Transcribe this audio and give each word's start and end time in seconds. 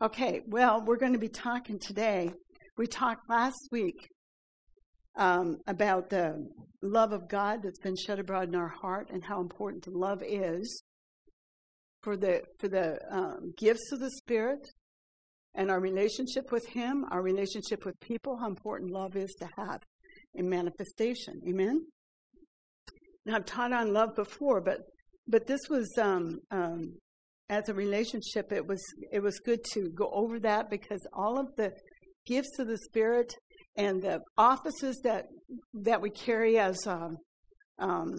Okay, 0.00 0.42
well, 0.46 0.80
we're 0.86 0.96
going 0.96 1.14
to 1.14 1.18
be 1.18 1.28
talking 1.28 1.76
today. 1.76 2.30
We 2.76 2.86
talked 2.86 3.28
last 3.28 3.68
week 3.72 3.96
um, 5.16 5.56
about 5.66 6.08
the 6.08 6.48
love 6.82 7.10
of 7.10 7.28
God 7.28 7.64
that's 7.64 7.80
been 7.80 7.96
shed 7.96 8.20
abroad 8.20 8.46
in 8.46 8.54
our 8.54 8.68
heart 8.68 9.10
and 9.12 9.24
how 9.24 9.40
important 9.40 9.88
love 9.88 10.22
is 10.24 10.84
for 12.04 12.16
the 12.16 12.42
for 12.60 12.68
the 12.68 13.00
um, 13.10 13.52
gifts 13.58 13.90
of 13.90 13.98
the 13.98 14.10
Spirit 14.10 14.70
and 15.56 15.68
our 15.68 15.80
relationship 15.80 16.52
with 16.52 16.68
Him, 16.68 17.04
our 17.10 17.20
relationship 17.20 17.84
with 17.84 17.98
people, 17.98 18.38
how 18.38 18.46
important 18.46 18.92
love 18.92 19.16
is 19.16 19.34
to 19.40 19.48
have 19.56 19.82
in 20.34 20.48
manifestation. 20.48 21.40
Amen. 21.48 21.84
And 23.26 23.34
I've 23.34 23.46
taught 23.46 23.72
on 23.72 23.92
love 23.92 24.14
before, 24.14 24.60
but 24.60 24.78
but 25.26 25.48
this 25.48 25.62
was 25.68 25.92
um, 25.98 26.38
um, 26.52 26.94
as 27.50 27.68
a 27.68 27.74
relationship. 27.74 28.52
It 28.52 28.66
was 28.66 28.82
it 29.12 29.20
was 29.20 29.38
good 29.38 29.60
to 29.74 29.90
go 29.94 30.10
over 30.12 30.38
that 30.40 30.70
because 30.70 31.06
all 31.12 31.38
of 31.38 31.46
the 31.56 31.72
gifts 32.26 32.58
of 32.58 32.68
the 32.68 32.78
Spirit 32.78 33.32
and 33.76 34.02
the 34.02 34.20
offices 34.36 35.00
that 35.04 35.24
that 35.72 36.00
we 36.00 36.10
carry 36.10 36.58
as 36.58 36.86
a 36.86 37.08
um, 37.78 38.14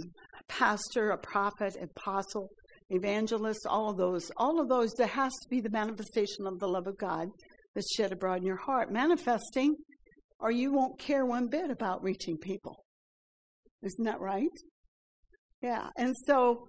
pastor, 0.48 1.12
a 1.12 1.18
prophet, 1.18 1.76
apostle, 1.82 2.50
evangelist, 2.90 3.66
all 3.68 3.90
of 3.90 3.98
those, 3.98 4.32
all 4.38 4.60
of 4.60 4.68
those, 4.70 4.92
there 4.98 5.08
has 5.08 5.32
to 5.32 5.50
be 5.50 5.62
the 5.62 5.70
manifestation 5.70 6.48
of 6.48 6.60
the 6.60 6.68
love 6.68 6.88
of 6.88 6.98
God 6.98 7.28
that's 7.76 7.94
shed 7.96 8.12
abroad 8.12 8.40
in 8.40 8.46
your 8.46 8.58
heart. 8.58 8.92
Manifesting, 8.92 9.76
or 10.40 10.52
you 10.52 10.74
won't 10.74 11.00
care 11.00 11.26
one 11.26 11.48
bit 11.48 11.70
about 11.70 12.04
reaching 12.04 12.38
people. 12.38 12.84
Isn't 13.84 14.06
that 14.06 14.20
right? 14.20 14.48
Yeah. 15.62 15.90
And 15.98 16.16
so, 16.26 16.68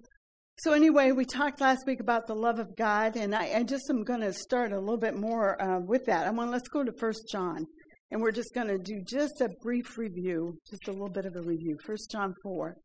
so 0.63 0.73
anyway, 0.73 1.11
we 1.11 1.25
talked 1.25 1.59
last 1.59 1.87
week 1.87 1.99
about 1.99 2.27
the 2.27 2.35
love 2.35 2.59
of 2.59 2.75
God, 2.75 3.15
and 3.15 3.33
I, 3.33 3.51
I 3.55 3.63
just 3.63 3.89
am 3.89 4.03
going 4.03 4.21
to 4.21 4.31
start 4.31 4.71
a 4.71 4.79
little 4.79 4.99
bit 4.99 5.15
more 5.15 5.59
uh, 5.59 5.79
with 5.79 6.05
that. 6.05 6.27
I 6.27 6.29
want 6.29 6.51
let's 6.51 6.67
go 6.67 6.83
to 6.83 6.91
First 6.99 7.23
John, 7.31 7.65
and 8.11 8.21
we're 8.21 8.31
just 8.31 8.53
going 8.53 8.67
to 8.67 8.77
do 8.77 9.01
just 9.03 9.41
a 9.41 9.49
brief 9.63 9.97
review, 9.97 10.59
just 10.69 10.87
a 10.87 10.91
little 10.91 11.09
bit 11.09 11.25
of 11.25 11.35
a 11.35 11.41
review. 11.41 11.77
First 11.83 12.11
John 12.11 12.35
four, 12.43 12.75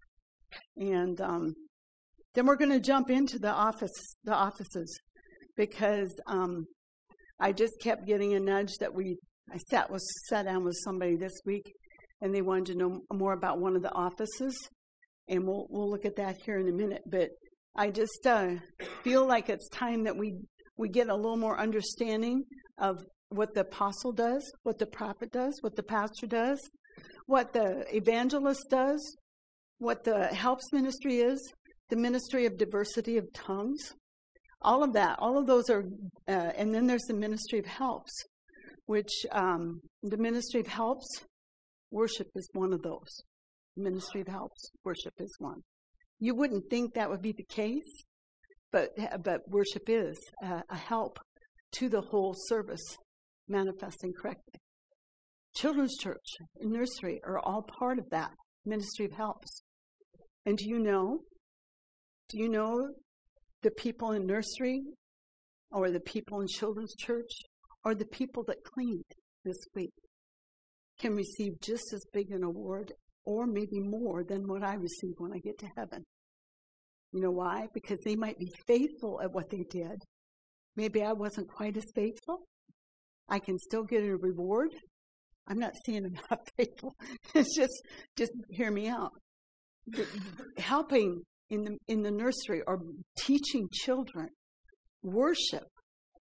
and 0.79 1.21
um, 1.21 1.53
then 2.35 2.47
we're 2.47 2.57
going 2.57 2.71
to 2.71 2.81
jump 2.81 3.11
into 3.11 3.39
the 3.39 3.53
office, 3.53 3.93
the 4.25 4.33
offices, 4.33 4.99
because 5.55 6.19
um, 6.27 6.65
I 7.39 7.53
just 7.53 7.75
kept 7.83 8.07
getting 8.07 8.33
a 8.33 8.41
nudge 8.41 8.73
that 8.81 8.95
we. 8.95 9.19
I 9.53 9.59
sat 9.69 9.91
was 9.91 10.03
sat 10.31 10.47
down 10.47 10.65
with 10.65 10.79
somebody 10.83 11.17
this 11.17 11.43
week, 11.45 11.71
and 12.23 12.35
they 12.35 12.41
wanted 12.41 12.73
to 12.73 12.79
know 12.79 13.01
more 13.13 13.35
about 13.35 13.61
one 13.61 13.77
of 13.77 13.83
the 13.83 13.93
offices, 13.93 14.57
and 15.29 15.47
we'll 15.47 15.67
we'll 15.69 15.91
look 15.91 16.07
at 16.07 16.17
that 16.17 16.37
here 16.47 16.59
in 16.59 16.69
a 16.69 16.73
minute. 16.73 17.03
But 17.07 17.29
I 17.77 17.91
just 17.91 18.27
uh, 18.27 18.55
feel 19.05 19.27
like 19.27 19.51
it's 19.51 19.69
time 19.69 20.05
that 20.05 20.17
we 20.17 20.39
we 20.79 20.89
get 20.89 21.09
a 21.09 21.15
little 21.15 21.37
more 21.37 21.59
understanding 21.59 22.45
of 22.79 23.05
what 23.31 23.55
the 23.55 23.61
apostle 23.61 24.13
does, 24.13 24.51
what 24.63 24.79
the 24.79 24.87
prophet 24.87 25.33
does, 25.33 25.59
what 25.63 25.77
the 25.77 25.83
pastor 25.83 26.27
does, 26.27 26.59
what 27.27 27.53
the 27.53 27.85
evangelist 27.95 28.67
does, 28.71 29.17
what 29.79 30.05
the 30.05 30.27
helps 30.27 30.73
ministry 30.73 31.19
is, 31.21 31.41
the 31.89 31.97
ministry 31.97 32.47
of 32.47 32.59
diversity 32.59 33.17
of 33.17 33.25
tongues, 33.33 33.95
all 34.63 34.83
of 34.83 34.93
that. 34.93 35.19
All 35.19 35.39
of 35.39 35.47
those 35.47 35.71
are, 35.71 35.85
uh, 36.29 36.53
and 36.57 36.75
then 36.75 36.87
there's 36.87 37.07
the 37.09 37.15
ministry 37.15 37.59
of 37.59 37.67
helps, 37.67 38.13
which 38.87 39.13
um, 39.33 39.81
the 40.03 40.19
ministry 40.19 40.61
of 40.61 40.67
helps, 40.67 41.07
worship 41.91 42.29
is 42.35 42.49
one 42.53 42.73
of 42.73 42.83
those 42.83 43.23
ministry 43.77 44.23
of 44.23 44.29
helps, 44.29 44.71
worship 44.85 45.13
is 45.19 45.35
one. 45.39 45.63
You 46.19 46.35
wouldn't 46.35 46.71
think 46.71 46.95
that 46.95 47.11
would 47.11 47.23
be 47.23 47.33
the 47.33 47.45
case, 47.45 48.05
but, 48.73 48.91
but 49.23 49.41
worship 49.49 49.89
is 49.89 50.17
a, 50.43 50.63
a 50.71 50.77
help 50.77 51.19
to 51.73 51.89
the 51.89 52.01
whole 52.01 52.35
service 52.49 52.97
manifesting 53.49 54.13
correctly. 54.13 54.61
Children's 55.55 55.97
church 55.99 56.27
and 56.61 56.73
nursery 56.73 57.21
are 57.25 57.39
all 57.39 57.67
part 57.79 57.99
of 57.99 58.09
that 58.11 58.31
ministry 58.65 59.07
of 59.07 59.13
helps. 59.13 59.63
And 60.45 60.57
do 60.57 60.69
you 60.69 60.79
know? 60.79 61.21
Do 62.29 62.39
you 62.39 62.49
know 62.49 62.75
the 63.63 63.71
people 63.71 64.13
in 64.13 64.27
nursery 64.27 64.83
or 65.71 65.91
the 65.91 66.01
people 66.01 66.41
in 66.41 66.47
children's 66.49 66.95
church 66.97 67.31
or 67.85 67.95
the 67.95 68.07
people 68.07 68.45
that 68.49 68.57
cleaned 68.75 69.05
this 69.45 69.59
week 69.75 69.93
can 70.99 71.15
receive 71.15 71.61
just 71.61 71.93
as 71.93 72.05
big 72.13 72.31
an 72.31 72.43
award 72.43 72.93
or 73.27 73.47
maybe 73.47 73.81
more 73.81 74.25
than 74.25 74.47
what 74.47 74.63
I 74.63 74.75
receive 74.75 75.15
when 75.19 75.33
I 75.33 75.39
get 75.39 75.59
to 75.59 75.69
heaven. 75.77 76.05
You 77.13 77.21
know 77.21 77.31
why? 77.31 77.67
Because 77.75 77.99
they 78.05 78.17
might 78.17 78.39
be 78.39 78.51
faithful 78.67 79.21
at 79.23 79.33
what 79.33 79.51
they 79.51 79.65
did. 79.69 80.03
Maybe 80.77 81.03
I 81.03 81.13
wasn't 81.13 81.49
quite 81.49 81.77
as 81.77 81.85
faithful. 81.95 82.45
I 83.29 83.41
can 83.41 83.59
still 83.59 83.85
get 83.85 84.05
a 84.05 84.17
reward. 84.17 84.71
I'm 85.49 85.59
not 85.59 85.73
saying 85.85 86.05
I'm 86.05 86.19
not 86.31 86.49
faithful. 86.57 86.95
It's 87.35 87.55
just, 87.57 87.83
just 88.17 88.33
hear 88.51 88.71
me 88.71 88.89
out. 88.89 89.13
Helping 90.59 91.23
in 91.51 91.63
the, 91.63 91.77
in 91.89 92.03
the 92.03 92.11
nursery 92.11 92.63
or 92.67 92.81
teaching 93.19 93.69
children, 93.73 94.29
worship, 95.03 95.65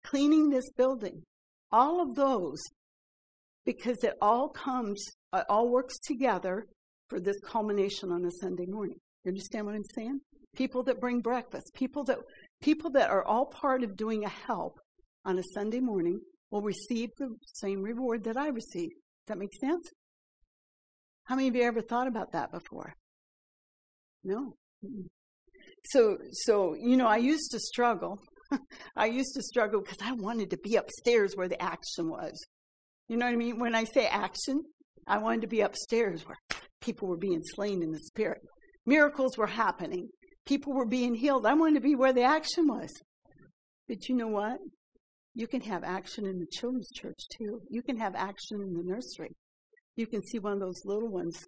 cleaning 0.05 0.51
this 0.51 0.71
building, 0.77 1.23
all 1.71 2.03
of 2.03 2.15
those, 2.15 2.59
because 3.65 4.03
it 4.03 4.15
all 4.21 4.49
comes, 4.49 5.03
it 5.35 5.45
all 5.49 5.71
works 5.71 5.99
together 5.99 6.67
for 7.11 7.21
this 7.21 7.37
culmination 7.45 8.11
on 8.13 8.25
a 8.25 8.31
Sunday 8.41 8.67
morning. 8.67 8.97
You 9.25 9.31
understand 9.31 9.67
what 9.67 9.75
I'm 9.75 9.85
saying? 9.95 10.21
People 10.57 10.83
that 10.85 11.01
bring 11.01 11.21
breakfast, 11.21 11.73
people 11.75 12.05
that 12.05 12.19
people 12.63 12.91
that 12.93 13.11
are 13.11 13.25
all 13.25 13.47
part 13.47 13.83
of 13.83 13.97
doing 13.97 14.25
a 14.25 14.29
help 14.29 14.79
on 15.25 15.39
a 15.39 15.43
Sunday 15.55 15.81
morning 15.81 16.21
will 16.51 16.63
receive 16.63 17.11
the 17.19 17.29
same 17.45 17.83
reward 17.83 18.25
that 18.25 18.37
I 18.37 18.49
receive. 18.49 18.91
Does 18.91 19.29
that 19.29 19.39
make 19.39 19.55
sense? 19.61 19.89
How 21.25 21.37
many 21.37 21.49
of 21.49 21.55
you 21.55 21.63
ever 21.63 21.83
thought 21.83 22.09
about 22.09 22.33
that 22.33 22.51
before? 22.51 22.95
No. 24.25 24.55
So, 25.87 26.17
so 26.33 26.75
you 26.75 26.97
know, 26.97 27.07
I 27.07 27.19
used 27.19 27.51
to 27.53 27.61
struggle. 27.61 28.19
I 28.97 29.07
used 29.07 29.35
to 29.35 29.43
struggle 29.43 29.81
because 29.81 29.99
I 30.03 30.13
wanted 30.13 30.51
to 30.51 30.59
be 30.59 30.77
upstairs 30.77 31.35
where 31.35 31.49
the 31.49 31.63
action 31.63 32.09
was. 32.09 32.33
You 33.09 33.17
know 33.17 33.27
what 33.27 33.33
I 33.33 33.37
mean? 33.37 33.59
When 33.59 33.75
I 33.75 33.85
say 33.85 34.07
action, 34.07 34.63
I 35.11 35.19
wanted 35.19 35.41
to 35.41 35.49
be 35.49 35.61
upstairs 35.61 36.25
where 36.25 36.37
people 36.81 37.09
were 37.09 37.17
being 37.17 37.43
slain 37.43 37.83
in 37.83 37.91
the 37.91 37.99
spirit. 37.99 38.41
Miracles 38.87 39.37
were 39.37 39.49
happening. 39.49 40.09
People 40.47 40.73
were 40.73 40.87
being 40.87 41.17
healed. 41.17 41.47
I 41.47 41.55
wanted 41.55 41.75
to 41.75 41.89
be 41.89 41.97
where 41.97 42.13
the 42.13 42.23
action 42.23 42.69
was. 42.69 42.91
But 43.89 44.09
you 44.09 44.15
know 44.15 44.29
what? 44.29 44.59
You 45.35 45.49
can 45.49 45.63
have 45.63 45.83
action 45.83 46.27
in 46.27 46.39
the 46.39 46.47
children's 46.53 46.91
church 46.95 47.19
too. 47.37 47.61
You 47.69 47.83
can 47.83 47.97
have 47.99 48.15
action 48.15 48.61
in 48.63 48.73
the 48.73 48.85
nursery. 48.85 49.33
You 49.97 50.07
can 50.07 50.23
see 50.23 50.39
one 50.39 50.53
of 50.53 50.61
those 50.61 50.81
little 50.85 51.09
ones 51.09 51.45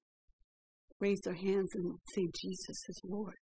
raise 1.00 1.20
their 1.20 1.34
hands 1.34 1.70
and 1.74 1.94
say, 2.14 2.26
Jesus 2.40 2.76
is 2.88 3.00
Lord. 3.04 3.36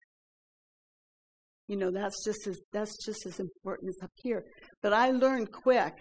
You 1.70 1.78
know, 1.78 1.92
that's 1.92 2.26
just 2.26 2.46
as 2.46 2.58
that's 2.74 3.06
just 3.06 3.26
as 3.26 3.40
important 3.40 3.90
as 3.90 4.04
up 4.04 4.12
here. 4.16 4.44
But 4.82 4.92
I 4.92 5.12
learned 5.12 5.54
quick 5.54 5.94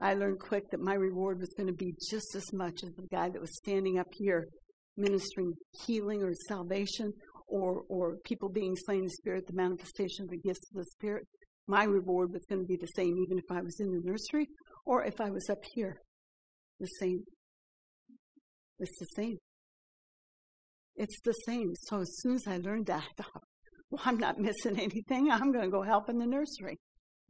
I 0.00 0.14
learned 0.14 0.40
quick 0.40 0.70
that 0.70 0.80
my 0.80 0.94
reward 0.94 1.40
was 1.40 1.52
going 1.56 1.66
to 1.66 1.74
be 1.74 1.94
just 2.10 2.34
as 2.34 2.52
much 2.52 2.82
as 2.82 2.92
the 2.94 3.06
guy 3.12 3.28
that 3.28 3.40
was 3.40 3.56
standing 3.58 3.98
up 3.98 4.08
here 4.12 4.46
ministering 4.96 5.52
healing 5.86 6.22
or 6.22 6.32
salvation 6.48 7.12
or, 7.48 7.82
or 7.88 8.16
people 8.24 8.48
being 8.48 8.76
slain 8.76 9.00
in 9.00 9.04
the 9.04 9.10
Spirit, 9.10 9.46
the 9.46 9.52
manifestation 9.52 10.24
of 10.24 10.30
the 10.30 10.38
gifts 10.38 10.70
of 10.70 10.78
the 10.78 10.84
Spirit. 10.84 11.24
My 11.66 11.84
reward 11.84 12.32
was 12.32 12.44
going 12.48 12.60
to 12.60 12.66
be 12.66 12.76
the 12.76 12.86
same 12.96 13.16
even 13.18 13.38
if 13.38 13.44
I 13.50 13.60
was 13.60 13.78
in 13.80 13.90
the 13.90 14.00
nursery 14.04 14.46
or 14.86 15.04
if 15.04 15.20
I 15.20 15.30
was 15.30 15.48
up 15.50 15.62
here. 15.74 15.96
The 16.78 16.86
same. 16.86 17.24
It's 18.78 18.98
the 18.98 19.06
same. 19.16 19.36
It's 20.96 21.20
the 21.24 21.34
same. 21.46 21.72
So 21.82 22.00
as 22.00 22.18
soon 22.20 22.34
as 22.34 22.46
I 22.46 22.56
learned 22.56 22.86
that, 22.86 23.02
I 23.02 23.22
thought, 23.22 23.42
well, 23.90 24.02
I'm 24.04 24.18
not 24.18 24.38
missing 24.38 24.78
anything. 24.78 25.30
I'm 25.30 25.52
going 25.52 25.64
to 25.64 25.70
go 25.70 25.82
help 25.82 26.08
in 26.08 26.18
the 26.18 26.26
nursery. 26.26 26.78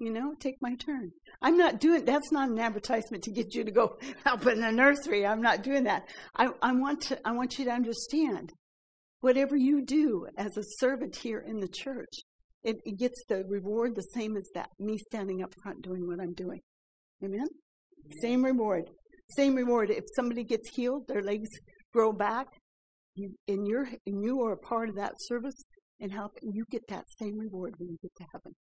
You 0.00 0.10
know, 0.10 0.32
take 0.40 0.56
my 0.62 0.74
turn. 0.76 1.10
I'm 1.42 1.58
not 1.58 1.78
doing, 1.78 2.06
that's 2.06 2.32
not 2.32 2.48
an 2.48 2.58
advertisement 2.58 3.22
to 3.24 3.30
get 3.30 3.54
you 3.54 3.64
to 3.64 3.70
go 3.70 3.98
help 4.24 4.46
in 4.46 4.62
the 4.62 4.72
nursery. 4.72 5.26
I'm 5.26 5.42
not 5.42 5.62
doing 5.62 5.84
that. 5.84 6.04
I, 6.34 6.48
I 6.62 6.72
want 6.72 7.02
to, 7.02 7.18
I 7.22 7.32
want 7.32 7.58
you 7.58 7.66
to 7.66 7.70
understand 7.70 8.50
whatever 9.20 9.56
you 9.56 9.84
do 9.84 10.26
as 10.38 10.56
a 10.56 10.62
servant 10.78 11.16
here 11.16 11.44
in 11.46 11.60
the 11.60 11.68
church, 11.68 12.08
it, 12.64 12.76
it 12.86 12.98
gets 12.98 13.22
the 13.28 13.44
reward 13.46 13.94
the 13.94 14.08
same 14.14 14.38
as 14.38 14.48
that, 14.54 14.70
me 14.78 14.96
standing 14.96 15.42
up 15.42 15.52
front 15.62 15.82
doing 15.82 16.06
what 16.06 16.18
I'm 16.18 16.32
doing. 16.32 16.60
Amen? 17.22 17.46
Same 18.22 18.42
reward. 18.42 18.84
Same 19.36 19.54
reward. 19.54 19.90
If 19.90 20.04
somebody 20.16 20.44
gets 20.44 20.70
healed, 20.70 21.08
their 21.08 21.22
legs 21.22 21.50
grow 21.92 22.10
back, 22.12 22.46
you, 23.14 23.34
and 23.46 23.66
you're, 23.66 23.88
and 24.06 24.24
you 24.24 24.40
are 24.40 24.52
a 24.52 24.56
part 24.56 24.88
of 24.88 24.96
that 24.96 25.12
service 25.18 25.62
and 26.00 26.10
help, 26.10 26.32
and 26.40 26.54
you 26.54 26.64
get 26.70 26.82
that 26.88 27.04
same 27.20 27.38
reward 27.38 27.74
when 27.76 27.90
you 27.90 27.98
get 28.02 28.14
to 28.16 28.24
heaven. 28.32 28.54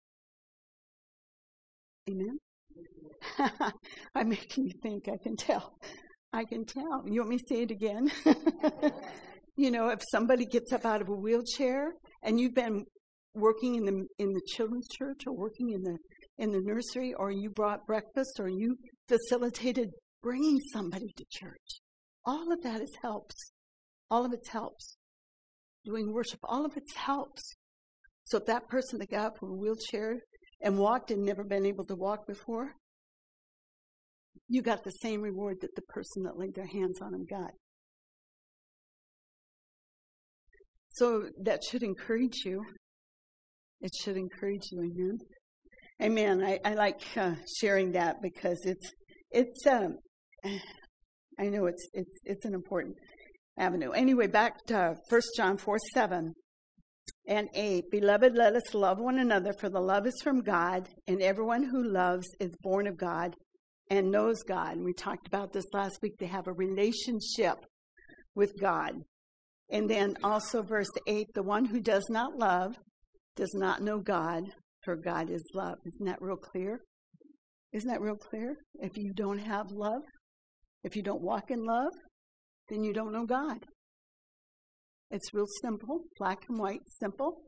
Amen? 2.10 2.38
I'm 4.16 4.30
making 4.30 4.66
you 4.66 4.74
think, 4.82 5.08
I 5.08 5.18
can 5.22 5.36
tell. 5.36 5.78
I 6.34 6.44
can 6.46 6.66
tell. 6.66 7.04
You 7.06 7.22
want 7.22 7.30
me 7.30 7.38
to 7.38 7.44
say 7.48 7.62
it 7.64 7.72
again? 7.72 8.12
you 9.56 9.72
know, 9.72 9.90
if 9.90 10.00
somebody 10.12 10.46
gets 10.46 10.72
up 10.72 10.86
out 10.86 11.02
of 11.02 11.10
a 11.10 11.16
wheelchair 11.16 11.94
and 12.24 12.40
you've 12.40 12.54
been 12.54 12.86
working 13.34 13.76
in 13.76 13.86
the 13.86 14.06
in 14.18 14.34
the 14.34 14.42
children's 14.48 14.88
church 14.90 15.22
or 15.28 15.34
working 15.34 15.70
in 15.70 15.84
the 15.84 15.98
in 16.38 16.52
the 16.52 16.62
nursery, 16.62 17.14
or 17.18 17.32
you 17.32 17.50
brought 17.50 17.86
breakfast, 17.88 18.40
or 18.40 18.48
you 18.48 18.78
facilitated 19.08 19.90
bringing 20.22 20.60
somebody 20.72 21.08
to 21.18 21.26
church. 21.32 21.82
All 22.26 22.52
of 22.52 22.62
that 22.64 22.82
is 22.82 22.96
helps. 23.02 23.54
All 24.12 24.26
of 24.26 24.34
it 24.34 24.48
helps. 24.52 24.98
Doing 25.86 26.14
worship, 26.14 26.40
all 26.44 26.66
of 26.66 26.76
it 26.76 26.84
helps. 26.96 27.56
So 28.26 28.38
if 28.38 28.46
that 28.46 28.68
person 28.68 29.00
that 29.00 29.10
got 29.10 29.28
up 29.28 29.38
from 29.40 29.52
a 29.52 29.56
wheelchair 29.56 30.20
and 30.62 30.78
walked 30.78 31.12
and 31.12 31.24
never 31.24 31.44
been 31.44 31.66
able 31.66 31.86
to 31.86 31.96
walk 31.96 32.26
before, 32.28 32.74
you 34.48 34.62
got 34.62 34.84
the 34.84 34.92
same 34.92 35.22
reward 35.22 35.58
that 35.62 35.76
the 35.76 35.82
person 35.84 36.24
that 36.24 36.38
laid 36.38 36.56
their 36.56 36.68
hands 36.68 37.00
on 37.02 37.14
him 37.14 37.26
got. 37.30 37.52
So 40.90 41.30
that 41.44 41.64
should 41.64 41.84
encourage 41.84 42.44
you. 42.46 42.64
It 43.82 43.92
should 44.02 44.18
encourage 44.18 44.72
you, 44.72 44.82
amen. 44.82 45.18
Amen. 46.02 46.44
I, 46.44 46.60
I 46.66 46.74
like 46.74 47.02
uh, 47.16 47.36
sharing 47.60 47.92
that 47.92 48.22
because 48.22 48.60
it's 48.66 48.92
it's 49.30 49.68
um, 49.68 49.98
I 51.40 51.50
know 51.50 51.68
it's 51.68 51.88
it's 51.94 52.20
it's 52.24 52.46
an 52.46 52.54
important 52.54 52.96
avenue. 53.60 53.92
Anyway, 53.92 54.28
back 54.28 54.66
to 54.68 54.96
First 55.10 55.30
John 55.36 55.58
four 55.58 55.78
seven 55.94 56.34
and 57.28 57.50
eight. 57.54 57.92
Beloved, 57.92 58.36
let 58.36 58.56
us 58.56 58.74
love 58.74 59.00
one 59.00 59.20
another, 59.20 59.54
for 59.54 59.70
the 59.70 59.82
love 59.82 60.08
is 60.08 60.20
from 60.24 60.42
God, 60.42 60.88
and 61.08 61.22
everyone 61.22 61.64
who 61.64 61.84
loves 61.84 62.28
is 62.40 62.56
born 62.62 62.88
of 62.88 62.98
God 62.98 63.36
and 63.90 64.12
knows 64.12 64.42
God. 64.48 64.78
And 64.78 64.86
we 64.86 64.94
talked 64.94 65.28
about 65.28 65.54
this 65.54 65.66
last 65.74 66.00
week. 66.02 66.18
They 66.18 66.28
have 66.28 66.48
a 66.48 66.54
relationship 66.54 67.58
with 68.36 68.54
God. 68.60 68.94
And 69.70 69.90
then 69.90 70.16
also 70.24 70.62
verse 70.62 70.90
8 71.08 71.28
the 71.34 71.44
one 71.44 71.66
who 71.66 71.82
does 71.82 72.06
not 72.10 72.38
love 72.38 72.76
does 73.36 73.54
not 73.54 73.82
know 73.82 74.00
God, 74.00 74.44
for 74.84 74.96
God 74.96 75.30
is 75.30 75.44
love. 75.54 75.76
Isn't 75.86 76.06
that 76.06 76.22
real 76.22 76.38
clear? 76.38 76.80
Isn't 77.74 77.90
that 77.90 78.02
real 78.02 78.16
clear? 78.16 78.56
If 78.80 78.98
you 78.98 79.14
don't 79.14 79.40
have 79.40 79.72
love, 79.72 80.02
if 80.84 80.96
you 80.96 81.04
don't 81.04 81.22
walk 81.22 81.52
in 81.52 81.64
love, 81.64 81.92
then 82.70 82.84
you 82.84 82.94
don't 82.94 83.12
know 83.12 83.26
God. 83.26 83.66
It's 85.12 85.34
real 85.34 85.48
simple, 85.62 86.02
black 86.18 86.40
and 86.50 86.60
white, 86.60 86.82
simple. 87.00 87.42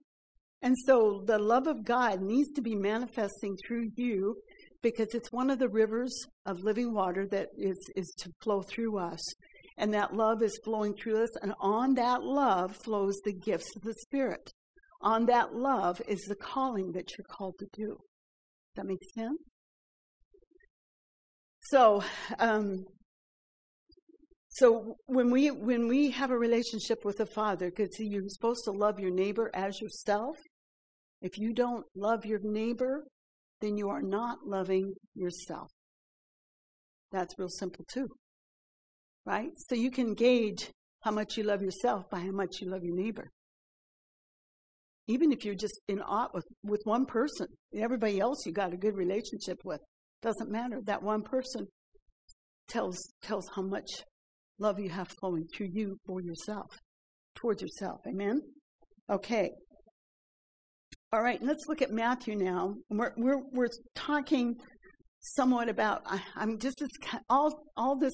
And 0.61 0.75
so 0.85 1.23
the 1.25 1.39
love 1.39 1.67
of 1.67 1.85
God 1.85 2.21
needs 2.21 2.51
to 2.53 2.61
be 2.61 2.75
manifesting 2.75 3.56
through 3.65 3.89
you 3.95 4.35
because 4.81 5.13
it's 5.13 5.31
one 5.31 5.50
of 5.50 5.59
the 5.59 5.69
rivers 5.69 6.13
of 6.45 6.63
living 6.63 6.94
water 6.94 7.27
that 7.31 7.47
is, 7.57 7.77
is 7.95 8.13
to 8.19 8.29
flow 8.41 8.61
through 8.61 8.97
us. 8.97 9.21
And 9.77 9.94
that 9.94 10.13
love 10.13 10.41
is 10.41 10.59
flowing 10.63 10.94
through 10.94 11.23
us, 11.23 11.29
and 11.41 11.53
on 11.61 11.94
that 11.94 12.21
love 12.21 12.75
flows 12.75 13.17
the 13.23 13.31
gifts 13.31 13.73
of 13.77 13.83
the 13.83 13.94
Spirit 13.94 14.51
on 15.01 15.25
that 15.27 15.55
love 15.55 16.01
is 16.07 16.19
the 16.27 16.35
calling 16.35 16.91
that 16.91 17.17
you're 17.17 17.25
called 17.25 17.57
to 17.59 17.67
do. 17.73 17.97
That 18.75 18.85
makes 18.85 19.07
sense? 19.13 19.39
So, 21.71 22.03
um, 22.38 22.85
so 24.59 24.95
when 25.06 25.31
we 25.31 25.51
when 25.51 25.88
we 25.88 26.11
have 26.11 26.31
a 26.31 26.38
relationship 26.38 27.06
with 27.06 27.17
the 27.17 27.25
Father, 27.25 27.69
because 27.69 27.97
you're 28.00 28.27
supposed 28.27 28.65
to 28.65 28.71
love 28.71 29.00
your 29.00 29.11
neighbor 29.11 29.50
as 29.53 29.79
yourself. 29.79 30.35
If 31.21 31.38
you 31.38 31.53
don't 31.53 31.85
love 31.95 32.25
your 32.25 32.39
neighbor, 32.41 33.03
then 33.61 33.77
you 33.77 33.89
are 33.89 34.01
not 34.01 34.39
loving 34.45 34.94
yourself. 35.15 35.69
That's 37.11 37.38
real 37.38 37.50
simple 37.50 37.85
too, 37.91 38.07
right? 39.25 39.50
So 39.67 39.75
you 39.75 39.91
can 39.91 40.13
gauge 40.13 40.71
how 41.01 41.12
much 41.12 41.38
you 41.38 41.44
love 41.44 41.62
yourself 41.62 42.09
by 42.09 42.19
how 42.19 42.31
much 42.31 42.62
you 42.62 42.69
love 42.69 42.83
your 42.83 42.95
neighbor 42.95 43.31
even 45.09 45.31
if 45.31 45.44
you're 45.44 45.55
just 45.55 45.81
in 45.88 46.00
awe 46.01 46.27
with, 46.35 46.45
with 46.63 46.81
one 46.83 47.03
person, 47.03 47.47
everybody 47.75 48.19
else 48.19 48.45
you 48.45 48.51
got 48.51 48.73
a 48.73 48.77
good 48.77 48.95
relationship 48.95 49.57
with, 49.65 49.81
doesn't 50.21 50.51
matter. 50.51 50.79
That 50.85 51.01
one 51.01 51.23
person 51.23 51.65
tells 52.67 52.95
tells 53.23 53.47
how 53.55 53.63
much 53.63 53.89
love 54.59 54.79
you 54.79 54.89
have 54.89 55.07
flowing 55.19 55.45
to 55.56 55.65
you 55.65 55.97
for 56.06 56.21
yourself, 56.21 56.67
towards 57.35 57.61
yourself. 57.61 58.01
Amen. 58.07 58.39
Okay. 59.09 59.51
All 61.11 61.21
right. 61.21 61.41
Let's 61.41 61.65
look 61.67 61.81
at 61.81 61.91
Matthew 61.91 62.35
now. 62.35 62.75
We're 62.89 63.13
we're 63.17 63.41
we're 63.51 63.69
talking 63.95 64.56
somewhat 65.21 65.69
about. 65.69 66.01
I, 66.06 66.21
am 66.38 66.59
just 66.59 66.81
all 67.29 67.63
all 67.75 67.97
this 67.97 68.13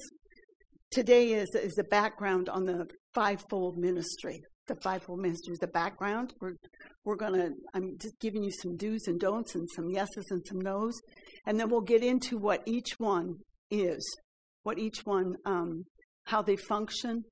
today 0.91 1.33
is 1.33 1.49
is 1.55 1.77
a 1.77 1.83
background 1.83 2.47
on 2.49 2.65
the 2.65 2.87
fivefold 3.13 3.77
ministry 3.77 4.41
the 4.67 4.75
fivefold 4.75 5.19
ministry 5.19 5.53
is 5.53 5.59
the 5.59 5.67
background. 5.67 6.33
We're 6.41 6.55
we're 7.03 7.15
gonna. 7.15 7.49
I'm 7.73 7.97
just 8.01 8.19
giving 8.19 8.43
you 8.43 8.51
some 8.51 8.75
do's 8.77 9.07
and 9.07 9.19
don'ts 9.19 9.55
and 9.55 9.67
some 9.75 9.89
yeses 9.89 10.25
and 10.31 10.41
some 10.47 10.59
nos, 10.59 10.99
and 11.45 11.59
then 11.59 11.69
we'll 11.69 11.81
get 11.81 12.03
into 12.03 12.37
what 12.37 12.61
each 12.65 12.93
one 12.97 13.35
is, 13.69 14.17
what 14.63 14.79
each 14.79 15.05
one, 15.05 15.35
um, 15.45 15.83
how 16.25 16.41
they 16.41 16.55
function, 16.55 17.23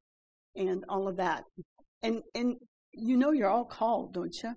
and 0.56 0.84
all 0.90 1.08
of 1.08 1.18
that. 1.18 1.44
And 2.02 2.22
and 2.36 2.56
you 2.94 3.18
know 3.18 3.32
you're 3.32 3.50
all 3.50 3.66
called, 3.66 4.14
don't 4.14 4.36
you? 4.44 4.54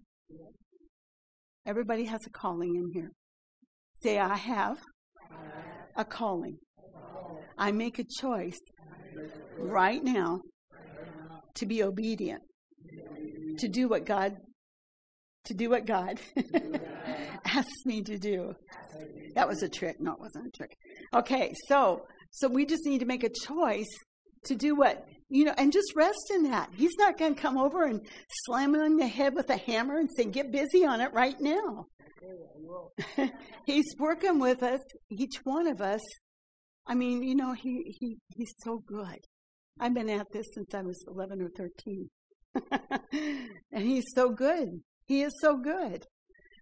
Everybody 1.67 2.05
has 2.05 2.21
a 2.27 2.31
calling 2.31 2.77
in 2.77 2.91
here. 2.93 3.11
Say, 4.03 4.19
I 4.19 4.37
have 4.37 4.79
a 5.97 6.05
calling. 6.05 6.59
I 7.59 7.73
make 7.73 7.99
a 7.99 8.05
choice 8.21 8.59
right 9.59 10.03
now 10.03 10.41
to 11.55 11.67
be 11.67 11.83
obedient 11.83 12.43
to 13.59 13.69
do 13.69 13.89
what 13.89 14.05
God 14.05 14.37
to 15.45 15.55
do 15.55 15.71
what 15.71 15.87
God 15.87 16.21
asks 17.45 17.85
me 17.85 18.03
to 18.03 18.19
do. 18.19 18.53
That 19.37 19.47
was 19.47 19.63
a 19.63 19.69
trick. 19.69 19.97
No, 20.01 20.13
it 20.13 20.19
wasn't 20.19 20.49
a 20.49 20.51
trick. 20.51 20.77
Okay, 21.15 21.55
so 21.69 22.03
so 22.31 22.49
we 22.49 22.67
just 22.67 22.85
need 22.85 22.99
to 22.99 23.07
make 23.07 23.25
a 23.25 23.31
choice 23.31 23.87
to 24.47 24.55
do 24.55 24.75
what 24.75 25.07
you 25.29 25.45
know, 25.45 25.55
and 25.59 25.73
just 25.73 25.93
rest 25.97 26.31
in 26.33 26.45
that. 26.45 26.71
He's 26.77 26.95
not 26.99 27.19
going 27.19 27.35
to 27.35 27.41
come 27.41 27.59
over 27.59 27.85
and 27.85 28.01
slam 28.45 28.75
it 28.75 28.81
on 28.81 28.97
the 28.97 29.09
head 29.09 29.35
with 29.35 29.51
a 29.51 29.57
hammer 29.57 29.99
and 29.99 30.09
say, 30.17 30.25
"Get 30.25 30.53
busy 30.53 30.85
on 30.85 31.01
it 31.01 31.13
right 31.13 31.41
now." 31.41 31.87
he's 33.67 33.95
working 33.99 34.39
with 34.39 34.63
us, 34.63 34.81
each 35.11 35.37
one 35.45 35.67
of 35.67 35.81
us. 35.81 36.01
I 36.87 36.95
mean, 36.95 37.23
you 37.23 37.35
know, 37.35 37.53
he 37.53 37.97
he 37.99 38.19
he's 38.29 38.55
so 38.63 38.83
good. 38.87 39.19
I've 39.81 39.95
been 39.95 40.09
at 40.09 40.33
this 40.33 40.47
since 40.55 40.75
I 40.75 40.83
was 40.83 41.05
eleven 41.09 41.43
or 41.43 41.51
thirteen. 41.51 42.09
and 43.73 43.83
he's 43.83 44.07
so 44.15 44.31
good. 44.31 44.81
He 45.07 45.23
is 45.23 45.33
so 45.41 45.57
good. 45.57 46.07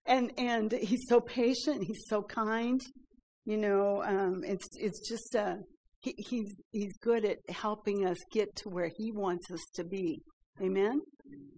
And 0.07 0.33
and 0.39 0.73
he's 0.73 1.07
so 1.09 1.21
patient, 1.21 1.85
he's 1.85 2.05
so 2.09 2.23
kind. 2.23 2.81
You 3.45 3.59
know, 3.59 4.03
um, 4.03 4.43
it's 4.45 4.69
it's 4.79 5.07
just 5.07 5.37
uh 5.37 5.57
he, 6.05 6.15
he's 6.19 6.55
he's 6.71 6.97
good 7.03 7.25
at 7.25 7.39
helping 7.49 8.07
us 8.07 8.19
get 8.31 8.55
to 8.57 8.69
where 8.69 8.91
he 8.95 9.11
wants 9.11 9.51
us 9.51 9.61
to 9.75 9.85
be. 9.85 10.23
Amen? 10.61 11.01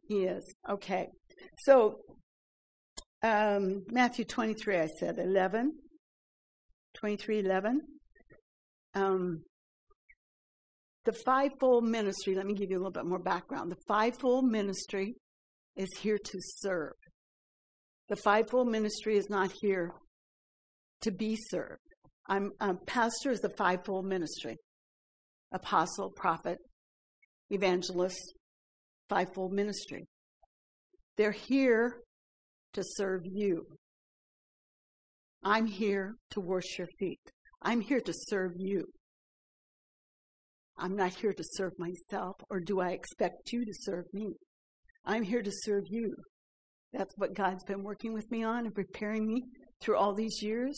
He 0.09 0.25
is. 0.25 0.54
Okay. 0.70 1.09
So 1.59 1.97
um, 3.23 3.82
Matthew 3.90 4.25
23, 4.25 4.78
I 4.78 4.87
said 4.87 5.18
11. 5.18 5.73
23, 6.94 7.40
11. 7.40 7.80
Um, 8.94 9.42
the 11.04 11.12
fivefold 11.12 11.85
ministry, 11.85 12.35
let 12.35 12.47
me 12.47 12.54
give 12.54 12.70
you 12.70 12.76
a 12.76 12.80
little 12.80 12.92
bit 12.92 13.04
more 13.04 13.18
background. 13.18 13.70
The 13.70 13.82
fivefold 13.88 14.44
ministry 14.44 15.14
is 15.76 15.88
here 15.99 16.18
to 16.18 16.38
serve. 16.40 16.94
The 18.09 18.16
fivefold 18.16 18.68
ministry 18.68 19.16
is 19.16 19.28
not 19.28 19.52
here 19.61 19.90
to 21.02 21.11
be 21.11 21.37
served. 21.50 21.80
I'm 22.28 22.50
a 22.61 22.75
pastor 22.87 23.30
is 23.30 23.40
the 23.40 23.50
fivefold 23.50 24.04
ministry. 24.04 24.56
Apostle, 25.52 26.11
prophet, 26.11 26.59
evangelist, 27.50 28.35
fivefold 29.09 29.52
ministry. 29.52 30.06
They're 31.16 31.30
here 31.30 31.99
to 32.73 32.83
serve 32.83 33.23
you. 33.25 33.64
I'm 35.45 35.66
here 35.66 36.14
to 36.30 36.40
wash 36.40 36.78
your 36.78 36.88
feet. 36.99 37.21
I'm 37.62 37.80
here 37.80 38.00
to 38.00 38.12
serve 38.12 38.52
you. 38.56 38.85
I'm 40.76 40.97
not 40.97 41.14
here 41.14 41.33
to 41.33 41.45
serve 41.52 41.73
myself, 41.78 42.37
or 42.50 42.61
do 42.61 42.80
I 42.80 42.90
expect 42.90 43.52
you 43.52 43.64
to 43.64 43.73
serve 43.73 44.04
me? 44.12 44.35
I'm 45.04 45.23
here 45.23 45.42
to 45.42 45.52
serve 45.52 45.85
you. 45.88 46.14
That's 46.92 47.14
what 47.16 47.35
God's 47.35 47.64
been 47.64 47.83
working 47.83 48.12
with 48.12 48.30
me 48.30 48.42
on 48.42 48.66
and 48.66 48.75
preparing 48.75 49.26
me 49.26 49.45
through 49.80 49.97
all 49.97 50.14
these 50.14 50.42
years 50.42 50.76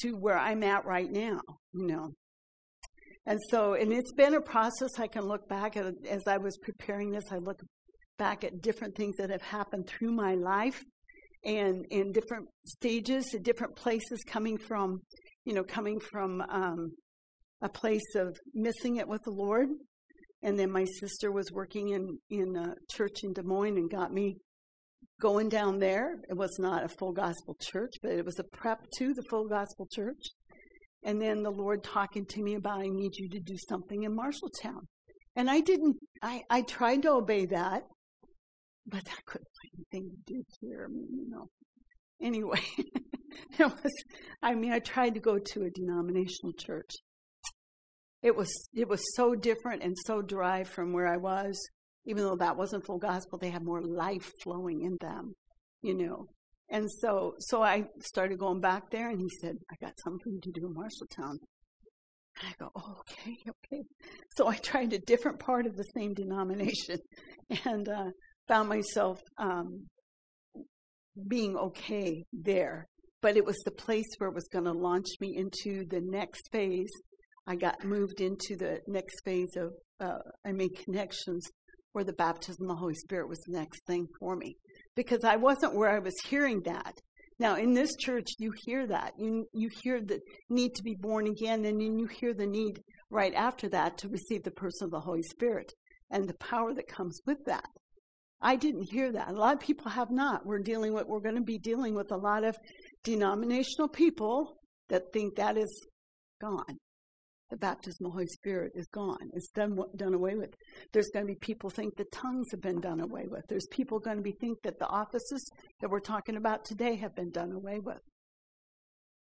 to 0.00 0.12
where 0.12 0.38
I'm 0.38 0.62
at 0.62 0.84
right 0.84 1.10
now, 1.10 1.40
you 1.72 1.86
know. 1.86 2.10
And 3.26 3.38
so, 3.50 3.74
and 3.74 3.92
it's 3.92 4.12
been 4.12 4.34
a 4.34 4.40
process. 4.40 4.98
I 4.98 5.06
can 5.06 5.22
look 5.22 5.48
back 5.48 5.76
at, 5.76 5.86
as 6.08 6.22
I 6.26 6.38
was 6.38 6.58
preparing 6.58 7.12
this, 7.12 7.24
I 7.30 7.36
look 7.36 7.60
back 8.18 8.44
at 8.44 8.60
different 8.60 8.96
things 8.96 9.16
that 9.16 9.30
have 9.30 9.42
happened 9.42 9.86
through 9.86 10.12
my 10.12 10.34
life 10.34 10.82
and 11.44 11.84
in 11.90 12.12
different 12.12 12.48
stages, 12.64 13.32
at 13.34 13.42
different 13.42 13.76
places 13.76 14.22
coming 14.26 14.58
from, 14.58 15.00
you 15.44 15.54
know, 15.54 15.64
coming 15.64 15.98
from 16.00 16.40
um, 16.40 16.92
a 17.62 17.68
place 17.68 18.14
of 18.16 18.36
missing 18.54 18.96
it 18.96 19.08
with 19.08 19.22
the 19.24 19.30
Lord. 19.30 19.68
And 20.42 20.58
then 20.58 20.72
my 20.72 20.84
sister 20.84 21.30
was 21.30 21.52
working 21.52 21.90
in, 21.90 22.18
in 22.28 22.56
a 22.56 22.74
church 22.90 23.22
in 23.22 23.32
Des 23.32 23.42
Moines 23.42 23.76
and 23.76 23.90
got 23.90 24.12
me 24.12 24.36
going 25.22 25.48
down 25.48 25.78
there. 25.78 26.16
It 26.28 26.36
was 26.36 26.58
not 26.58 26.84
a 26.84 26.88
full 26.88 27.12
gospel 27.12 27.56
church, 27.60 27.94
but 28.02 28.10
it 28.10 28.24
was 28.24 28.40
a 28.40 28.56
prep 28.56 28.80
to 28.98 29.14
the 29.14 29.22
full 29.22 29.46
gospel 29.46 29.86
church. 29.90 30.20
And 31.04 31.22
then 31.22 31.42
the 31.42 31.50
Lord 31.50 31.84
talking 31.84 32.26
to 32.26 32.42
me 32.42 32.56
about, 32.56 32.80
I 32.80 32.88
need 32.88 33.12
you 33.16 33.28
to 33.30 33.40
do 33.40 33.56
something 33.68 34.02
in 34.02 34.16
Marshalltown. 34.16 34.82
And 35.36 35.48
I 35.48 35.60
didn't, 35.60 35.96
I, 36.22 36.42
I 36.50 36.62
tried 36.62 37.02
to 37.02 37.12
obey 37.12 37.46
that, 37.46 37.84
but 38.86 39.02
I 39.06 39.20
couldn't 39.24 39.48
find 39.62 39.86
anything 39.92 40.10
to 40.10 40.34
do 40.34 40.42
here. 40.60 40.88
I 40.88 40.92
mean, 40.92 41.08
you 41.12 41.30
know. 41.30 41.48
Anyway, 42.20 42.60
it 43.58 43.64
was, 43.64 43.92
I 44.42 44.54
mean, 44.54 44.72
I 44.72 44.80
tried 44.80 45.14
to 45.14 45.20
go 45.20 45.38
to 45.38 45.62
a 45.62 45.70
denominational 45.70 46.52
church. 46.58 46.90
It 48.22 48.36
was, 48.36 48.52
it 48.74 48.88
was 48.88 49.02
so 49.16 49.34
different 49.34 49.82
and 49.82 49.96
so 50.06 50.20
dry 50.20 50.64
from 50.64 50.92
where 50.92 51.08
I 51.08 51.16
was. 51.16 51.58
Even 52.06 52.24
though 52.24 52.36
that 52.36 52.56
wasn't 52.56 52.84
full 52.84 52.98
gospel, 52.98 53.38
they 53.38 53.50
had 53.50 53.62
more 53.62 53.82
life 53.82 54.30
flowing 54.42 54.82
in 54.82 54.96
them, 55.00 55.34
you 55.82 55.94
know. 55.94 56.26
And 56.68 56.90
so, 56.90 57.34
so 57.38 57.62
I 57.62 57.84
started 58.00 58.38
going 58.38 58.60
back 58.60 58.90
there, 58.90 59.10
and 59.10 59.20
he 59.20 59.28
said, 59.40 59.56
"I 59.70 59.76
got 59.80 59.92
something 60.02 60.40
to 60.42 60.50
do 60.50 60.66
in 60.66 60.74
Marshalltown." 60.74 61.36
And 62.40 62.48
I 62.48 62.54
go, 62.58 62.70
oh, 62.74 62.96
"Okay, 63.00 63.36
okay." 63.48 63.82
So 64.36 64.48
I 64.48 64.56
tried 64.56 64.92
a 64.92 64.98
different 64.98 65.38
part 65.38 65.66
of 65.66 65.76
the 65.76 65.84
same 65.94 66.14
denomination, 66.14 66.98
and 67.64 67.88
uh, 67.88 68.10
found 68.48 68.68
myself 68.68 69.20
um, 69.38 69.86
being 71.28 71.56
okay 71.56 72.24
there. 72.32 72.86
But 73.20 73.36
it 73.36 73.44
was 73.44 73.58
the 73.64 73.70
place 73.70 74.08
where 74.18 74.30
it 74.30 74.34
was 74.34 74.48
going 74.52 74.64
to 74.64 74.72
launch 74.72 75.08
me 75.20 75.36
into 75.36 75.84
the 75.88 76.00
next 76.02 76.50
phase. 76.50 76.90
I 77.46 77.56
got 77.56 77.84
moved 77.84 78.20
into 78.20 78.56
the 78.56 78.80
next 78.86 79.22
phase 79.24 79.56
of 79.56 79.72
uh, 80.00 80.18
I 80.44 80.52
made 80.52 80.76
connections 80.84 81.46
where 81.92 82.04
the 82.04 82.12
baptism 82.12 82.64
of 82.64 82.68
the 82.68 82.80
Holy 82.80 82.94
Spirit 82.94 83.28
was 83.28 83.40
the 83.40 83.52
next 83.52 83.84
thing 83.86 84.06
for 84.18 84.36
me 84.36 84.56
because 84.96 85.24
I 85.24 85.36
wasn't 85.36 85.74
where 85.74 85.90
I 85.90 85.98
was 85.98 86.14
hearing 86.26 86.62
that. 86.64 86.94
Now, 87.38 87.56
in 87.56 87.72
this 87.72 87.96
church, 87.96 88.28
you 88.38 88.52
hear 88.64 88.86
that. 88.86 89.14
You, 89.18 89.46
you 89.52 89.68
hear 89.82 90.00
the 90.00 90.20
need 90.48 90.74
to 90.76 90.82
be 90.82 90.94
born 90.94 91.26
again, 91.26 91.64
and 91.64 91.80
then 91.80 91.98
you 91.98 92.06
hear 92.06 92.34
the 92.34 92.46
need 92.46 92.80
right 93.10 93.34
after 93.34 93.68
that 93.70 93.98
to 93.98 94.08
receive 94.08 94.42
the 94.44 94.50
person 94.50 94.84
of 94.84 94.90
the 94.90 95.00
Holy 95.00 95.22
Spirit 95.22 95.72
and 96.10 96.28
the 96.28 96.34
power 96.34 96.74
that 96.74 96.86
comes 96.86 97.20
with 97.26 97.38
that. 97.46 97.66
I 98.40 98.56
didn't 98.56 98.90
hear 98.90 99.12
that. 99.12 99.28
A 99.28 99.32
lot 99.32 99.54
of 99.54 99.60
people 99.60 99.90
have 99.90 100.10
not. 100.10 100.44
We're 100.44 100.58
dealing 100.58 100.92
with, 100.94 101.06
we're 101.06 101.20
going 101.20 101.36
to 101.36 101.42
be 101.42 101.58
dealing 101.58 101.94
with 101.94 102.12
a 102.12 102.16
lot 102.16 102.44
of 102.44 102.56
denominational 103.02 103.88
people 103.88 104.58
that 104.88 105.12
think 105.12 105.36
that 105.36 105.56
is 105.56 105.86
gone 106.40 106.78
the 107.52 107.58
baptism 107.58 108.06
of 108.06 108.12
the 108.12 108.14
Holy 108.14 108.26
Spirit 108.26 108.72
is 108.74 108.86
gone. 108.86 109.30
It's 109.34 109.50
done 109.50 109.78
done 109.94 110.14
away 110.14 110.36
with. 110.36 110.54
There's 110.94 111.10
going 111.12 111.26
to 111.26 111.32
be 111.32 111.38
people 111.38 111.68
think 111.68 111.94
the 111.94 112.06
tongues 112.10 112.50
have 112.50 112.62
been 112.62 112.80
done 112.80 112.98
away 112.98 113.26
with. 113.28 113.42
There's 113.46 113.66
people 113.70 113.98
going 113.98 114.16
to 114.16 114.22
be 114.22 114.32
think 114.32 114.62
that 114.62 114.78
the 114.78 114.88
offices 114.88 115.46
that 115.82 115.90
we're 115.90 116.00
talking 116.00 116.36
about 116.36 116.64
today 116.64 116.96
have 116.96 117.14
been 117.14 117.30
done 117.30 117.52
away 117.52 117.78
with. 117.78 118.00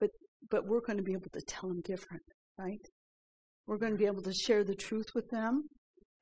But 0.01 0.09
but 0.51 0.67
we're 0.67 0.81
going 0.81 0.97
to 0.97 1.03
be 1.03 1.13
able 1.13 1.29
to 1.35 1.43
tell 1.47 1.69
them 1.69 1.83
different, 1.85 2.23
right? 2.59 2.81
We're 3.67 3.77
going 3.77 3.93
to 3.93 3.99
be 3.99 4.07
able 4.07 4.23
to 4.23 4.33
share 4.33 4.65
the 4.65 4.75
truth 4.75 5.09
with 5.15 5.29
them 5.29 5.65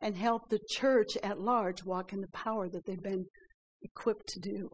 and 0.01 0.17
help 0.17 0.49
the 0.49 0.59
church 0.71 1.17
at 1.23 1.39
large 1.39 1.85
walk 1.85 2.13
in 2.13 2.21
the 2.21 2.29
power 2.33 2.69
that 2.69 2.87
they've 2.87 3.01
been 3.01 3.27
equipped 3.83 4.27
to 4.31 4.41
do. 4.41 4.69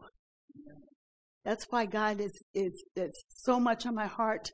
That's 1.45 1.67
why 1.69 1.85
God 1.85 2.19
is 2.19 2.33
is 2.55 2.83
it's 2.95 3.23
so 3.43 3.59
much 3.59 3.85
on 3.85 3.93
my 3.93 4.07
heart 4.07 4.49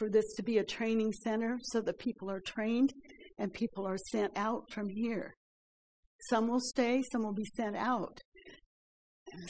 for 0.00 0.08
this 0.08 0.32
to 0.32 0.42
be 0.42 0.56
a 0.56 0.64
training 0.64 1.12
center 1.12 1.58
so 1.62 1.82
that 1.82 1.98
people 1.98 2.30
are 2.30 2.40
trained 2.40 2.90
and 3.38 3.52
people 3.52 3.86
are 3.86 3.98
sent 4.10 4.32
out 4.34 4.62
from 4.72 4.88
here. 4.88 5.34
Some 6.30 6.48
will 6.48 6.60
stay, 6.60 7.02
some 7.12 7.22
will 7.22 7.34
be 7.34 7.44
sent 7.54 7.76
out. 7.76 8.18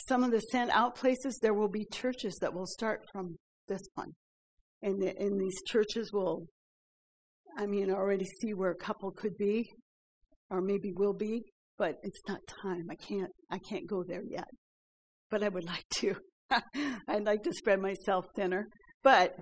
Some 0.08 0.24
of 0.24 0.32
the 0.32 0.40
sent 0.40 0.70
out 0.72 0.96
places, 0.96 1.38
there 1.40 1.54
will 1.54 1.68
be 1.68 1.86
churches 1.92 2.36
that 2.40 2.52
will 2.52 2.66
start 2.66 3.02
from 3.12 3.36
this 3.68 3.80
one. 3.94 4.10
And, 4.82 5.00
and 5.02 5.40
these 5.40 5.56
churches 5.68 6.10
will, 6.12 6.46
I 7.56 7.66
mean, 7.66 7.88
I 7.88 7.94
already 7.94 8.26
see 8.40 8.52
where 8.52 8.72
a 8.72 8.84
couple 8.84 9.12
could 9.12 9.36
be, 9.38 9.70
or 10.50 10.60
maybe 10.60 10.92
will 10.96 11.14
be, 11.14 11.42
but 11.78 11.94
it's 12.02 12.22
not 12.26 12.40
time. 12.62 12.88
I 12.90 12.96
can't, 12.96 13.30
I 13.50 13.58
can't 13.58 13.88
go 13.88 14.02
there 14.06 14.24
yet. 14.28 14.48
But 15.30 15.44
I 15.44 15.48
would 15.48 15.64
like 15.64 15.84
to. 15.98 16.16
I'd 17.08 17.24
like 17.24 17.44
to 17.44 17.52
spread 17.52 17.80
myself 17.80 18.26
thinner. 18.34 18.66
But 19.04 19.36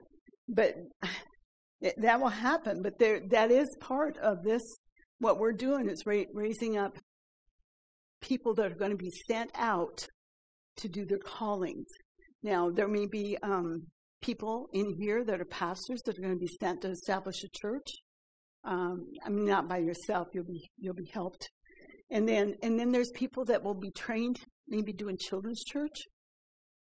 but 0.49 0.75
that 1.81 2.21
will 2.21 2.29
happen. 2.29 2.83
But 2.83 2.99
there, 2.99 3.21
that 3.31 3.51
is 3.51 3.69
part 3.81 4.17
of 4.19 4.43
this. 4.43 4.63
What 5.21 5.39
we're 5.39 5.53
doing 5.53 5.89
is 5.89 6.05
ra- 6.07 6.25
raising 6.33 6.77
up 6.77 6.97
people 8.21 8.55
that 8.55 8.73
are 8.73 8.77
going 8.77 8.91
to 8.91 8.97
be 8.97 9.13
sent 9.29 9.51
out 9.55 10.07
to 10.77 10.89
do 10.89 11.05
their 11.05 11.19
callings. 11.19 11.87
Now, 12.43 12.71
there 12.71 12.89
may 12.89 13.07
be 13.07 13.37
um, 13.43 13.87
people 14.23 14.69
in 14.73 14.95
here 14.99 15.25
that 15.25 15.41
are 15.41 15.45
pastors 15.45 16.01
that 16.05 16.19
are 16.19 16.23
going 16.23 16.35
to 16.35 16.39
be 16.39 16.51
sent 16.61 16.83
to 16.83 16.91
establish 16.91 17.43
a 17.45 17.49
church. 17.61 17.89
Um, 18.65 19.07
I 19.25 19.29
mean, 19.29 19.47
not 19.47 19.69
by 19.69 19.79
yourself. 19.79 20.29
You'll 20.33 20.45
be 20.45 20.69
you'll 20.79 20.95
be 20.95 21.11
helped. 21.13 21.49
And 22.11 22.29
then 22.29 22.55
and 22.63 22.79
then 22.79 22.93
there's 22.93 23.11
people 23.15 23.45
that 23.47 23.63
will 23.63 23.75
be 23.75 23.91
trained, 23.91 24.39
maybe 24.69 24.93
doing 24.93 25.17
children's 25.19 25.65
church. 25.65 25.97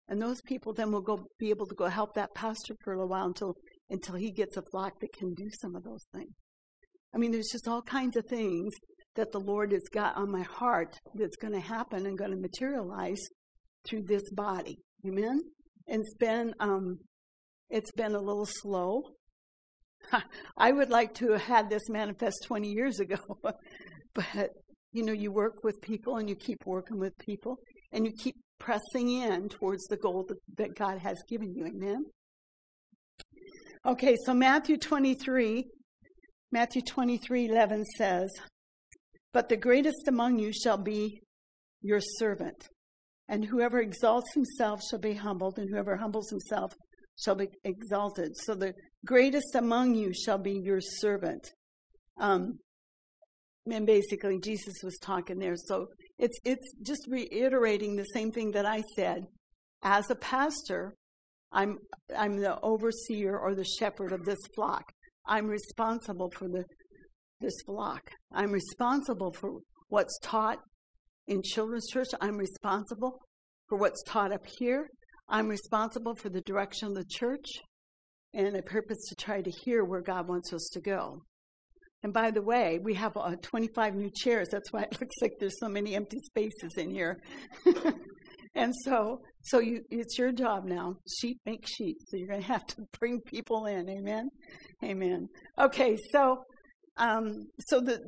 And 0.07 0.21
those 0.21 0.41
people 0.41 0.73
then 0.73 0.91
will 0.91 1.01
go 1.01 1.25
be 1.39 1.49
able 1.49 1.65
to 1.67 1.75
go 1.75 1.87
help 1.87 2.13
that 2.15 2.35
pastor 2.35 2.75
for 2.83 2.93
a 2.93 3.07
while 3.07 3.27
until 3.27 3.55
until 3.89 4.15
he 4.15 4.31
gets 4.31 4.57
a 4.57 4.61
flock 4.71 4.99
that 4.99 5.13
can 5.13 5.33
do 5.33 5.49
some 5.61 5.75
of 5.75 5.83
those 5.83 6.05
things. 6.13 6.33
I 7.13 7.17
mean, 7.17 7.31
there's 7.31 7.51
just 7.51 7.67
all 7.67 7.81
kinds 7.81 8.17
of 8.17 8.25
things 8.25 8.73
that 9.15 9.31
the 9.31 9.39
Lord 9.39 9.71
has 9.71 9.87
got 9.93 10.17
on 10.17 10.31
my 10.31 10.41
heart 10.41 10.97
that's 11.13 11.35
going 11.35 11.53
to 11.53 11.59
happen 11.59 12.05
and 12.05 12.17
going 12.17 12.31
to 12.31 12.37
materialize 12.37 13.21
through 13.85 14.03
this 14.03 14.29
body. 14.31 14.79
Amen. 15.05 15.39
And 15.87 16.01
it's 16.01 16.15
been 16.15 16.53
um, 16.59 16.97
it's 17.69 17.91
been 17.91 18.15
a 18.15 18.19
little 18.19 18.47
slow. 18.47 19.03
I 20.57 20.71
would 20.71 20.89
like 20.89 21.13
to 21.15 21.31
have 21.33 21.41
had 21.41 21.69
this 21.69 21.89
manifest 21.89 22.43
20 22.45 22.69
years 22.69 22.99
ago, 22.99 23.17
but 24.13 24.49
you 24.91 25.03
know, 25.03 25.13
you 25.13 25.31
work 25.31 25.63
with 25.63 25.81
people 25.81 26.17
and 26.17 26.29
you 26.29 26.35
keep 26.35 26.65
working 26.65 26.99
with 26.99 27.17
people 27.17 27.57
and 27.91 28.05
you 28.05 28.11
keep 28.11 28.35
pressing 28.63 29.09
in 29.09 29.49
towards 29.49 29.85
the 29.87 29.97
goal 29.97 30.25
that, 30.27 30.37
that 30.57 30.75
God 30.75 30.99
has 30.99 31.17
given 31.27 31.53
you. 31.53 31.65
Amen? 31.65 32.05
Okay, 33.85 34.15
so 34.25 34.33
Matthew 34.33 34.77
23, 34.77 35.65
Matthew 36.51 36.81
23, 36.81 37.47
11 37.47 37.83
says, 37.97 38.29
But 39.33 39.49
the 39.49 39.57
greatest 39.57 40.07
among 40.07 40.39
you 40.39 40.53
shall 40.53 40.77
be 40.77 41.19
your 41.81 41.99
servant. 41.99 42.69
And 43.27 43.45
whoever 43.45 43.79
exalts 43.79 44.33
himself 44.33 44.79
shall 44.89 44.99
be 44.99 45.13
humbled, 45.13 45.57
and 45.57 45.69
whoever 45.69 45.97
humbles 45.97 46.29
himself 46.29 46.71
shall 47.19 47.35
be 47.35 47.47
exalted. 47.63 48.31
So 48.35 48.55
the 48.55 48.73
greatest 49.05 49.55
among 49.55 49.95
you 49.95 50.13
shall 50.13 50.37
be 50.37 50.59
your 50.63 50.79
servant. 50.79 51.51
Um, 52.19 52.59
and 53.69 53.85
basically, 53.85 54.39
Jesus 54.39 54.75
was 54.83 54.97
talking 55.01 55.39
there. 55.39 55.55
So 55.55 55.87
it's, 56.17 56.37
it's 56.43 56.75
just 56.81 57.07
reiterating 57.09 57.95
the 57.95 58.05
same 58.05 58.31
thing 58.31 58.51
that 58.51 58.65
I 58.65 58.83
said. 58.95 59.25
As 59.83 60.09
a 60.09 60.15
pastor, 60.15 60.95
I'm, 61.51 61.77
I'm 62.17 62.37
the 62.37 62.59
overseer 62.61 63.37
or 63.37 63.55
the 63.55 63.65
shepherd 63.65 64.11
of 64.11 64.25
this 64.25 64.39
flock. 64.55 64.83
I'm 65.25 65.47
responsible 65.47 66.31
for 66.35 66.47
the, 66.47 66.63
this 67.39 67.55
flock. 67.65 68.01
I'm 68.31 68.51
responsible 68.51 69.33
for 69.33 69.59
what's 69.89 70.17
taught 70.23 70.59
in 71.27 71.41
children's 71.43 71.87
church. 71.89 72.09
I'm 72.21 72.37
responsible 72.37 73.19
for 73.67 73.77
what's 73.77 74.03
taught 74.03 74.31
up 74.31 74.45
here. 74.57 74.87
I'm 75.29 75.47
responsible 75.47 76.15
for 76.15 76.29
the 76.29 76.41
direction 76.41 76.89
of 76.89 76.95
the 76.95 77.05
church 77.05 77.45
and 78.33 78.55
a 78.55 78.61
purpose 78.61 79.07
to 79.09 79.15
try 79.15 79.41
to 79.41 79.51
hear 79.63 79.83
where 79.83 80.01
God 80.01 80.27
wants 80.27 80.51
us 80.53 80.69
to 80.73 80.81
go. 80.81 81.21
And 82.03 82.11
by 82.11 82.31
the 82.31 82.41
way, 82.41 82.79
we 82.83 82.93
have 82.95 83.15
uh, 83.15 83.35
25 83.41 83.95
new 83.95 84.11
chairs. 84.13 84.49
That's 84.51 84.71
why 84.71 84.83
it 84.83 84.91
looks 85.01 85.15
like 85.21 85.33
there's 85.39 85.59
so 85.59 85.69
many 85.69 85.95
empty 85.95 86.19
spaces 86.19 86.73
in 86.77 86.89
here. 86.89 87.17
and 88.55 88.73
so, 88.83 89.21
so 89.41 89.59
you, 89.59 89.81
it's 89.89 90.17
your 90.17 90.31
job 90.31 90.65
now. 90.65 90.95
Sheep 91.19 91.39
make 91.45 91.65
sheep. 91.65 91.97
So 92.07 92.17
you're 92.17 92.27
going 92.27 92.41
to 92.45 92.47
have 92.47 92.65
to 92.67 92.83
bring 92.99 93.21
people 93.21 93.65
in. 93.65 93.89
Amen. 93.89 94.29
Amen. 94.83 95.27
Okay. 95.59 95.97
So, 96.11 96.43
um, 96.97 97.47
so 97.59 97.79
the 97.79 97.99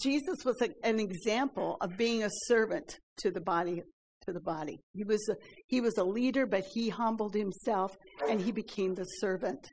Jesus 0.00 0.38
was 0.44 0.56
a, 0.62 0.68
an 0.86 1.00
example 1.00 1.76
of 1.80 1.98
being 1.98 2.22
a 2.22 2.30
servant 2.46 2.98
to 3.18 3.30
the 3.30 3.40
body 3.40 3.82
to 4.26 4.32
the 4.32 4.40
body. 4.40 4.80
He 4.92 5.04
was 5.04 5.28
a, 5.30 5.36
he 5.68 5.80
was 5.80 5.96
a 5.98 6.04
leader, 6.04 6.46
but 6.46 6.64
he 6.72 6.88
humbled 6.88 7.34
himself 7.34 7.96
and 8.28 8.40
he 8.40 8.52
became 8.52 8.94
the 8.94 9.04
servant. 9.20 9.68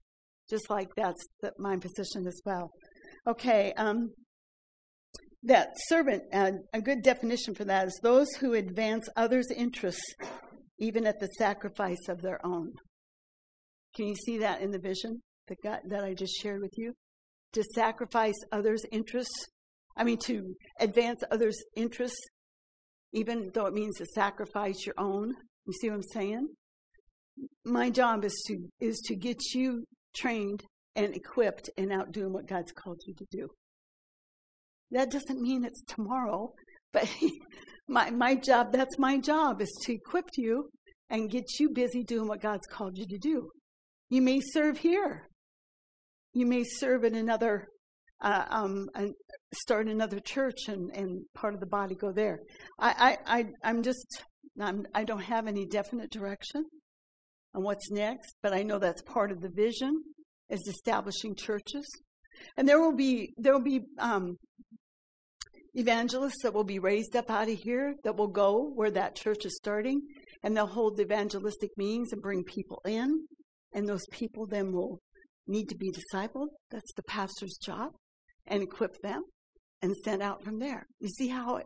Just 0.49 0.69
like 0.69 0.89
that's 0.95 1.25
the, 1.41 1.51
my 1.57 1.77
position 1.77 2.27
as 2.27 2.39
well. 2.45 2.69
Okay, 3.27 3.73
um, 3.77 4.11
that 5.43 5.69
servant, 5.87 6.23
uh, 6.33 6.51
a 6.73 6.81
good 6.81 7.01
definition 7.03 7.55
for 7.55 7.65
that 7.65 7.87
is 7.87 7.99
those 8.03 8.27
who 8.35 8.53
advance 8.53 9.07
others' 9.15 9.51
interests 9.51 10.13
even 10.79 11.05
at 11.05 11.19
the 11.19 11.27
sacrifice 11.37 12.07
of 12.09 12.21
their 12.21 12.45
own. 12.45 12.73
Can 13.95 14.07
you 14.07 14.15
see 14.15 14.39
that 14.39 14.61
in 14.61 14.71
the 14.71 14.79
vision 14.79 15.21
that, 15.47 15.57
God, 15.63 15.79
that 15.87 16.03
I 16.03 16.13
just 16.13 16.33
shared 16.41 16.61
with 16.61 16.73
you? 16.77 16.93
To 17.53 17.63
sacrifice 17.75 18.33
others' 18.51 18.83
interests, 18.91 19.47
I 19.95 20.03
mean, 20.03 20.17
to 20.25 20.55
advance 20.79 21.23
others' 21.31 21.63
interests 21.75 22.19
even 23.13 23.51
though 23.53 23.67
it 23.67 23.73
means 23.73 23.97
to 23.97 24.05
sacrifice 24.07 24.85
your 24.85 24.95
own. 24.97 25.33
You 25.65 25.73
see 25.73 25.89
what 25.89 25.95
I'm 25.95 26.03
saying? 26.13 26.47
My 27.63 27.89
job 27.89 28.25
is 28.25 28.43
to 28.47 28.57
is 28.79 28.99
to 29.05 29.15
get 29.15 29.37
you 29.53 29.85
trained 30.15 30.63
and 30.95 31.15
equipped 31.15 31.69
and 31.77 31.91
out 31.91 32.11
doing 32.11 32.33
what 32.33 32.47
God's 32.47 32.71
called 32.71 33.01
you 33.05 33.13
to 33.15 33.25
do. 33.31 33.49
That 34.91 35.11
doesn't 35.11 35.41
mean 35.41 35.65
it's 35.65 35.83
tomorrow, 35.87 36.53
but 36.91 37.09
my 37.87 38.11
my 38.11 38.35
job 38.35 38.71
that's 38.71 38.97
my 38.99 39.19
job 39.19 39.61
is 39.61 39.71
to 39.83 39.93
equip 39.93 40.25
you 40.37 40.69
and 41.09 41.29
get 41.29 41.45
you 41.59 41.69
busy 41.69 42.03
doing 42.03 42.27
what 42.27 42.41
God's 42.41 42.67
called 42.67 42.97
you 42.97 43.05
to 43.07 43.17
do. 43.17 43.49
You 44.09 44.21
may 44.21 44.41
serve 44.41 44.77
here. 44.77 45.27
You 46.33 46.45
may 46.45 46.63
serve 46.63 47.03
in 47.03 47.15
another 47.15 47.67
uh, 48.23 48.45
um, 48.49 48.87
start 49.53 49.87
another 49.87 50.19
church 50.19 50.67
and, 50.67 50.89
and 50.95 51.25
part 51.35 51.53
of 51.53 51.59
the 51.59 51.65
body 51.65 51.95
go 51.95 52.11
there. 52.11 52.39
I, 52.79 53.17
I, 53.27 53.39
I, 53.39 53.45
I'm 53.63 53.83
just, 53.83 54.05
I'm, 54.59 54.85
I 54.95 55.03
don't 55.03 55.23
have 55.23 55.47
any 55.47 55.65
definite 55.65 56.09
direction 56.09 56.63
on 57.53 57.63
what's 57.63 57.91
next, 57.91 58.35
but 58.41 58.53
I 58.53 58.63
know 58.63 58.79
that's 58.79 59.01
part 59.01 59.31
of 59.31 59.41
the 59.41 59.49
vision 59.49 60.01
is 60.53 60.67
establishing 60.67 61.35
churches. 61.35 61.85
And 62.57 62.67
there 62.67 62.79
will 62.79 62.95
be, 62.95 63.33
there 63.37 63.53
will 63.53 63.63
be, 63.63 63.81
um, 63.99 64.37
evangelists 65.75 66.43
that 66.43 66.53
will 66.53 66.63
be 66.63 66.79
raised 66.79 67.15
up 67.15 67.31
out 67.31 67.49
of 67.49 67.57
here 67.57 67.95
that 68.03 68.15
will 68.15 68.27
go 68.27 68.71
where 68.75 68.91
that 68.91 69.15
church 69.15 69.45
is 69.45 69.55
starting 69.57 70.01
and 70.43 70.55
they'll 70.55 70.67
hold 70.67 70.97
the 70.97 71.03
evangelistic 71.03 71.71
meetings 71.77 72.11
and 72.11 72.21
bring 72.21 72.43
people 72.43 72.79
in 72.85 73.25
and 73.73 73.87
those 73.87 74.05
people 74.11 74.45
then 74.45 74.71
will 74.71 74.99
need 75.47 75.67
to 75.69 75.75
be 75.75 75.91
discipled. 75.91 76.47
That's 76.69 76.93
the 76.95 77.03
pastor's 77.03 77.57
job 77.57 77.91
and 78.47 78.61
equip 78.61 79.01
them 79.01 79.23
and 79.81 79.95
send 80.03 80.21
out 80.21 80.43
from 80.43 80.59
there. 80.59 80.85
You 80.99 81.09
see 81.09 81.27
how 81.27 81.57
it, 81.57 81.65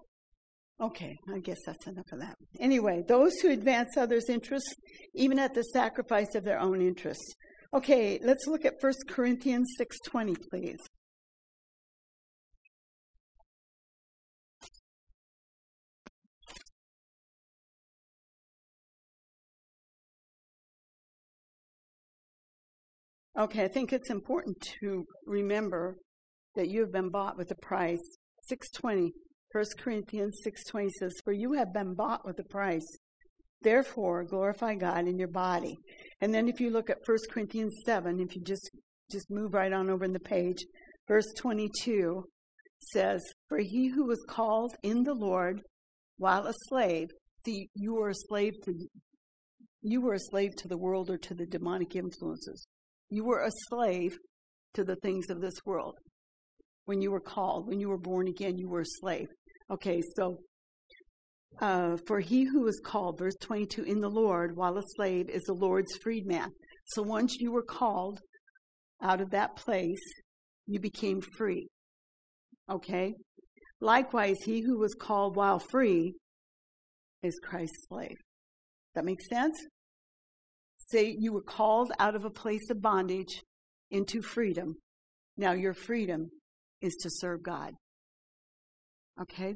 okay, 0.81 1.15
I 1.33 1.39
guess 1.39 1.57
that's 1.65 1.85
enough 1.87 2.11
of 2.11 2.19
that. 2.19 2.35
Anyway, 2.59 3.03
those 3.07 3.33
who 3.41 3.51
advance 3.51 3.97
others' 3.97 4.29
interests, 4.29 4.73
even 5.15 5.37
at 5.37 5.53
the 5.53 5.63
sacrifice 5.63 6.33
of 6.35 6.43
their 6.43 6.59
own 6.59 6.81
interests. 6.81 7.35
Okay, 7.73 8.19
let's 8.23 8.47
look 8.47 8.63
at 8.63 8.75
1 8.81 8.93
Corinthians 9.09 9.75
6.20, 9.79 10.35
please. 10.49 10.79
Okay, 23.37 23.65
I 23.65 23.67
think 23.67 23.93
it's 23.93 24.09
important 24.09 24.57
to 24.79 25.05
remember 25.25 25.97
that 26.55 26.69
you 26.69 26.79
have 26.81 26.91
been 26.91 27.09
bought 27.09 27.37
with 27.37 27.51
a 27.51 27.55
price. 27.55 28.17
620, 28.43 29.11
1 29.51 29.65
Corinthians 29.77 30.39
6.20 30.43 30.89
says, 30.91 31.13
For 31.23 31.33
you 31.33 31.53
have 31.53 31.71
been 31.73 31.93
bought 31.93 32.25
with 32.25 32.39
a 32.39 32.43
price. 32.43 32.97
Therefore, 33.61 34.23
glorify 34.23 34.75
God 34.75 35.07
in 35.07 35.17
your 35.17 35.27
body. 35.27 35.77
And 36.21 36.33
then 36.33 36.47
if 36.47 36.59
you 36.59 36.69
look 36.69 36.89
at 36.89 36.97
1 37.05 37.17
Corinthians 37.31 37.75
7, 37.85 38.19
if 38.19 38.35
you 38.35 38.41
just, 38.43 38.69
just 39.11 39.29
move 39.29 39.53
right 39.53 39.73
on 39.73 39.89
over 39.89 40.05
in 40.05 40.13
the 40.13 40.19
page, 40.19 40.63
verse 41.07 41.25
22 41.37 42.23
says, 42.93 43.21
For 43.49 43.59
he 43.59 43.87
who 43.87 44.05
was 44.05 44.23
called 44.27 44.75
in 44.83 45.03
the 45.03 45.15
Lord 45.15 45.61
while 46.17 46.45
a 46.45 46.53
slave, 46.69 47.07
see, 47.45 47.69
you 47.73 47.95
were 47.95 48.09
a 48.09 48.15
slave 48.29 48.53
to, 48.63 48.73
you 49.81 50.01
were 50.01 50.13
a 50.13 50.19
slave 50.19 50.55
to 50.57 50.67
the 50.67 50.77
world 50.77 51.09
or 51.09 51.17
to 51.17 51.33
the 51.33 51.45
demonic 51.45 51.95
influences. 51.95 52.67
You 53.09 53.25
were 53.25 53.41
a 53.41 53.51
slave 53.69 54.17
to 54.73 54.83
the 54.83 54.97
things 54.97 55.29
of 55.29 55.41
this 55.41 55.65
world 55.65 55.95
when 56.87 57.01
you 57.01 57.11
were 57.11 57.19
called, 57.19 57.67
when 57.67 57.79
you 57.79 57.89
were 57.89 57.97
born 57.97 58.27
again, 58.27 58.57
you 58.57 58.69
were 58.69 58.81
a 58.81 58.99
slave. 59.01 59.27
Okay, 59.69 60.01
so 60.15 60.37
uh, 61.59 61.97
for 62.05 62.19
he 62.19 62.43
who 62.43 62.67
is 62.67 62.79
called, 62.83 63.17
verse 63.17 63.35
22, 63.41 63.83
in 63.83 63.99
the 63.99 64.09
Lord 64.09 64.55
while 64.55 64.77
a 64.77 64.83
slave 64.95 65.29
is 65.29 65.43
the 65.43 65.53
Lord's 65.53 65.95
freedman. 65.97 66.49
So 66.85 67.01
once 67.01 67.37
you 67.39 67.51
were 67.51 67.63
called 67.63 68.19
out 69.01 69.21
of 69.21 69.31
that 69.31 69.55
place, 69.55 70.01
you 70.65 70.79
became 70.79 71.21
free. 71.21 71.67
Okay? 72.69 73.13
Likewise, 73.81 74.37
he 74.43 74.61
who 74.61 74.79
was 74.79 74.93
called 74.93 75.35
while 75.35 75.59
free 75.59 76.13
is 77.23 77.39
Christ's 77.43 77.87
slave. 77.87 78.17
That 78.95 79.05
makes 79.05 79.27
sense? 79.29 79.57
Say 80.89 81.15
you 81.17 81.33
were 81.33 81.41
called 81.41 81.91
out 81.99 82.15
of 82.15 82.25
a 82.25 82.29
place 82.29 82.69
of 82.69 82.81
bondage 82.81 83.41
into 83.91 84.21
freedom. 84.21 84.75
Now 85.37 85.51
your 85.53 85.73
freedom 85.73 86.29
is 86.81 86.95
to 87.01 87.09
serve 87.09 87.43
God. 87.43 87.73
Okay? 89.21 89.55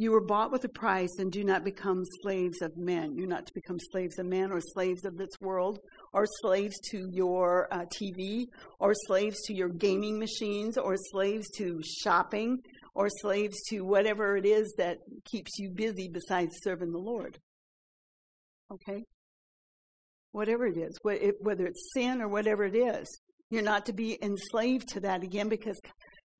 You 0.00 0.12
were 0.12 0.24
bought 0.24 0.50
with 0.50 0.64
a 0.64 0.68
price 0.70 1.18
and 1.18 1.30
do 1.30 1.44
not 1.44 1.62
become 1.62 2.04
slaves 2.22 2.62
of 2.62 2.74
men. 2.74 3.14
You're 3.14 3.26
not 3.26 3.46
to 3.48 3.52
become 3.52 3.76
slaves 3.92 4.18
of 4.18 4.24
men 4.24 4.50
or 4.50 4.58
slaves 4.58 5.04
of 5.04 5.18
this 5.18 5.28
world 5.42 5.78
or 6.14 6.24
slaves 6.40 6.74
to 6.92 7.06
your 7.12 7.68
uh, 7.70 7.84
TV 7.94 8.46
or 8.78 8.94
slaves 8.94 9.42
to 9.42 9.54
your 9.54 9.68
gaming 9.68 10.18
machines 10.18 10.78
or 10.78 10.96
slaves 10.96 11.50
to 11.58 11.82
shopping 12.02 12.56
or 12.94 13.10
slaves 13.20 13.60
to 13.68 13.82
whatever 13.82 14.38
it 14.38 14.46
is 14.46 14.72
that 14.78 14.96
keeps 15.30 15.58
you 15.58 15.68
busy 15.68 16.08
besides 16.08 16.56
serving 16.62 16.92
the 16.92 16.98
Lord. 16.98 17.36
Okay? 18.72 19.04
Whatever 20.32 20.66
it 20.66 20.78
is, 20.78 20.98
whether 21.02 21.66
it's 21.66 21.90
sin 21.92 22.22
or 22.22 22.28
whatever 22.28 22.64
it 22.64 22.74
is, 22.74 23.06
you're 23.50 23.60
not 23.60 23.84
to 23.84 23.92
be 23.92 24.18
enslaved 24.22 24.88
to 24.94 25.00
that 25.00 25.22
again 25.22 25.50
because 25.50 25.78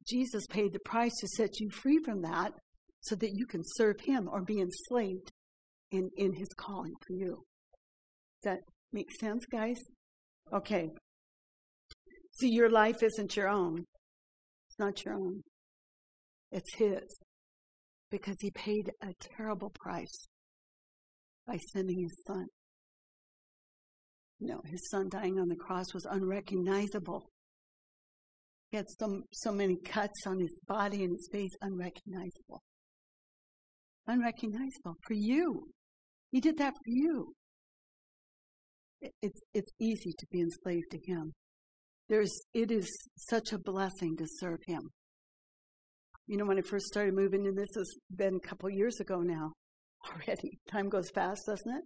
Jesus 0.09 0.47
paid 0.49 0.73
the 0.73 0.81
price 0.87 1.13
to 1.21 1.29
set 1.37 1.61
you 1.61 1.69
free 1.69 1.99
from 2.03 2.23
that 2.23 2.55
so 3.01 3.15
that 3.17 3.33
you 3.33 3.47
can 3.47 3.63
serve 3.65 4.01
him 4.01 4.29
or 4.31 4.43
be 4.43 4.61
enslaved 4.61 5.33
in, 5.91 6.11
in 6.17 6.35
his 6.35 6.49
calling 6.57 6.95
for 7.07 7.13
you. 7.13 7.45
Does 8.43 8.53
that 8.53 8.61
make 8.93 9.11
sense, 9.21 9.45
guys? 9.51 9.79
Okay. 10.53 10.89
See, 12.33 12.49
your 12.49 12.71
life 12.71 13.03
isn't 13.03 13.37
your 13.37 13.49
own. 13.49 13.85
It's 14.69 14.79
not 14.79 15.05
your 15.05 15.15
own. 15.15 15.43
It's 16.53 16.75
his. 16.77 17.03
Because 18.11 18.37
he 18.41 18.51
paid 18.51 18.91
a 19.03 19.13
terrible 19.37 19.71
price 19.71 20.27
by 21.47 21.59
sending 21.73 22.01
his 22.01 22.23
son. 22.27 22.47
No, 24.41 24.61
his 24.65 24.89
son 24.91 25.09
dying 25.11 25.39
on 25.39 25.49
the 25.49 25.57
cross 25.57 25.93
was 25.93 26.07
unrecognizable. 26.07 27.29
He 28.71 28.77
had 28.79 28.87
so, 28.99 29.23
so 29.33 29.53
many 29.53 29.77
cuts 29.85 30.27
on 30.27 30.39
his 30.39 30.59
body 30.67 31.05
and 31.05 31.13
his 31.13 31.29
face, 31.31 31.51
unrecognizable. 31.61 32.63
Unrecognizable 34.11 34.97
for 35.07 35.15
you. 35.15 35.69
He 36.33 36.41
did 36.41 36.59
that 36.59 36.75
for 36.75 36.89
you. 36.89 37.33
It's, 39.23 39.41
it's 39.55 39.71
easy 39.81 40.13
to 40.19 40.27
be 40.33 40.41
enslaved 40.41 40.91
to 40.91 40.99
him. 41.07 41.33
There's, 42.09 42.33
it 42.53 42.73
is 42.73 42.89
such 43.17 43.53
a 43.53 43.59
blessing 43.59 44.17
to 44.19 44.27
serve 44.41 44.59
him. 44.67 44.91
You 46.27 46.39
know, 46.39 46.45
when 46.45 46.59
I 46.59 46.63
first 46.63 46.87
started 46.87 47.15
moving, 47.15 47.47
and 47.47 47.57
this 47.57 47.71
has 47.77 47.89
been 48.15 48.35
a 48.35 48.49
couple 48.49 48.69
years 48.69 48.99
ago 48.99 49.21
now 49.21 49.53
already. 50.11 50.59
Time 50.69 50.89
goes 50.89 51.11
fast, 51.11 51.43
doesn't 51.47 51.73
it? 51.73 51.85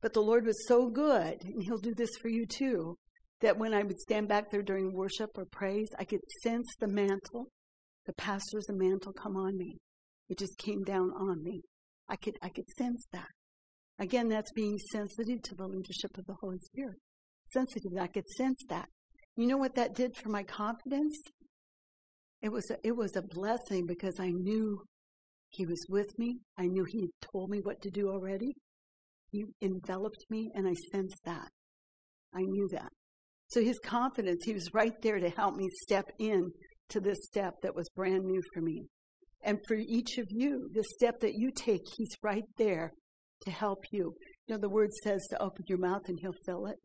But 0.00 0.12
the 0.12 0.22
Lord 0.22 0.46
was 0.46 0.68
so 0.68 0.88
good, 0.88 1.42
and 1.42 1.62
He'll 1.64 1.78
do 1.78 1.94
this 1.96 2.10
for 2.22 2.28
you 2.28 2.46
too 2.46 2.96
that 3.40 3.58
when 3.58 3.74
I 3.74 3.82
would 3.82 3.98
stand 3.98 4.28
back 4.28 4.50
there 4.50 4.62
during 4.62 4.94
worship 4.94 5.30
or 5.36 5.44
praise, 5.44 5.88
I 5.98 6.04
could 6.04 6.20
sense 6.44 6.66
the 6.78 6.88
mantle, 6.88 7.48
the 8.06 8.14
pastor's 8.14 8.66
mantle 8.70 9.12
come 9.12 9.36
on 9.36 9.58
me. 9.58 9.78
It 10.28 10.38
just 10.38 10.58
came 10.58 10.82
down 10.82 11.10
on 11.10 11.42
me. 11.42 11.62
I 12.08 12.16
could, 12.16 12.36
I 12.42 12.48
could 12.48 12.68
sense 12.76 13.06
that. 13.12 13.28
Again, 13.98 14.28
that's 14.28 14.52
being 14.52 14.78
sensitive 14.92 15.42
to 15.42 15.54
the 15.54 15.66
leadership 15.66 16.18
of 16.18 16.26
the 16.26 16.36
Holy 16.40 16.58
Spirit. 16.58 16.98
Sensitive, 17.52 17.92
I 17.98 18.08
could 18.08 18.28
sense 18.36 18.60
that. 18.68 18.88
You 19.36 19.46
know 19.46 19.56
what 19.56 19.74
that 19.76 19.94
did 19.94 20.16
for 20.16 20.28
my 20.28 20.42
confidence? 20.42 21.16
It 22.42 22.50
was 22.50 22.70
a, 22.70 22.76
it 22.84 22.96
was 22.96 23.16
a 23.16 23.22
blessing 23.22 23.86
because 23.86 24.20
I 24.20 24.30
knew 24.30 24.82
He 25.50 25.64
was 25.64 25.86
with 25.88 26.18
me. 26.18 26.40
I 26.58 26.66
knew 26.66 26.84
He 26.84 27.00
had 27.02 27.30
told 27.32 27.50
me 27.50 27.60
what 27.62 27.80
to 27.82 27.90
do 27.90 28.10
already. 28.10 28.54
He 29.30 29.44
enveloped 29.62 30.24
me, 30.30 30.50
and 30.54 30.68
I 30.68 30.74
sensed 30.92 31.20
that. 31.24 31.48
I 32.34 32.42
knew 32.42 32.68
that. 32.72 32.90
So 33.48 33.62
his 33.62 33.78
confidence, 33.78 34.44
he 34.44 34.52
was 34.52 34.74
right 34.74 34.92
there 35.02 35.18
to 35.18 35.30
help 35.30 35.56
me 35.56 35.68
step 35.82 36.04
in 36.18 36.50
to 36.90 37.00
this 37.00 37.18
step 37.24 37.54
that 37.62 37.74
was 37.74 37.88
brand 37.94 38.24
new 38.24 38.42
for 38.52 38.60
me. 38.60 38.86
And 39.46 39.60
for 39.68 39.76
each 39.76 40.18
of 40.18 40.26
you, 40.28 40.68
the 40.74 40.82
step 40.96 41.20
that 41.20 41.34
you 41.34 41.52
take, 41.54 41.82
he's 41.96 42.10
right 42.20 42.44
there 42.58 42.90
to 43.42 43.50
help 43.50 43.84
you. 43.92 44.12
You 44.46 44.54
know, 44.54 44.60
the 44.60 44.68
word 44.68 44.90
says 45.04 45.24
to 45.30 45.40
open 45.40 45.64
your 45.68 45.78
mouth 45.78 46.02
and 46.08 46.18
he'll 46.20 46.34
fill 46.44 46.66
it. 46.66 46.76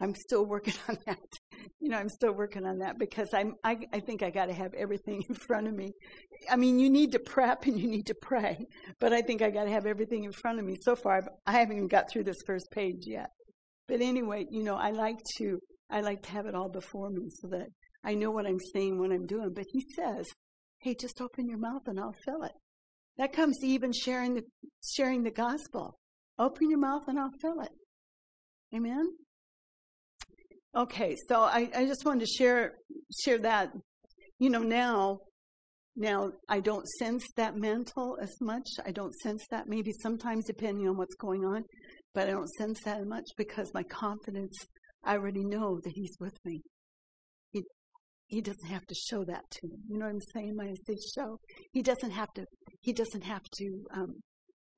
I'm 0.00 0.14
still 0.14 0.46
working 0.46 0.72
on 0.88 0.96
that. 1.06 1.18
You 1.80 1.90
know, 1.90 1.98
I'm 1.98 2.08
still 2.08 2.32
working 2.32 2.64
on 2.64 2.78
that 2.78 2.98
because 2.98 3.28
I'm, 3.34 3.52
I, 3.62 3.76
I 3.92 4.00
think 4.00 4.22
I 4.22 4.30
got 4.30 4.46
to 4.46 4.54
have 4.54 4.72
everything 4.72 5.22
in 5.28 5.34
front 5.34 5.68
of 5.68 5.74
me. 5.74 5.92
I 6.50 6.56
mean, 6.56 6.78
you 6.78 6.88
need 6.88 7.12
to 7.12 7.18
prep 7.18 7.66
and 7.66 7.78
you 7.78 7.88
need 7.88 8.06
to 8.06 8.16
pray, 8.20 8.66
but 8.98 9.12
I 9.12 9.20
think 9.20 9.42
I 9.42 9.50
got 9.50 9.64
to 9.64 9.70
have 9.70 9.84
everything 9.84 10.24
in 10.24 10.32
front 10.32 10.58
of 10.58 10.64
me. 10.64 10.76
So 10.80 10.96
far, 10.96 11.20
I 11.46 11.52
haven't 11.52 11.76
even 11.76 11.88
got 11.88 12.10
through 12.10 12.24
this 12.24 12.40
first 12.46 12.68
page 12.72 13.02
yet. 13.06 13.28
But 13.86 14.00
anyway, 14.00 14.46
you 14.50 14.62
know, 14.64 14.76
I 14.76 14.90
like 14.90 15.18
to 15.36 15.58
I 15.90 16.00
like 16.00 16.22
to 16.22 16.30
have 16.30 16.46
it 16.46 16.54
all 16.54 16.70
before 16.70 17.10
me 17.10 17.28
so 17.28 17.48
that 17.48 17.66
I 18.02 18.14
know 18.14 18.30
what 18.30 18.46
I'm 18.46 18.58
saying, 18.72 18.98
what 18.98 19.12
I'm 19.12 19.26
doing. 19.26 19.52
But 19.54 19.66
he 19.70 19.84
says, 19.94 20.26
"Hey, 20.82 20.94
just 20.94 21.20
open 21.20 21.48
your 21.48 21.58
mouth 21.58 21.82
and 21.86 21.98
I'll 21.98 22.16
fill 22.24 22.42
it." 22.42 22.52
That 23.18 23.32
comes 23.32 23.58
to 23.58 23.66
even 23.66 23.92
sharing 23.92 24.34
the 24.34 24.42
sharing 24.84 25.22
the 25.22 25.30
gospel. 25.30 25.98
Open 26.38 26.70
your 26.70 26.78
mouth 26.78 27.02
and 27.08 27.18
I'll 27.18 27.30
fill 27.40 27.60
it. 27.60 27.72
Amen. 28.74 29.04
Okay, 30.74 31.16
so 31.28 31.42
I, 31.42 31.68
I 31.74 31.86
just 31.86 32.04
wanted 32.04 32.20
to 32.20 32.32
share 32.32 32.74
share 33.24 33.38
that. 33.38 33.72
You 34.38 34.50
know, 34.50 34.62
now 34.62 35.20
now 35.94 36.32
I 36.48 36.60
don't 36.60 36.88
sense 36.98 37.24
that 37.36 37.56
mantle 37.56 38.16
as 38.20 38.34
much. 38.40 38.66
I 38.84 38.92
don't 38.92 39.14
sense 39.16 39.46
that 39.50 39.68
maybe 39.68 39.92
sometimes 39.92 40.46
depending 40.46 40.88
on 40.88 40.96
what's 40.96 41.14
going 41.16 41.44
on, 41.44 41.64
but 42.14 42.28
I 42.28 42.32
don't 42.32 42.48
sense 42.48 42.80
that 42.84 43.06
much 43.06 43.26
because 43.36 43.70
my 43.74 43.82
confidence 43.82 44.56
I 45.04 45.16
already 45.16 45.44
know 45.44 45.80
that 45.82 45.92
he's 45.94 46.16
with 46.18 46.38
me. 46.44 46.62
He 48.32 48.40
doesn't 48.40 48.70
have 48.70 48.86
to 48.86 48.94
show 48.94 49.24
that 49.24 49.42
to 49.50 49.68
me. 49.68 49.76
You 49.90 49.98
know 49.98 50.06
what 50.06 50.12
I'm 50.12 50.20
saying 50.32 50.56
when 50.56 50.68
I 50.68 50.74
say 50.86 50.96
show? 51.14 51.38
He 51.70 51.82
doesn't 51.82 52.12
have 52.12 52.32
to 52.36 52.46
he 52.80 52.94
doesn't 52.94 53.24
have 53.24 53.42
to 53.58 53.84
um, 53.94 54.14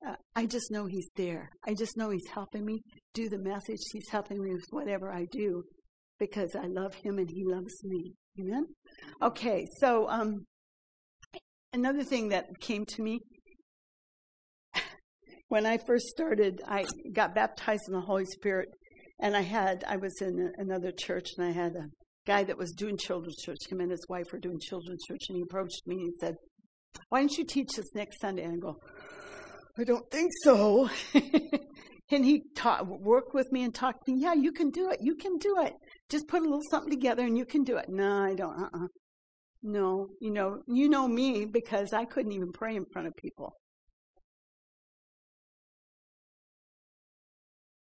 uh, 0.05 0.15
I 0.35 0.45
just 0.45 0.71
know 0.71 0.87
he's 0.87 1.09
there. 1.15 1.47
I 1.65 1.73
just 1.73 1.95
know 1.95 2.09
he's 2.09 2.27
helping 2.33 2.65
me 2.65 2.81
do 3.13 3.29
the 3.29 3.37
message. 3.37 3.79
He's 3.93 4.09
helping 4.11 4.43
me 4.43 4.51
with 4.51 4.65
whatever 4.71 5.09
I 5.09 5.25
do 5.31 5.63
because 6.19 6.53
I 6.53 6.67
love 6.67 6.95
him 6.95 7.17
and 7.17 7.29
he 7.29 7.45
loves 7.45 7.81
me. 7.85 8.11
Amen. 8.37 8.65
Okay, 9.21 9.65
so 9.79 10.09
um, 10.09 10.45
another 11.71 12.03
thing 12.03 12.27
that 12.29 12.47
came 12.59 12.83
to 12.87 13.01
me 13.01 13.21
when 15.47 15.65
I 15.65 15.77
first 15.77 16.07
started, 16.07 16.59
I 16.67 16.83
got 17.13 17.33
baptized 17.33 17.83
in 17.87 17.93
the 17.93 18.01
Holy 18.01 18.25
Spirit, 18.25 18.67
and 19.21 19.33
I 19.33 19.43
had 19.43 19.85
I 19.87 19.95
was 19.95 20.21
in 20.21 20.51
another 20.57 20.91
church, 20.91 21.29
and 21.37 21.47
I 21.47 21.51
had 21.51 21.71
a 21.71 21.87
guy 22.25 22.43
that 22.43 22.57
was 22.57 22.71
doing 22.71 22.97
children's 22.97 23.41
church. 23.41 23.59
Him 23.69 23.81
and 23.81 23.91
his 23.91 24.05
wife 24.09 24.31
were 24.31 24.39
doing 24.39 24.59
children's 24.59 25.03
church, 25.07 25.21
and 25.29 25.37
he 25.37 25.43
approached 25.43 25.83
me 25.85 25.95
and 26.03 26.13
said, 26.19 26.35
"Why 27.09 27.19
don't 27.19 27.37
you 27.37 27.45
teach 27.45 27.77
us 27.79 27.95
next 27.95 28.19
Sunday?" 28.21 28.43
And 28.43 28.53
I 28.53 28.57
go, 28.57 28.77
I 29.77 29.83
don't 29.83 30.09
think 30.09 30.31
so. 30.43 30.89
and 32.11 32.23
he 32.25 32.43
taught, 32.55 32.87
worked 32.87 33.33
with 33.33 33.51
me 33.51 33.63
and 33.63 33.75
talked 33.75 34.05
to 34.05 34.13
me. 34.13 34.21
Yeah, 34.21 34.33
you 34.33 34.51
can 34.51 34.69
do 34.69 34.89
it. 34.89 34.99
You 35.01 35.15
can 35.15 35.37
do 35.37 35.57
it. 35.59 35.73
Just 36.09 36.27
put 36.27 36.41
a 36.41 36.45
little 36.45 36.61
something 36.69 36.91
together 36.91 37.23
and 37.23 37.37
you 37.37 37.45
can 37.45 37.63
do 37.63 37.77
it. 37.77 37.89
No, 37.89 38.23
I 38.23 38.35
don't. 38.35 38.57
Uh-uh. 38.57 38.87
No, 39.63 40.07
you 40.21 40.31
know, 40.31 40.61
you 40.67 40.87
know 40.87 41.07
me 41.07 41.45
because 41.45 41.91
I 41.91 42.05
couldn't 42.05 42.31
even 42.31 42.51
pray 42.53 42.75
in 42.75 42.85
front 42.93 43.07
of 43.07 43.15
people. 43.15 43.53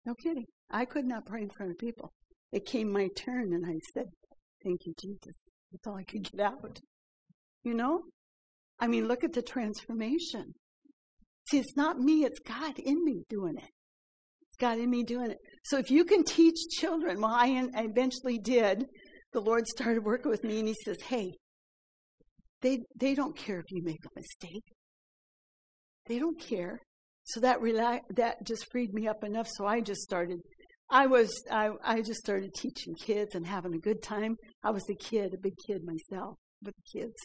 No 0.05 0.13
kidding. 0.15 0.45
I 0.69 0.85
could 0.85 1.05
not 1.05 1.25
pray 1.25 1.41
in 1.41 1.49
front 1.49 1.71
of 1.71 1.77
people. 1.77 2.13
It 2.51 2.65
came 2.65 2.91
my 2.91 3.09
turn 3.17 3.53
and 3.53 3.65
I 3.65 3.79
said, 3.93 4.05
Thank 4.63 4.85
you, 4.85 4.93
Jesus. 4.99 5.35
That's 5.71 5.87
all 5.87 5.95
I 5.95 6.03
could 6.03 6.29
get 6.29 6.41
out. 6.41 6.79
You 7.63 7.73
know? 7.73 8.01
I 8.79 8.87
mean, 8.87 9.07
look 9.07 9.23
at 9.23 9.33
the 9.33 9.41
transformation. 9.41 10.53
See, 11.49 11.59
it's 11.59 11.75
not 11.75 11.99
me, 11.99 12.23
it's 12.23 12.39
God 12.39 12.77
in 12.79 13.03
me 13.03 13.23
doing 13.29 13.57
it. 13.57 13.69
It's 14.47 14.57
God 14.59 14.79
in 14.79 14.89
me 14.89 15.03
doing 15.03 15.31
it. 15.31 15.37
So 15.65 15.77
if 15.77 15.89
you 15.91 16.03
can 16.03 16.23
teach 16.23 16.57
children, 16.69 17.21
well, 17.21 17.33
I 17.33 17.67
eventually 17.75 18.37
did. 18.37 18.85
The 19.33 19.39
Lord 19.39 19.67
started 19.67 20.03
working 20.03 20.31
with 20.31 20.43
me 20.43 20.59
and 20.59 20.67
He 20.67 20.75
says, 20.85 20.97
Hey, 21.07 21.31
they, 22.61 22.79
they 22.99 23.15
don't 23.15 23.35
care 23.35 23.59
if 23.59 23.65
you 23.69 23.81
make 23.83 24.03
a 24.05 24.19
mistake. 24.19 24.63
They 26.07 26.19
don't 26.19 26.39
care. 26.39 26.79
So 27.23 27.39
that 27.39 27.59
rela- 27.59 28.01
that 28.15 28.45
just 28.45 28.65
freed 28.71 28.93
me 28.93 29.07
up 29.07 29.23
enough. 29.23 29.47
So 29.47 29.65
I 29.65 29.81
just 29.81 30.01
started. 30.01 30.39
I 30.91 31.07
was 31.07 31.31
I, 31.49 31.69
I 31.83 32.01
just 32.01 32.19
started 32.19 32.53
teaching 32.53 32.95
kids 32.95 33.33
and 33.35 33.47
having 33.47 33.73
a 33.73 33.79
good 33.79 34.03
time. 34.03 34.35
I 34.63 34.71
was 34.71 34.83
a 34.89 34.95
kid, 34.95 35.33
a 35.33 35.37
big 35.37 35.53
kid 35.65 35.81
myself 35.83 36.35
with 36.61 36.75
the 36.75 36.99
kids. 36.99 37.15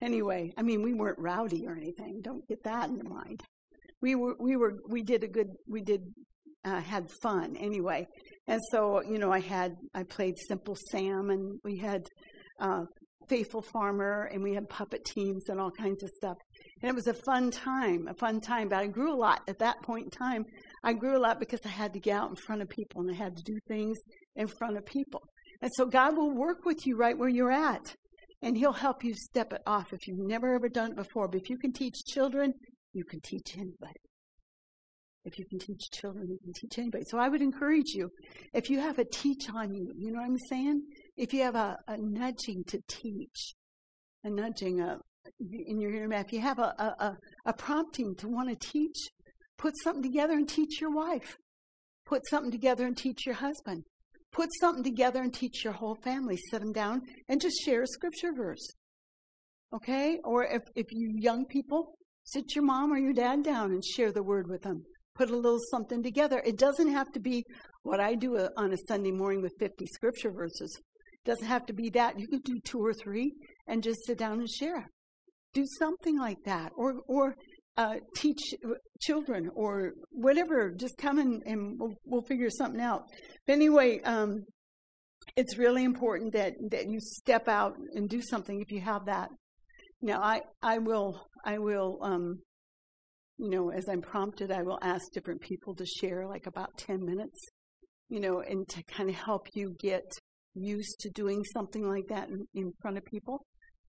Anyway, 0.00 0.52
I 0.56 0.62
mean 0.62 0.82
we 0.82 0.94
weren't 0.94 1.18
rowdy 1.18 1.66
or 1.66 1.76
anything. 1.76 2.20
Don't 2.22 2.46
get 2.48 2.62
that 2.64 2.88
in 2.88 2.96
your 2.96 3.08
mind 3.08 3.42
we 4.00 4.14
were 4.14 4.34
we 4.38 4.56
were 4.56 4.74
we 4.88 5.02
did 5.02 5.24
a 5.24 5.28
good 5.28 5.48
we 5.68 5.82
did 5.82 6.02
uh, 6.64 6.80
had 6.80 7.10
fun 7.22 7.56
anyway. 7.56 8.06
And 8.46 8.60
so 8.70 9.02
you 9.02 9.18
know 9.18 9.32
I 9.32 9.40
had 9.40 9.72
I 9.94 10.02
played 10.04 10.34
Simple 10.48 10.76
Sam 10.90 11.30
and 11.30 11.58
we 11.64 11.78
had 11.78 12.02
uh, 12.60 12.82
Faithful 13.28 13.62
Farmer 13.62 14.28
and 14.32 14.42
we 14.42 14.54
had 14.54 14.68
puppet 14.68 15.04
teams 15.04 15.48
and 15.48 15.60
all 15.60 15.70
kinds 15.70 16.02
of 16.02 16.10
stuff. 16.16 16.36
And 16.82 16.90
it 16.90 16.94
was 16.94 17.06
a 17.06 17.14
fun 17.14 17.50
time, 17.50 18.06
a 18.08 18.14
fun 18.14 18.40
time. 18.40 18.68
But 18.68 18.78
I 18.78 18.86
grew 18.86 19.12
a 19.12 19.16
lot 19.16 19.42
at 19.48 19.58
that 19.58 19.82
point 19.82 20.04
in 20.04 20.10
time. 20.10 20.44
I 20.82 20.92
grew 20.92 21.16
a 21.16 21.20
lot 21.20 21.40
because 21.40 21.60
I 21.64 21.70
had 21.70 21.92
to 21.94 22.00
get 22.00 22.16
out 22.16 22.30
in 22.30 22.36
front 22.36 22.62
of 22.62 22.68
people 22.68 23.00
and 23.00 23.10
I 23.10 23.14
had 23.14 23.36
to 23.36 23.42
do 23.42 23.58
things 23.66 23.98
in 24.36 24.46
front 24.46 24.76
of 24.76 24.86
people. 24.86 25.22
And 25.60 25.70
so 25.74 25.86
God 25.86 26.16
will 26.16 26.30
work 26.30 26.64
with 26.64 26.86
you 26.86 26.96
right 26.96 27.18
where 27.18 27.28
you're 27.28 27.52
at. 27.52 27.94
And 28.42 28.56
He'll 28.56 28.72
help 28.72 29.02
you 29.02 29.14
step 29.14 29.52
it 29.52 29.62
off 29.66 29.92
if 29.92 30.06
you've 30.06 30.18
never 30.18 30.54
ever 30.54 30.68
done 30.68 30.92
it 30.92 30.96
before. 30.96 31.28
But 31.28 31.40
if 31.40 31.50
you 31.50 31.58
can 31.58 31.72
teach 31.72 32.04
children, 32.06 32.52
you 32.92 33.04
can 33.04 33.20
teach 33.20 33.56
anybody. 33.56 34.00
If 35.24 35.38
you 35.38 35.44
can 35.44 35.58
teach 35.58 35.90
children, 35.90 36.28
you 36.30 36.38
can 36.42 36.52
teach 36.54 36.78
anybody. 36.78 37.04
So 37.04 37.18
I 37.18 37.28
would 37.28 37.42
encourage 37.42 37.88
you, 37.88 38.08
if 38.54 38.70
you 38.70 38.78
have 38.78 38.98
a 38.98 39.04
teach 39.04 39.50
on 39.50 39.74
you, 39.74 39.92
you 39.96 40.12
know 40.12 40.20
what 40.20 40.26
I'm 40.26 40.38
saying? 40.48 40.82
If 41.16 41.34
you 41.34 41.42
have 41.42 41.56
a, 41.56 41.76
a 41.88 41.96
nudging 41.98 42.64
to 42.68 42.80
teach, 42.88 43.54
a 44.24 44.30
nudging 44.30 44.80
a, 44.80 44.98
in 45.66 45.80
your 45.80 45.92
ear, 45.92 46.10
if 46.12 46.32
you 46.32 46.40
have 46.40 46.58
a, 46.58 46.72
a, 46.78 47.16
a 47.44 47.52
prompting 47.52 48.14
to 48.16 48.28
want 48.28 48.48
to 48.48 48.56
teach, 48.56 49.08
put 49.58 49.74
something 49.82 50.02
together 50.02 50.34
and 50.34 50.48
teach 50.48 50.80
your 50.80 50.94
wife. 50.94 51.36
Put 52.06 52.26
something 52.28 52.50
together 52.50 52.86
and 52.86 52.96
teach 52.96 53.26
your 53.26 53.34
husband. 53.34 53.84
Put 54.32 54.48
something 54.60 54.84
together 54.84 55.22
and 55.22 55.32
teach 55.32 55.64
your 55.64 55.74
whole 55.74 55.96
family. 56.02 56.38
Sit 56.50 56.60
them 56.60 56.72
down 56.72 57.02
and 57.28 57.40
just 57.40 57.62
share 57.64 57.82
a 57.82 57.86
scripture 57.86 58.32
verse. 58.32 58.66
Okay? 59.74 60.18
Or 60.24 60.44
if, 60.44 60.62
if 60.74 60.86
you 60.90 61.14
young 61.18 61.44
people, 61.46 61.98
Sit 62.30 62.54
your 62.54 62.64
mom 62.64 62.92
or 62.92 62.98
your 62.98 63.14
dad 63.14 63.42
down 63.42 63.70
and 63.72 63.82
share 63.82 64.12
the 64.12 64.22
word 64.22 64.48
with 64.50 64.60
them. 64.60 64.84
Put 65.14 65.30
a 65.30 65.36
little 65.36 65.58
something 65.70 66.02
together. 66.02 66.42
It 66.44 66.58
doesn't 66.58 66.92
have 66.92 67.10
to 67.12 67.20
be 67.20 67.42
what 67.84 68.00
I 68.00 68.14
do 68.14 68.36
uh, 68.36 68.50
on 68.58 68.70
a 68.70 68.76
Sunday 68.86 69.12
morning 69.12 69.40
with 69.40 69.54
50 69.58 69.86
scripture 69.86 70.30
verses. 70.30 70.78
It 71.14 71.24
doesn't 71.24 71.46
have 71.46 71.64
to 71.64 71.72
be 71.72 71.88
that. 71.90 72.20
You 72.20 72.28
could 72.28 72.44
do 72.44 72.60
two 72.60 72.84
or 72.84 72.92
three 72.92 73.32
and 73.66 73.82
just 73.82 74.04
sit 74.04 74.18
down 74.18 74.40
and 74.40 74.50
share. 74.50 74.90
Do 75.54 75.64
something 75.78 76.18
like 76.18 76.36
that. 76.44 76.70
Or, 76.76 76.96
or 77.08 77.34
uh, 77.78 77.94
teach 78.14 78.54
children 79.00 79.48
or 79.54 79.92
whatever. 80.10 80.74
Just 80.76 80.98
come 80.98 81.18
and, 81.18 81.42
and 81.46 81.78
we'll, 81.78 81.94
we'll 82.04 82.22
figure 82.22 82.50
something 82.50 82.80
out. 82.80 83.04
But 83.46 83.54
anyway, 83.54 84.00
um, 84.02 84.44
it's 85.36 85.56
really 85.56 85.84
important 85.84 86.32
that, 86.32 86.54
that 86.70 86.88
you 86.90 86.98
step 87.00 87.48
out 87.48 87.76
and 87.94 88.08
do 88.08 88.20
something 88.20 88.60
if 88.60 88.70
you 88.70 88.80
have 88.80 89.06
that. 89.06 89.30
Now, 90.02 90.20
I, 90.20 90.42
I 90.62 90.78
will 90.78 91.28
I 91.44 91.58
will, 91.58 91.98
um, 92.02 92.40
you 93.38 93.50
know, 93.50 93.70
as 93.70 93.88
I'm 93.88 94.02
prompted, 94.02 94.50
I 94.50 94.62
will 94.62 94.78
ask 94.82 95.10
different 95.12 95.40
people 95.40 95.74
to 95.76 95.86
share 95.86 96.26
like 96.26 96.46
about 96.46 96.76
10 96.76 97.04
minutes, 97.04 97.40
you 98.08 98.20
know, 98.20 98.40
and 98.40 98.68
to 98.68 98.82
kind 98.84 99.08
of 99.08 99.14
help 99.14 99.46
you 99.54 99.74
get 99.80 100.04
used 100.54 101.00
to 101.00 101.10
doing 101.10 101.42
something 101.54 101.88
like 101.88 102.08
that 102.08 102.28
in, 102.28 102.46
in 102.54 102.72
front 102.82 102.98
of 102.98 103.04
people. 103.04 103.46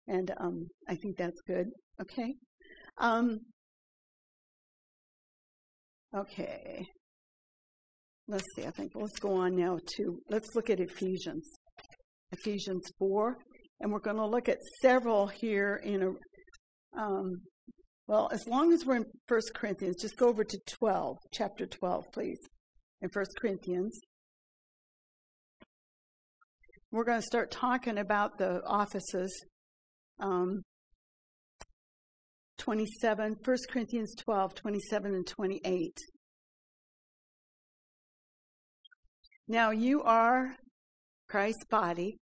And 0.07 0.31
um, 0.39 0.67
I 0.87 0.95
think 0.95 1.17
that's 1.17 1.41
good. 1.45 1.67
Okay. 2.01 2.35
Um, 2.97 3.39
okay. 6.15 6.85
Let's 8.27 8.45
see. 8.55 8.65
I 8.65 8.71
think 8.71 8.91
let's 8.95 9.19
go 9.19 9.35
on 9.35 9.55
now 9.55 9.79
to 9.95 10.19
let's 10.29 10.55
look 10.55 10.69
at 10.69 10.79
Ephesians, 10.79 11.49
Ephesians 12.31 12.83
four, 12.99 13.37
and 13.79 13.91
we're 13.91 13.99
going 13.99 14.17
to 14.17 14.27
look 14.27 14.47
at 14.47 14.59
several 14.81 15.27
here 15.27 15.81
in 15.83 16.03
a 16.03 16.99
um, 17.01 17.41
well, 18.09 18.27
as 18.31 18.47
long 18.47 18.73
as 18.73 18.87
we're 18.87 18.95
in 18.95 19.05
1 19.27 19.41
Corinthians, 19.53 20.01
just 20.01 20.17
go 20.17 20.29
over 20.29 20.43
to 20.43 20.59
12, 20.65 21.17
chapter 21.31 21.67
12, 21.67 22.05
please, 22.11 22.39
in 23.03 23.09
1 23.13 23.25
Corinthians. 23.39 23.99
We're 26.91 27.03
going 27.03 27.19
to 27.19 27.25
start 27.25 27.51
talking 27.51 27.99
about 27.99 28.39
the 28.39 28.63
offices. 28.65 29.31
Um, 30.19 30.63
27, 32.59 33.37
1 33.43 33.57
Corinthians 33.71 34.13
12, 34.15 34.53
27 34.53 35.15
and 35.15 35.25
28. 35.25 35.97
Now 39.47 39.71
you 39.71 40.03
are 40.03 40.55
Christ's 41.27 41.65
body 41.65 42.17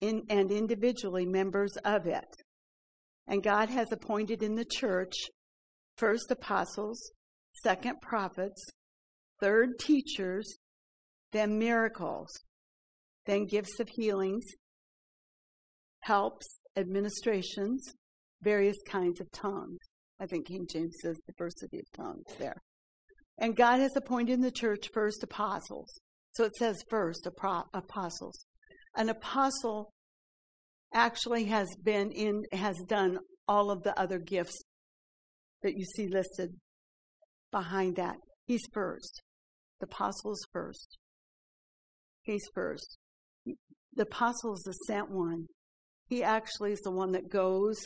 in, 0.00 0.24
and 0.28 0.50
individually 0.50 1.26
members 1.26 1.76
of 1.84 2.06
it. 2.06 2.26
And 3.28 3.42
God 3.42 3.68
has 3.68 3.92
appointed 3.92 4.42
in 4.42 4.56
the 4.56 4.64
church 4.64 5.14
first 5.96 6.30
apostles, 6.30 7.12
second 7.62 8.00
prophets, 8.00 8.60
third 9.40 9.78
teachers, 9.78 10.56
then 11.32 11.58
miracles, 11.58 12.28
then 13.26 13.46
gifts 13.46 13.78
of 13.78 13.88
healings, 13.90 14.44
helps, 16.00 16.46
administrations, 16.76 17.94
various 18.42 18.76
kinds 18.86 19.20
of 19.20 19.30
tongues. 19.32 19.78
I 20.20 20.26
think 20.26 20.46
King 20.46 20.66
James 20.70 20.96
says 21.02 21.18
diversity 21.26 21.78
of 21.78 21.86
tongues 21.92 22.24
there. 22.38 22.56
And 23.38 23.56
God 23.56 23.80
has 23.80 23.96
appointed 23.96 24.34
in 24.34 24.40
the 24.40 24.50
church 24.50 24.88
first 24.92 25.22
apostles. 25.22 26.00
So 26.32 26.44
it 26.44 26.54
says 26.56 26.82
first 26.88 27.26
apostles. 27.26 28.46
An 28.96 29.08
apostle 29.08 29.92
actually 30.94 31.44
has 31.44 31.68
been 31.82 32.10
in, 32.12 32.42
has 32.52 32.76
done 32.88 33.18
all 33.48 33.70
of 33.70 33.82
the 33.82 33.98
other 33.98 34.18
gifts 34.18 34.62
that 35.62 35.74
you 35.74 35.84
see 35.84 36.08
listed 36.08 36.50
behind 37.50 37.96
that. 37.96 38.16
He's 38.46 38.62
first. 38.72 39.22
The 39.80 39.86
apostle 39.86 40.32
is 40.32 40.46
first. 40.52 40.98
He's 42.22 42.44
first. 42.54 42.98
The 43.44 44.02
apostle 44.02 44.54
is 44.54 44.62
the 44.62 44.72
sent 44.86 45.10
one. 45.10 45.46
He 46.08 46.22
actually 46.22 46.72
is 46.72 46.80
the 46.80 46.90
one 46.90 47.12
that 47.12 47.30
goes 47.30 47.78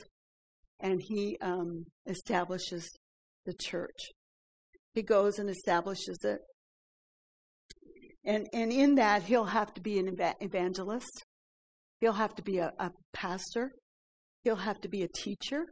and 0.81 1.01
he 1.03 1.37
um, 1.41 1.85
establishes 2.07 2.89
the 3.45 3.55
church. 3.55 3.99
He 4.95 5.03
goes 5.03 5.39
and 5.39 5.49
establishes 5.49 6.19
it. 6.25 6.39
And, 8.25 8.47
and 8.53 8.73
in 8.73 8.97
that, 8.97 9.23
he'll 9.23 9.45
have 9.45 9.73
to 9.75 9.81
be 9.81 9.99
an 9.99 10.17
evangelist. 10.41 11.25
He'll 12.01 12.13
have 12.13 12.35
to 12.35 12.43
be 12.43 12.59
a, 12.59 12.73
a 12.79 12.91
pastor. 13.13 13.71
He'll 14.43 14.57
have 14.57 14.81
to 14.81 14.89
be 14.89 15.03
a 15.03 15.09
teacher 15.09 15.65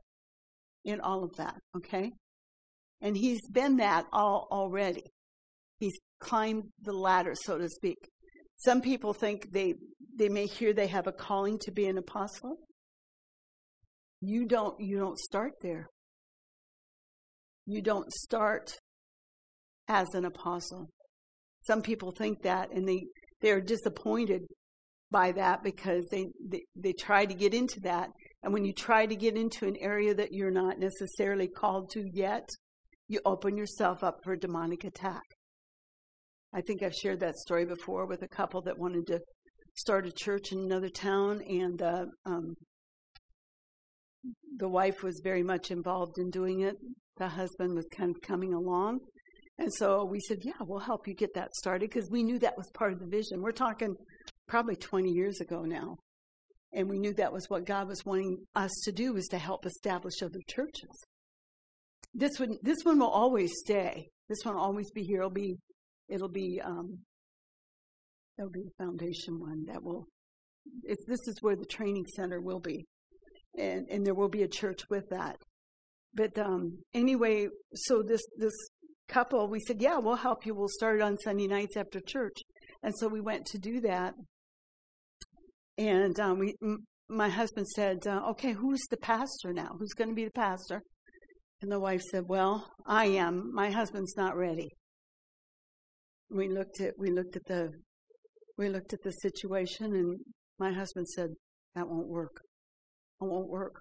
in 0.85 1.01
all 1.01 1.25
of 1.25 1.35
that, 1.37 1.57
okay? 1.77 2.13
And 3.01 3.17
he's 3.17 3.41
been 3.51 3.77
that 3.79 4.05
all 4.13 4.47
already. 4.51 5.03
He's 5.79 5.99
climbed 6.21 6.65
the 6.83 6.93
ladder, 6.93 7.35
so 7.35 7.59
to 7.59 7.69
speak. 7.69 7.99
Some 8.57 8.81
people 8.81 9.13
think 9.13 9.53
they, 9.53 9.75
they 10.17 10.29
may 10.29 10.47
hear 10.47 10.73
they 10.73 10.87
have 10.87 11.07
a 11.07 11.13
calling 11.13 11.59
to 11.63 11.73
be 11.73 11.87
an 11.87 11.99
apostle. 11.99 12.59
You 14.27 14.47
don't, 14.47 14.81
you 14.81 14.97
don't 14.99 15.19
start 15.19 15.53
there. 15.61 15.87
You 17.67 17.83
don't 17.83 18.11
start 18.11 18.75
as 19.87 20.09
an 20.15 20.25
apostle. 20.25 20.89
Some 21.67 21.83
people 21.83 22.11
think 22.11 22.43
that 22.43 22.71
and 22.73 22.89
they, 22.89 23.05
they're 23.43 23.61
disappointed 23.61 24.43
by 25.11 25.33
that 25.33 25.63
because 25.63 26.07
they, 26.11 26.25
they, 26.51 26.63
they 26.75 26.95
try 26.95 27.27
to 27.27 27.35
get 27.35 27.53
into 27.53 27.81
that. 27.81 28.09
And 28.43 28.55
when 28.55 28.65
you 28.65 28.73
try 28.73 29.05
to 29.05 29.15
get 29.15 29.37
into 29.37 29.67
an 29.67 29.77
area 29.79 30.15
that 30.15 30.33
you're 30.33 30.51
not 30.51 30.79
necessarily 30.79 31.49
called 31.49 31.91
to 31.91 32.03
yet, 32.11 32.49
you 33.09 33.21
open 33.27 33.59
yourself 33.59 34.03
up 34.03 34.17
for 34.25 34.37
demonic 34.37 34.85
attack. 34.85 35.23
I 36.55 36.63
think 36.63 36.83
I've 36.83 36.95
shared 36.95 37.21
that 37.21 37.37
story 37.37 37.67
before 37.67 38.07
with 38.07 38.23
a 38.23 38.29
couple 38.29 38.63
that 38.63 38.79
wanted 38.79 39.07
to 39.09 39.21
start 39.77 40.07
a 40.07 40.13
church 40.13 40.53
in 40.53 40.61
another 40.61 40.89
town, 40.89 41.43
and 41.47 41.83
uh, 41.83 42.07
um, 42.25 42.55
the 44.57 44.69
wife 44.69 45.03
was 45.03 45.21
very 45.23 45.43
much 45.43 45.71
involved 45.71 46.19
in 46.19 46.31
doing 46.31 46.61
it. 46.61 46.77
The 47.17 47.29
husband 47.29 47.75
was 47.75 47.89
kind 47.97 48.11
of 48.15 48.23
coming 48.23 48.55
along. 48.55 49.01
And 49.59 49.73
so 49.73 50.05
we 50.05 50.21
said, 50.21 50.39
Yeah, 50.43 50.53
we'll 50.61 50.81
help 50.81 51.07
you 51.07 51.15
get 51.15 51.35
that 51.35 51.55
started 51.55 51.91
because 51.91 52.11
we 52.11 52.23
knew 52.23 52.39
that 52.41 52.57
was 52.57 52.71
part 52.75 52.93
of 52.93 53.01
the 53.01 53.07
vision. 53.07 53.41
We're 53.41 53.53
talking 53.53 53.95
probably 54.49 54.77
20 54.77 55.11
years 55.11 55.41
ago 55.41 55.63
now. 55.63 55.97
And 56.73 56.89
we 56.89 56.99
knew 56.99 57.15
that 57.15 57.33
was 57.33 57.49
what 57.49 57.67
God 57.67 57.87
was 57.87 58.05
wanting 58.05 58.39
us 58.57 58.73
to 58.85 58.93
do 58.93 59.13
was 59.13 59.29
to 59.29 59.39
help 59.39 59.65
establish 59.65 60.23
other 60.23 60.41
churches. 60.49 60.91
This 62.13 62.39
one, 62.39 62.59
this 62.63 62.79
one 62.83 62.99
will 62.99 63.09
always 63.09 63.53
stay. 63.65 64.09
This 64.29 64.39
one 64.43 64.57
will 64.57 64.63
always 64.63 64.91
be 64.91 65.03
here. 65.03 65.19
It'll 65.19 65.31
be, 65.31 65.57
it'll 66.09 66.29
be, 66.29 66.61
um, 66.65 66.99
it'll 68.39 68.51
be 68.51 68.63
the 68.63 68.85
foundation 68.85 69.39
one 69.39 69.65
that 69.67 69.83
will, 69.83 70.07
it's, 70.83 71.05
this 71.07 71.21
is 71.29 71.37
where 71.41 71.57
the 71.57 71.65
training 71.65 72.07
center 72.17 72.41
will 72.41 72.61
be. 72.61 72.85
And, 73.57 73.87
and 73.89 74.05
there 74.05 74.15
will 74.15 74.29
be 74.29 74.43
a 74.43 74.49
church 74.49 74.81
with 74.91 75.09
that. 75.11 75.37
But, 76.13 76.39
um, 76.39 76.79
anyway, 76.93 77.49
so 77.75 78.03
this, 78.03 78.23
this 78.39 78.55
couple, 79.09 79.49
we 79.49 79.61
said, 79.61 79.81
yeah, 79.81 79.99
we'll 79.99 80.17
help 80.17 80.47
you. 80.47 80.55
We'll 80.55 80.69
start 80.69 81.01
on 81.01 81.19
Sunday 81.19 81.47
nights 81.47 81.77
after 81.77 82.01
church. 82.01 82.37
And 82.83 82.95
so 82.97 83.09
we 83.09 83.21
went 83.21 83.47
to 83.47 83.59
do 83.59 83.81
that. 83.81 84.15
And 85.79 86.19
um, 86.21 86.39
we, 86.39 86.55
m- 86.63 86.85
my 87.09 87.29
husband 87.29 87.67
said, 87.69 88.07
uh, 88.07 88.21
okay, 88.31 88.53
who's 88.53 88.83
the 88.91 88.97
pastor 88.97 89.53
now? 89.53 89.71
Who's 89.79 89.93
going 89.93 90.11
to 90.11 90.15
be 90.15 90.25
the 90.25 90.31
pastor? 90.31 90.83
And 91.61 91.71
the 91.71 91.81
wife 91.81 92.03
said, 92.11 92.25
well, 92.27 92.67
I 92.87 93.07
am. 93.07 93.51
My 93.53 93.71
husband's 93.71 94.17
not 94.17 94.37
ready. 94.37 94.69
We 96.31 96.49
looked 96.49 96.81
at, 96.81 96.95
we 96.99 97.11
looked 97.11 97.37
at 97.37 97.45
the, 97.47 97.71
we 98.59 98.69
looked 98.69 98.93
at 98.93 99.03
the 99.03 99.13
situation 99.13 99.95
and 99.95 100.19
my 100.59 100.73
husband 100.73 101.09
said, 101.09 101.31
that 101.75 101.89
won't 101.89 102.09
work. 102.09 102.37
It 103.25 103.31
won't 103.31 103.49
work. 103.49 103.77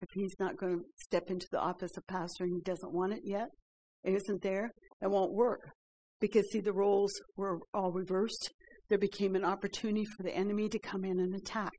If 0.00 0.08
he's 0.14 0.34
not 0.40 0.56
going 0.56 0.78
to 0.78 0.84
step 0.96 1.24
into 1.28 1.46
the 1.52 1.60
office 1.60 1.96
of 1.96 2.06
pastor 2.06 2.44
and 2.44 2.54
he 2.54 2.62
doesn't 2.62 2.92
want 2.92 3.12
it 3.12 3.20
yet, 3.24 3.48
it 4.04 4.14
isn't 4.14 4.42
there, 4.42 4.70
it 5.00 5.10
won't 5.10 5.32
work. 5.32 5.60
Because, 6.20 6.50
see, 6.50 6.60
the 6.60 6.72
roles 6.72 7.12
were 7.36 7.58
all 7.74 7.92
reversed. 7.92 8.50
There 8.88 8.98
became 8.98 9.36
an 9.36 9.44
opportunity 9.44 10.04
for 10.04 10.22
the 10.22 10.34
enemy 10.34 10.68
to 10.68 10.78
come 10.78 11.04
in 11.04 11.20
and 11.20 11.34
attack. 11.34 11.72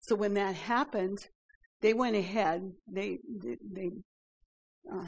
So 0.00 0.14
when 0.16 0.34
that 0.34 0.54
happened, 0.54 1.18
they 1.80 1.94
went 1.94 2.16
ahead. 2.16 2.60
They, 2.86 3.18
they, 3.42 3.56
they 3.74 3.90
uh, 4.92 5.06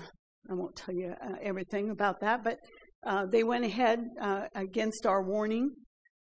I 0.51 0.55
won't 0.55 0.77
tell 0.77 0.95
you 0.95 1.15
uh, 1.23 1.37
everything 1.43 1.91
about 1.91 2.21
that, 2.21 2.43
but 2.43 2.59
uh, 3.07 3.27
they 3.27 3.45
went 3.45 3.65
ahead 3.65 4.01
uh, 4.21 4.47
against 4.55 5.07
our 5.07 5.23
warning. 5.23 5.71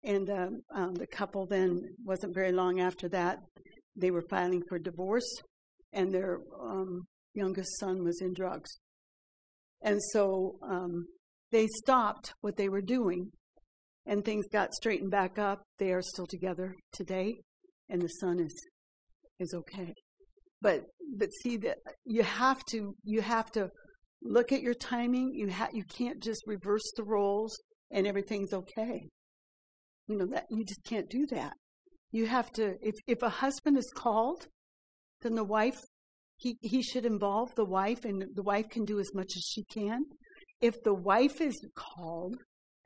And 0.03 0.31
um, 0.31 0.61
um, 0.75 0.95
the 0.95 1.07
couple 1.07 1.47
then 1.47 1.79
wasn't 2.05 2.35
very 2.35 2.53
long 2.53 2.81
after 2.81 3.09
that. 3.11 3.39
They 4.01 4.11
were 4.11 4.25
filing 4.29 4.63
for 4.69 4.79
divorce, 4.79 5.31
and 5.93 6.13
their 6.13 6.39
um, 6.61 7.07
youngest 7.35 7.79
son 7.79 8.05
was 8.05 8.21
in 8.21 8.35
drugs. 8.35 8.71
And 9.83 10.01
so 10.13 10.57
um, 10.63 11.07
they 11.53 11.67
stopped 11.67 12.35
what 12.41 12.57
they 12.57 12.69
were 12.69 12.83
doing 12.83 13.31
and 14.07 14.25
things 14.25 14.47
got 14.53 14.73
straightened 14.73 15.11
back 15.11 15.39
up. 15.39 15.63
They 15.79 15.93
are 15.93 16.03
still 16.03 16.27
together 16.27 16.75
today 16.93 17.41
and 17.89 18.01
the 18.03 18.09
son 18.09 18.41
is 18.41 18.55
is 19.39 19.55
okay. 19.55 19.95
But 20.61 20.83
but 21.17 21.31
see 21.43 21.57
that 21.59 21.79
you 22.05 22.23
have 22.23 22.65
to 22.71 22.95
you 23.05 23.23
have 23.23 23.51
to 23.53 23.71
look 24.23 24.53
at 24.53 24.63
your 24.63 24.75
timing. 24.75 25.33
You 25.35 25.51
ha- 25.51 25.69
you 25.73 25.85
can't 25.85 26.23
just 26.23 26.43
reverse 26.47 26.93
the 26.97 27.05
roles 27.05 27.59
and 27.91 28.07
everything's 28.07 28.53
okay. 28.53 29.09
You 30.07 30.19
know 30.19 30.27
that 30.27 30.45
you 30.51 30.65
just 30.65 30.85
can't 30.85 31.09
do 31.09 31.27
that. 31.31 31.55
You 32.13 32.27
have 32.27 32.51
to 32.53 32.75
if 32.83 32.95
if 33.07 33.23
a 33.23 33.29
husband 33.29 33.79
is 33.79 33.91
called, 33.95 34.47
then 35.23 35.35
the 35.35 35.45
wife 35.45 35.81
he, 36.41 36.57
he 36.63 36.83
should 36.83 37.05
involve 37.05 37.55
the 37.55 37.67
wife, 37.67 38.05
and 38.05 38.25
the 38.35 38.43
wife 38.43 38.71
can 38.71 38.85
do 38.85 38.99
as 38.99 39.15
much 39.15 39.33
as 39.37 39.45
she 39.45 39.63
can. 39.65 40.05
If 40.63 40.83
the 40.83 40.95
wife 40.95 41.41
is 41.41 41.55
called, 41.77 42.37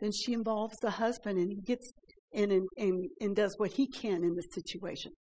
then 0.00 0.10
she 0.12 0.32
involves 0.32 0.76
the 0.82 0.90
husband, 0.90 1.38
and 1.38 1.52
he 1.52 1.60
gets 1.60 1.92
in 2.32 2.50
and, 2.50 2.66
and, 2.76 3.08
and 3.20 3.36
does 3.36 3.54
what 3.58 3.72
he 3.72 3.86
can 3.86 4.24
in 4.24 4.34
the 4.34 4.42
situation. 4.54 5.12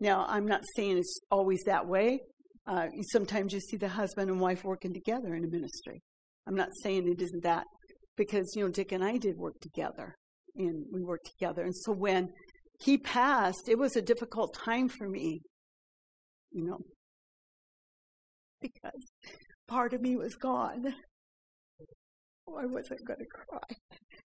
Now, 0.00 0.24
I'm 0.26 0.46
not 0.46 0.62
saying 0.74 0.96
it's 0.96 1.20
always 1.30 1.62
that 1.66 1.86
way. 1.86 2.20
Uh, 2.66 2.86
sometimes 3.12 3.52
you 3.52 3.60
see 3.60 3.76
the 3.76 3.88
husband 3.88 4.30
and 4.30 4.40
wife 4.40 4.64
working 4.64 4.94
together 4.94 5.34
in 5.34 5.44
a 5.44 5.48
ministry. 5.48 6.00
I'm 6.46 6.54
not 6.54 6.70
saying 6.82 7.06
it 7.06 7.20
isn't 7.20 7.42
that 7.42 7.64
because, 8.16 8.52
you 8.56 8.64
know, 8.64 8.70
Dick 8.70 8.92
and 8.92 9.04
I 9.04 9.18
did 9.18 9.36
work 9.36 9.60
together 9.60 10.14
and 10.56 10.84
we 10.90 11.02
worked 11.02 11.26
together. 11.26 11.62
And 11.62 11.76
so 11.76 11.92
when 11.92 12.28
he 12.78 12.98
passed, 12.98 13.68
it 13.68 13.78
was 13.78 13.96
a 13.96 14.02
difficult 14.02 14.54
time 14.54 14.88
for 14.88 15.08
me. 15.08 15.42
You 16.52 16.64
know, 16.64 16.78
because 18.60 19.10
part 19.68 19.92
of 19.92 20.00
me 20.00 20.16
was 20.16 20.34
gone. 20.36 20.94
Oh, 22.48 22.56
I 22.56 22.66
wasn't 22.66 23.04
going 23.04 23.18
to 23.18 23.26
cry, 23.26 23.76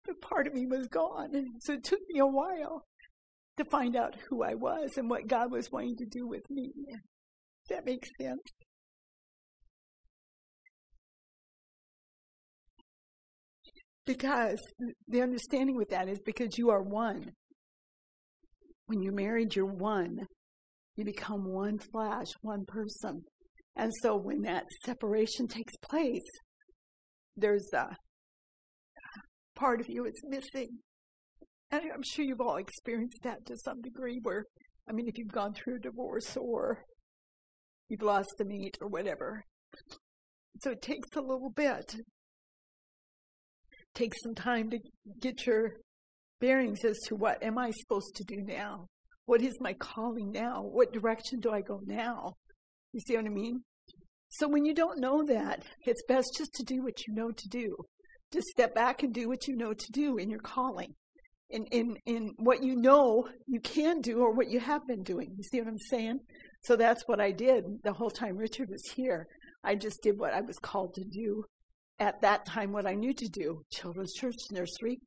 but 0.06 0.20
part 0.20 0.46
of 0.46 0.54
me 0.54 0.66
was 0.66 0.86
gone. 0.88 1.30
So 1.60 1.72
it 1.72 1.84
took 1.84 2.00
me 2.08 2.20
a 2.20 2.26
while 2.26 2.84
to 3.56 3.64
find 3.64 3.96
out 3.96 4.14
who 4.28 4.42
I 4.42 4.54
was 4.54 4.96
and 4.96 5.08
what 5.08 5.26
God 5.26 5.50
was 5.50 5.72
wanting 5.72 5.96
to 5.96 6.06
do 6.06 6.26
with 6.26 6.48
me. 6.50 6.72
Does 6.88 7.76
that 7.76 7.86
make 7.86 8.04
sense? 8.20 8.42
Because 14.06 14.58
the 15.08 15.22
understanding 15.22 15.76
with 15.76 15.90
that 15.90 16.08
is 16.08 16.20
because 16.24 16.58
you 16.58 16.70
are 16.70 16.82
one. 16.82 17.32
When 18.90 19.02
you're 19.02 19.12
married, 19.12 19.54
you're 19.54 19.66
one. 19.66 20.26
You 20.96 21.04
become 21.04 21.44
one 21.44 21.78
flesh, 21.78 22.26
one 22.42 22.64
person. 22.66 23.22
And 23.76 23.92
so 24.02 24.16
when 24.16 24.42
that 24.42 24.64
separation 24.84 25.46
takes 25.46 25.76
place, 25.76 26.28
there's 27.36 27.70
a 27.72 27.86
part 29.54 29.80
of 29.80 29.88
you 29.88 30.06
is 30.06 30.20
missing. 30.24 30.80
And 31.70 31.82
I'm 31.94 32.02
sure 32.02 32.24
you've 32.24 32.40
all 32.40 32.56
experienced 32.56 33.20
that 33.22 33.46
to 33.46 33.56
some 33.58 33.80
degree 33.80 34.18
where, 34.24 34.42
I 34.88 34.92
mean, 34.92 35.06
if 35.06 35.16
you've 35.16 35.28
gone 35.28 35.54
through 35.54 35.76
a 35.76 35.78
divorce 35.78 36.36
or 36.36 36.82
you've 37.88 38.02
lost 38.02 38.40
a 38.40 38.44
mate 38.44 38.76
or 38.80 38.88
whatever. 38.88 39.44
So 40.62 40.72
it 40.72 40.82
takes 40.82 41.10
a 41.14 41.20
little 41.20 41.52
bit. 41.54 41.94
It 41.94 42.04
takes 43.94 44.20
some 44.24 44.34
time 44.34 44.68
to 44.70 44.80
get 45.20 45.46
your 45.46 45.74
bearings 46.40 46.84
as 46.84 46.98
to 47.06 47.14
what 47.14 47.42
am 47.42 47.58
I 47.58 47.70
supposed 47.70 48.16
to 48.16 48.24
do 48.24 48.42
now? 48.42 48.86
What 49.26 49.42
is 49.42 49.60
my 49.60 49.74
calling 49.74 50.32
now? 50.32 50.62
What 50.62 50.92
direction 50.92 51.40
do 51.40 51.50
I 51.52 51.60
go 51.60 51.80
now? 51.86 52.34
You 52.92 53.00
see 53.00 53.16
what 53.16 53.26
I 53.26 53.28
mean? 53.28 53.62
So 54.28 54.48
when 54.48 54.64
you 54.64 54.74
don't 54.74 55.00
know 55.00 55.24
that, 55.24 55.64
it's 55.86 56.02
best 56.08 56.34
just 56.36 56.52
to 56.54 56.64
do 56.64 56.82
what 56.82 57.06
you 57.06 57.14
know 57.14 57.30
to 57.30 57.48
do. 57.48 57.76
Just 58.32 58.48
step 58.48 58.74
back 58.74 59.02
and 59.02 59.12
do 59.12 59.28
what 59.28 59.46
you 59.46 59.56
know 59.56 59.72
to 59.72 59.92
do 59.92 60.16
in 60.16 60.30
your 60.30 60.40
calling. 60.40 60.94
In, 61.50 61.64
in, 61.66 61.96
in 62.06 62.30
what 62.36 62.62
you 62.62 62.76
know 62.76 63.28
you 63.48 63.60
can 63.60 64.00
do 64.00 64.20
or 64.20 64.32
what 64.32 64.48
you 64.48 64.60
have 64.60 64.86
been 64.86 65.02
doing. 65.02 65.34
You 65.36 65.42
see 65.42 65.58
what 65.58 65.68
I'm 65.68 65.78
saying? 65.78 66.20
So 66.62 66.76
that's 66.76 67.02
what 67.06 67.20
I 67.20 67.32
did 67.32 67.64
the 67.82 67.92
whole 67.92 68.10
time 68.10 68.36
Richard 68.36 68.68
was 68.70 68.84
here. 68.94 69.26
I 69.64 69.74
just 69.74 70.00
did 70.02 70.16
what 70.16 70.32
I 70.32 70.42
was 70.42 70.58
called 70.58 70.94
to 70.94 71.04
do 71.04 71.44
at 71.98 72.20
that 72.22 72.46
time, 72.46 72.72
what 72.72 72.86
I 72.86 72.94
knew 72.94 73.12
to 73.12 73.28
do 73.28 73.62
children's 73.70 74.14
church, 74.14 74.36
nursery, 74.50 75.00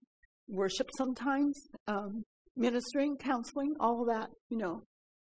worship 0.47 0.89
sometimes, 0.97 1.59
um, 1.87 2.23
ministering, 2.55 3.17
counseling, 3.17 3.73
all 3.79 4.01
of 4.01 4.07
that. 4.07 4.29
You 4.49 4.57
know, 4.57 4.81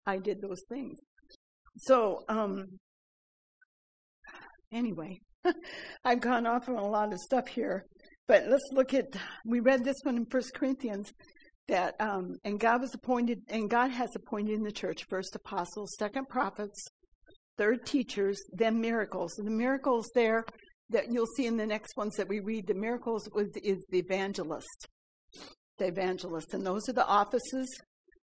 I 0.05 0.17
did 0.17 0.41
those 0.41 0.61
things. 0.69 0.99
So, 1.77 2.19
um, 2.29 2.65
anyway, 4.71 5.19
I've 6.05 6.21
gone 6.21 6.45
off 6.45 6.69
on 6.69 6.75
a 6.75 6.87
lot 6.87 7.13
of 7.13 7.19
stuff 7.19 7.47
here, 7.47 7.85
but 8.27 8.47
let's 8.47 8.69
look 8.71 8.93
at. 8.93 9.05
We 9.45 9.59
read 9.59 9.83
this 9.83 9.97
one 10.03 10.17
in 10.17 10.25
First 10.29 10.53
Corinthians 10.53 11.11
that, 11.67 11.95
um, 11.99 12.35
and 12.43 12.59
God 12.59 12.81
was 12.81 12.93
appointed, 12.93 13.39
and 13.49 13.69
God 13.69 13.91
has 13.91 14.09
appointed 14.15 14.53
in 14.53 14.63
the 14.63 14.71
church 14.71 15.05
first 15.09 15.35
apostles, 15.35 15.95
second 15.97 16.27
prophets, 16.29 16.83
third 17.57 17.85
teachers, 17.85 18.39
then 18.51 18.79
miracles. 18.79 19.37
And 19.37 19.47
the 19.47 19.51
miracles 19.51 20.09
there 20.13 20.43
that 20.89 21.11
you'll 21.11 21.27
see 21.37 21.45
in 21.45 21.57
the 21.57 21.65
next 21.65 21.95
ones 21.95 22.15
that 22.17 22.27
we 22.27 22.39
read, 22.39 22.67
the 22.67 22.73
miracles 22.73 23.27
was, 23.33 23.49
is 23.63 23.85
the 23.89 23.99
evangelist. 23.99 24.87
The 25.77 25.87
evangelist. 25.87 26.53
And 26.53 26.65
those 26.65 26.87
are 26.89 26.93
the 26.93 27.05
offices. 27.05 27.67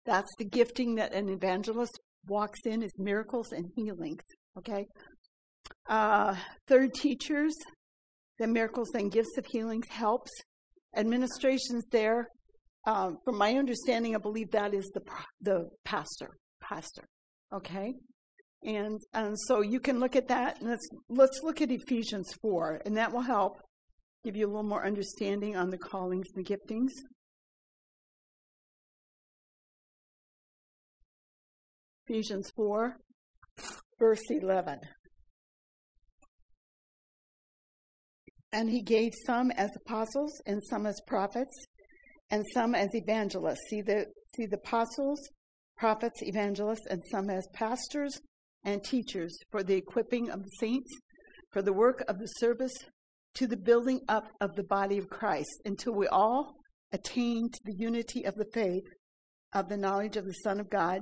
That's 0.06 0.30
the 0.38 0.46
gifting 0.46 0.96
that 0.96 1.14
an 1.14 1.30
evangelist 1.30 2.00
walks 2.28 2.60
in 2.66 2.84
is 2.84 2.92
miracles 2.98 3.52
and 3.52 3.66
healings. 3.76 4.24
Okay? 4.58 4.86
Uh, 5.90 6.36
third 6.68 6.94
teachers, 6.94 7.54
the 8.40 8.48
miracles 8.48 8.90
and 8.94 9.12
gifts 9.12 9.38
of 9.38 9.46
healings 9.46 9.88
helps. 9.90 10.32
Administrations 10.96 11.84
there. 11.92 12.28
Um, 12.86 13.18
from 13.26 13.38
my 13.38 13.56
understanding, 13.56 14.16
I 14.16 14.20
believe 14.20 14.52
that 14.52 14.74
is 14.74 14.90
the 14.94 15.02
the 15.42 15.70
pastor. 15.84 16.30
Pastor. 16.62 17.04
Okay? 17.54 17.94
And, 18.64 19.00
and 19.14 19.36
so 19.48 19.62
you 19.62 19.80
can 19.80 20.00
look 20.00 20.16
at 20.16 20.28
that. 20.30 20.60
And 20.60 20.70
let's, 20.70 20.88
let's 21.10 21.40
look 21.44 21.62
at 21.62 21.72
Ephesians 21.72 22.34
4, 22.42 22.82
and 22.86 22.98
that 22.98 23.12
will 23.12 23.22
help 23.22 23.54
give 24.24 24.36
you 24.36 24.46
a 24.46 24.50
little 24.50 24.64
more 24.64 24.86
understanding 24.86 25.56
on 25.56 25.70
the 25.70 25.78
callings 25.78 26.28
and 26.36 26.46
the 26.46 26.58
giftings. 26.58 26.92
Ephesians 32.08 32.50
4, 32.56 32.96
verse 34.00 34.22
11. 34.30 34.80
And 38.54 38.70
he 38.70 38.82
gave 38.82 39.12
some 39.26 39.52
as 39.52 39.70
apostles, 39.76 40.32
and 40.46 40.64
some 40.64 40.86
as 40.86 41.00
prophets, 41.06 41.66
and 42.30 42.46
some 42.54 42.76
as 42.76 42.90
evangelists. 42.94 43.70
See 43.70 43.82
the, 43.82 44.06
see 44.36 44.46
the 44.46 44.56
apostles, 44.56 45.20
prophets, 45.78 46.22
evangelists, 46.24 46.88
and 46.90 47.02
some 47.12 47.30
as 47.30 47.46
pastors 47.54 48.20
and 48.64 48.84
teachers 48.84 49.38
for 49.52 49.64
the 49.64 49.76
equipping 49.76 50.30
of 50.30 50.44
the 50.44 50.52
saints, 50.60 50.92
for 51.52 51.62
the 51.62 51.74
work 51.74 52.04
of 52.08 52.20
the 52.20 52.28
service, 52.40 52.74
to 53.38 53.48
the 53.48 53.58
building 53.58 54.02
up 54.08 54.30
of 54.42 54.56
the 54.56 54.64
body 54.64 54.98
of 54.98 55.10
Christ, 55.10 55.62
until 55.66 55.94
we 55.94 56.08
all 56.08 56.56
attain 56.92 57.50
to 57.52 57.60
the 57.66 57.76
unity 57.78 58.24
of 58.24 58.36
the 58.36 58.48
faith, 58.54 58.84
of 59.54 59.70
the 59.70 59.78
knowledge 59.78 60.18
of 60.18 60.26
the 60.26 60.34
Son 60.34 60.60
of 60.60 60.70
God, 60.70 61.02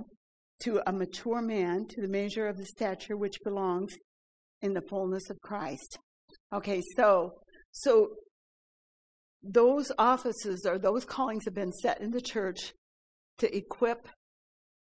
to 0.61 0.81
a 0.85 0.91
mature 0.91 1.41
man, 1.41 1.85
to 1.89 2.01
the 2.01 2.07
measure 2.07 2.47
of 2.47 2.57
the 2.57 2.65
stature 2.65 3.15
which 3.15 3.37
belongs 3.43 3.93
in 4.61 4.73
the 4.73 4.81
fullness 4.81 5.29
of 5.29 5.39
Christ. 5.41 5.97
Okay, 6.53 6.81
so 6.95 7.31
so 7.71 8.09
those 9.43 9.91
offices 9.97 10.65
or 10.65 10.77
those 10.79 11.05
callings 11.05 11.45
have 11.45 11.53
been 11.53 11.71
set 11.71 12.01
in 12.01 12.11
the 12.11 12.21
church 12.21 12.73
to 13.37 13.55
equip 13.55 14.07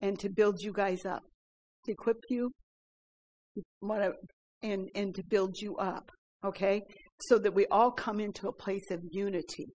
and 0.01 0.19
to 0.19 0.29
build 0.29 0.61
you 0.61 0.73
guys 0.73 1.05
up, 1.05 1.23
to 1.87 1.93
equip 1.93 2.19
you 2.29 2.51
and, 4.63 4.89
and 4.95 5.15
to 5.15 5.23
build 5.25 5.57
you 5.59 5.77
up, 5.77 6.11
okay? 6.45 6.83
So 7.29 7.39
that 7.39 7.55
we 7.55 7.67
all 7.71 7.91
come 7.91 8.19
into 8.19 8.49
a 8.49 8.53
place 8.53 8.91
of 8.91 9.01
unity. 9.11 9.67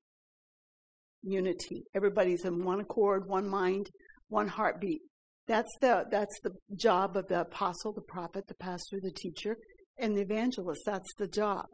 Unity. 1.24 1.84
Everybody's 1.96 2.44
in 2.44 2.64
one 2.64 2.80
accord, 2.80 3.28
one 3.28 3.48
mind, 3.48 3.90
one 4.30 4.48
heartbeat. 4.48 5.02
That's 5.48 5.72
the, 5.80 6.06
that's 6.10 6.40
the 6.44 6.52
job 6.76 7.16
of 7.16 7.28
the 7.28 7.42
apostle, 7.42 7.94
the 7.94 8.02
prophet, 8.02 8.46
the 8.48 8.56
pastor, 8.56 8.98
the 9.00 9.12
teacher, 9.12 9.56
and 10.00 10.18
the 10.18 10.22
evangelist. 10.22 10.82
That's 10.86 11.14
the 11.20 11.28
job, 11.28 11.66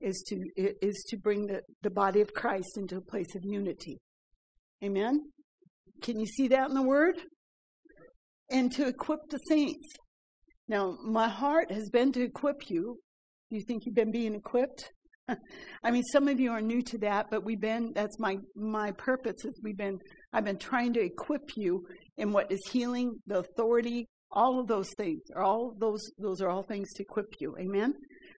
is 0.00 0.24
to, 0.28 0.36
is 0.56 1.04
to 1.10 1.16
bring 1.16 1.46
the, 1.46 1.60
the 1.82 1.90
body 1.90 2.20
of 2.20 2.34
Christ 2.34 2.76
into 2.76 2.96
a 2.96 3.00
place 3.00 3.34
of 3.36 3.42
unity. 3.44 3.98
Amen? 4.82 5.20
Can 6.02 6.18
you 6.18 6.26
see 6.26 6.48
that 6.48 6.68
in 6.68 6.74
the 6.74 6.82
word? 6.82 7.16
And 8.50 8.72
to 8.72 8.88
equip 8.88 9.20
the 9.30 9.38
saints. 9.48 9.86
Now, 10.66 10.96
my 11.04 11.28
heart 11.28 11.70
has 11.70 11.88
been 11.90 12.12
to 12.12 12.22
equip 12.22 12.68
you. 12.68 12.98
You 13.50 13.60
think 13.62 13.86
you've 13.86 13.94
been 13.94 14.10
being 14.10 14.34
equipped? 14.34 14.92
I 15.82 15.90
mean, 15.90 16.02
some 16.04 16.28
of 16.28 16.40
you 16.40 16.50
are 16.52 16.60
new 16.60 16.82
to 16.82 16.98
that, 16.98 17.26
but 17.30 17.44
we've 17.44 17.60
been, 17.60 17.92
that's 17.94 18.18
my, 18.18 18.38
my 18.54 18.92
purpose 18.92 19.44
is 19.44 19.60
we've 19.62 19.76
been, 19.76 19.98
I've 20.32 20.44
been 20.44 20.58
trying 20.58 20.92
to 20.94 21.00
equip 21.00 21.56
you 21.56 21.86
in 22.16 22.32
what 22.32 22.50
is 22.50 22.60
healing, 22.70 23.18
the 23.26 23.38
authority, 23.38 24.06
all 24.30 24.60
of 24.60 24.66
those 24.66 24.90
things. 24.96 25.22
Are 25.34 25.42
all 25.42 25.74
those, 25.78 26.00
those 26.18 26.40
are 26.40 26.48
all 26.48 26.62
things 26.62 26.88
to 26.94 27.02
equip 27.02 27.34
you. 27.40 27.56
Amen? 27.58 27.94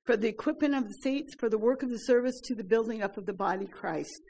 For 0.07 0.17
the 0.17 0.29
equipping 0.29 0.75
of 0.75 0.85
the 0.85 0.95
saints, 1.03 1.35
for 1.39 1.49
the 1.49 1.59
work 1.59 1.83
of 1.83 1.91
the 1.91 1.99
service, 1.99 2.41
to 2.45 2.55
the 2.55 2.65
building 2.65 3.03
up 3.03 3.17
of 3.17 3.27
the 3.27 3.33
body 3.33 3.67
Christ. 3.67 4.21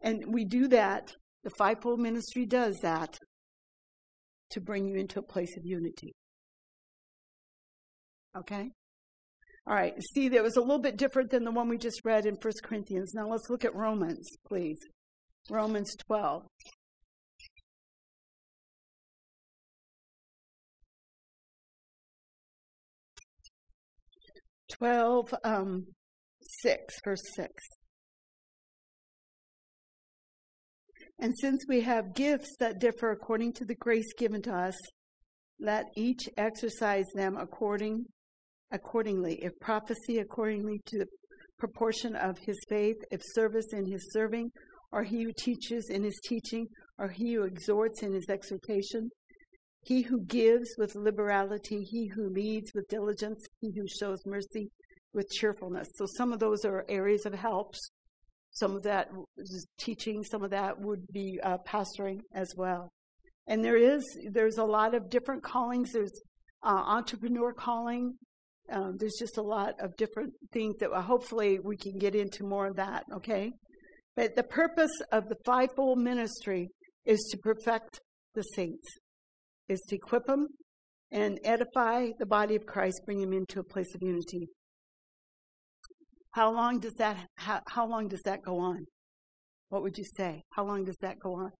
And 0.00 0.24
we 0.32 0.44
do 0.44 0.68
that, 0.68 1.12
the 1.44 1.50
fivefold 1.50 2.00
ministry 2.00 2.46
does 2.46 2.78
that 2.82 3.18
to 4.50 4.60
bring 4.60 4.86
you 4.86 4.96
into 4.96 5.18
a 5.18 5.22
place 5.22 5.56
of 5.56 5.64
unity. 5.64 6.14
Okay? 8.36 8.70
All 9.68 9.74
right. 9.74 10.02
See, 10.14 10.30
that 10.30 10.42
was 10.42 10.56
a 10.56 10.62
little 10.62 10.78
bit 10.78 10.96
different 10.96 11.28
than 11.30 11.44
the 11.44 11.50
one 11.50 11.68
we 11.68 11.76
just 11.76 12.02
read 12.02 12.24
in 12.24 12.36
1 12.36 12.52
Corinthians. 12.64 13.12
Now 13.12 13.28
let's 13.28 13.50
look 13.50 13.66
at 13.66 13.74
Romans, 13.74 14.26
please. 14.46 14.78
Romans 15.50 15.94
12. 16.06 16.46
Twelve, 24.70 25.34
um, 25.44 25.86
six, 26.42 26.94
verse 27.02 27.22
six. 27.34 27.52
And 31.18 31.34
since 31.38 31.64
we 31.68 31.80
have 31.80 32.14
gifts 32.14 32.54
that 32.60 32.78
differ 32.78 33.10
according 33.10 33.54
to 33.54 33.64
the 33.64 33.74
grace 33.74 34.12
given 34.16 34.40
to 34.42 34.54
us, 34.54 34.78
let 35.58 35.86
each 35.96 36.28
exercise 36.36 37.06
them 37.14 37.36
according 37.36 38.04
accordingly, 38.70 39.38
if 39.42 39.52
prophecy 39.60 40.18
accordingly 40.18 40.80
to 40.86 40.98
the 40.98 41.06
proportion 41.58 42.14
of 42.14 42.38
his 42.38 42.58
faith, 42.68 42.96
if 43.10 43.20
service 43.34 43.72
in 43.72 43.90
his 43.90 44.12
serving, 44.12 44.50
or 44.92 45.02
he 45.02 45.24
who 45.24 45.32
teaches 45.38 45.88
in 45.90 46.02
his 46.02 46.18
teaching, 46.28 46.66
or 46.98 47.08
he 47.08 47.34
who 47.34 47.44
exhorts 47.44 48.02
in 48.02 48.12
his 48.12 48.28
exhortation, 48.28 49.10
he 49.82 50.02
who 50.02 50.24
gives 50.24 50.68
with 50.78 50.94
liberality, 50.94 51.82
he 51.82 52.08
who 52.08 52.28
leads 52.28 52.72
with 52.74 52.88
diligence, 52.88 53.44
he 53.60 53.72
who 53.76 53.86
shows 53.86 54.18
mercy 54.26 54.70
with 55.12 55.30
cheerfulness. 55.30 55.88
So 55.96 56.06
some 56.16 56.32
of 56.32 56.38
those 56.38 56.64
are 56.64 56.84
areas 56.88 57.26
of 57.26 57.34
helps. 57.34 57.78
Some 58.50 58.76
of 58.76 58.82
that 58.82 59.08
is 59.36 59.66
teaching, 59.78 60.24
some 60.24 60.42
of 60.42 60.50
that 60.50 60.80
would 60.80 61.06
be 61.12 61.38
uh, 61.42 61.58
pastoring 61.66 62.20
as 62.34 62.52
well. 62.56 62.90
And 63.46 63.64
there 63.64 63.76
is, 63.76 64.02
there's 64.30 64.58
a 64.58 64.64
lot 64.64 64.94
of 64.94 65.08
different 65.10 65.42
callings. 65.42 65.92
There's 65.92 66.12
uh, 66.62 66.82
entrepreneur 66.86 67.52
calling, 67.52 68.14
um, 68.70 68.96
there's 68.98 69.16
just 69.18 69.38
a 69.38 69.42
lot 69.42 69.74
of 69.80 69.96
different 69.96 70.32
things 70.52 70.76
that 70.80 70.90
hopefully 70.92 71.58
we 71.62 71.76
can 71.76 71.98
get 71.98 72.14
into 72.14 72.44
more 72.44 72.66
of 72.66 72.76
that, 72.76 73.04
okay? 73.14 73.52
But 74.16 74.36
the 74.36 74.42
purpose 74.42 74.90
of 75.12 75.28
the 75.28 75.36
fivefold 75.44 75.98
ministry 75.98 76.68
is 77.06 77.20
to 77.30 77.38
perfect 77.38 78.00
the 78.34 78.42
saints, 78.42 78.86
is 79.68 79.80
to 79.88 79.96
equip 79.96 80.26
them 80.26 80.48
and 81.10 81.38
edify 81.44 82.08
the 82.18 82.26
body 82.26 82.54
of 82.54 82.66
Christ, 82.66 83.00
bring 83.06 83.20
them 83.20 83.32
into 83.32 83.60
a 83.60 83.64
place 83.64 83.94
of 83.94 84.02
unity. 84.02 84.48
How 86.32 86.52
long 86.52 86.78
does 86.78 86.94
that 86.94 87.26
how, 87.36 87.60
how 87.68 87.86
long 87.86 88.08
does 88.08 88.20
that 88.24 88.40
go 88.44 88.58
on? 88.58 88.84
What 89.70 89.82
would 89.82 89.96
you 89.96 90.04
say? 90.16 90.42
How 90.50 90.64
long 90.64 90.84
does 90.84 90.96
that 91.00 91.18
go 91.18 91.34
on? 91.34 91.50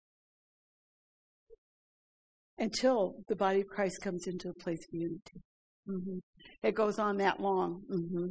Until 2.59 3.15
the 3.29 3.37
body 3.37 3.61
of 3.61 3.67
Christ 3.67 4.01
comes 4.03 4.27
into 4.27 4.49
a 4.49 4.55
place 4.55 4.81
of 4.81 4.93
unity. 4.93 5.41
Mm-hmm. 5.89 6.19
It 6.63 6.75
goes 6.75 6.99
on 6.99 7.17
that 7.19 7.41
long. 7.41 7.83
Mm-hmm. 7.91 8.27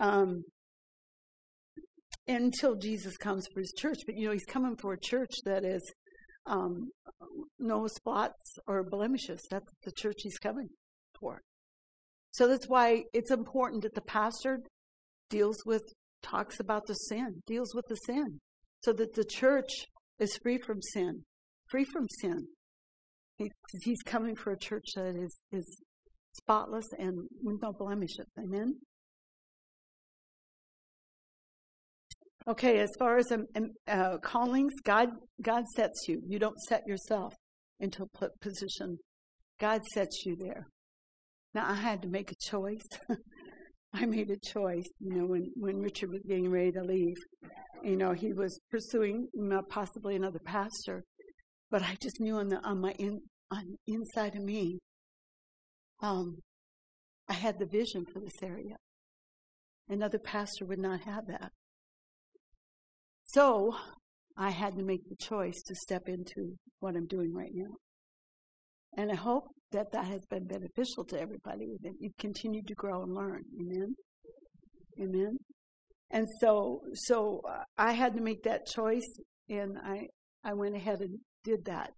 Um, 0.00 0.42
until 2.26 2.76
Jesus 2.76 3.16
comes 3.16 3.46
for 3.52 3.60
his 3.60 3.74
church. 3.76 3.98
But, 4.06 4.16
you 4.16 4.26
know, 4.26 4.32
he's 4.32 4.44
coming 4.44 4.76
for 4.76 4.92
a 4.92 5.00
church 5.00 5.34
that 5.44 5.64
is 5.64 5.82
um, 6.46 6.90
no 7.58 7.86
spots 7.86 8.56
or 8.66 8.82
blemishes. 8.88 9.40
That's 9.50 9.70
the 9.84 9.92
church 9.92 10.16
he's 10.22 10.38
coming 10.38 10.68
for. 11.18 11.40
So 12.32 12.46
that's 12.46 12.68
why 12.68 13.04
it's 13.12 13.30
important 13.30 13.82
that 13.82 13.94
the 13.94 14.00
pastor 14.02 14.60
deals 15.28 15.56
with, 15.66 15.82
talks 16.22 16.60
about 16.60 16.86
the 16.86 16.94
sin, 16.94 17.42
deals 17.46 17.74
with 17.74 17.86
the 17.88 17.96
sin, 17.96 18.40
so 18.82 18.92
that 18.92 19.14
the 19.14 19.24
church 19.24 19.70
is 20.18 20.38
free 20.42 20.58
from 20.58 20.80
sin, 20.80 21.22
free 21.68 21.84
from 21.84 22.06
sin. 22.20 22.46
he's 23.82 24.02
coming 24.04 24.36
for 24.36 24.52
a 24.52 24.58
church 24.58 24.84
that 24.94 25.16
is, 25.16 25.36
is 25.50 25.80
spotless 26.32 26.86
and 26.98 27.28
with 27.42 27.60
no 27.62 27.72
blemishes. 27.72 28.26
Amen? 28.38 28.74
Okay, 32.48 32.78
as 32.78 32.90
far 32.98 33.18
as 33.18 33.30
um, 33.30 33.46
um, 33.54 33.70
uh, 33.86 34.16
callings, 34.18 34.72
God, 34.84 35.10
God 35.42 35.64
sets 35.76 36.08
you. 36.08 36.22
You 36.26 36.38
don't 36.38 36.58
set 36.68 36.86
yourself 36.86 37.34
into 37.78 38.04
a 38.04 38.28
position. 38.40 38.98
God 39.60 39.82
sets 39.92 40.24
you 40.24 40.36
there. 40.36 40.66
Now, 41.54 41.68
I 41.68 41.74
had 41.74 42.02
to 42.02 42.08
make 42.08 42.32
a 42.32 42.50
choice. 42.50 42.86
I 43.92 44.06
made 44.06 44.30
a 44.30 44.36
choice, 44.52 44.86
you 45.00 45.14
know, 45.14 45.26
when, 45.26 45.50
when 45.56 45.80
Richard 45.80 46.10
was 46.10 46.22
getting 46.22 46.50
ready 46.50 46.72
to 46.72 46.82
leave. 46.82 47.16
You 47.82 47.96
know, 47.96 48.12
he 48.12 48.32
was 48.32 48.58
pursuing 48.70 49.26
possibly 49.68 50.16
another 50.16 50.38
pastor, 50.44 51.02
but 51.70 51.82
I 51.82 51.96
just 52.00 52.20
knew 52.20 52.36
on 52.36 52.48
the 52.48 52.58
on 52.58 52.80
my 52.80 52.92
in, 52.98 53.20
on 53.50 53.64
the 53.86 53.94
inside 53.94 54.36
of 54.36 54.42
me 54.42 54.78
um, 56.02 56.38
I 57.28 57.34
had 57.34 57.58
the 57.58 57.66
vision 57.66 58.04
for 58.12 58.20
this 58.20 58.42
area. 58.42 58.76
Another 59.88 60.18
pastor 60.18 60.66
would 60.66 60.78
not 60.78 61.00
have 61.02 61.26
that. 61.26 61.50
So 63.24 63.74
I 64.36 64.50
had 64.50 64.76
to 64.76 64.82
make 64.82 65.08
the 65.08 65.16
choice 65.16 65.62
to 65.66 65.74
step 65.74 66.08
into 66.08 66.56
what 66.80 66.96
I'm 66.96 67.06
doing 67.06 67.32
right 67.34 67.52
now. 67.52 67.74
And 68.96 69.12
I 69.12 69.14
hope 69.14 69.44
that 69.72 69.92
that 69.92 70.06
has 70.06 70.24
been 70.28 70.46
beneficial 70.46 71.04
to 71.06 71.20
everybody, 71.20 71.76
that 71.82 71.92
you've 72.00 72.16
continued 72.18 72.66
to 72.68 72.74
grow 72.74 73.02
and 73.02 73.14
learn. 73.14 73.42
Amen. 73.60 73.94
Amen. 75.00 75.36
And 76.10 76.26
so, 76.40 76.80
so 76.94 77.40
uh, 77.48 77.62
I 77.78 77.92
had 77.92 78.14
to 78.14 78.20
make 78.20 78.42
that 78.42 78.66
choice, 78.66 79.06
and 79.48 79.76
I, 79.84 80.08
I 80.42 80.54
went 80.54 80.74
ahead 80.74 81.00
and 81.00 81.18
did 81.44 81.64
that, 81.66 81.90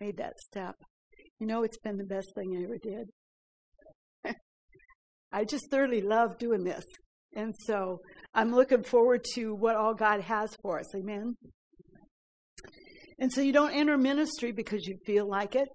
made 0.00 0.16
that 0.16 0.38
step. 0.38 0.74
You 1.38 1.46
know, 1.46 1.64
it's 1.64 1.78
been 1.78 1.98
the 1.98 2.04
best 2.04 2.28
thing 2.34 2.56
I 2.56 2.64
ever 2.64 2.78
did. 2.82 3.08
I 5.32 5.44
just 5.44 5.70
thoroughly 5.70 6.00
love 6.00 6.38
doing 6.38 6.64
this. 6.64 6.84
And 7.34 7.54
so 7.66 8.00
I'm 8.34 8.54
looking 8.54 8.82
forward 8.82 9.24
to 9.34 9.54
what 9.54 9.76
all 9.76 9.94
God 9.94 10.22
has 10.22 10.50
for 10.62 10.78
us. 10.80 10.94
Amen. 10.94 11.34
And 13.18 13.32
so 13.32 13.40
you 13.40 13.52
don't 13.52 13.74
enter 13.74 13.98
ministry 13.98 14.52
because 14.52 14.86
you 14.86 14.96
feel 15.04 15.28
like 15.28 15.54
it. 15.54 15.68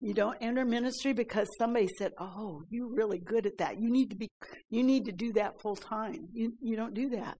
You 0.00 0.14
don't 0.14 0.36
enter 0.40 0.64
ministry 0.64 1.12
because 1.12 1.46
somebody 1.58 1.88
said, 1.98 2.12
"Oh, 2.18 2.62
you're 2.70 2.92
really 2.92 3.18
good 3.18 3.46
at 3.46 3.58
that. 3.58 3.78
You 3.78 3.90
need 3.90 4.10
to 4.10 4.16
be 4.16 4.28
you 4.70 4.82
need 4.82 5.04
to 5.04 5.12
do 5.12 5.32
that 5.34 5.60
full 5.60 5.76
time." 5.76 6.28
You 6.32 6.54
you 6.60 6.74
don't 6.74 6.94
do 6.94 7.10
that. 7.10 7.36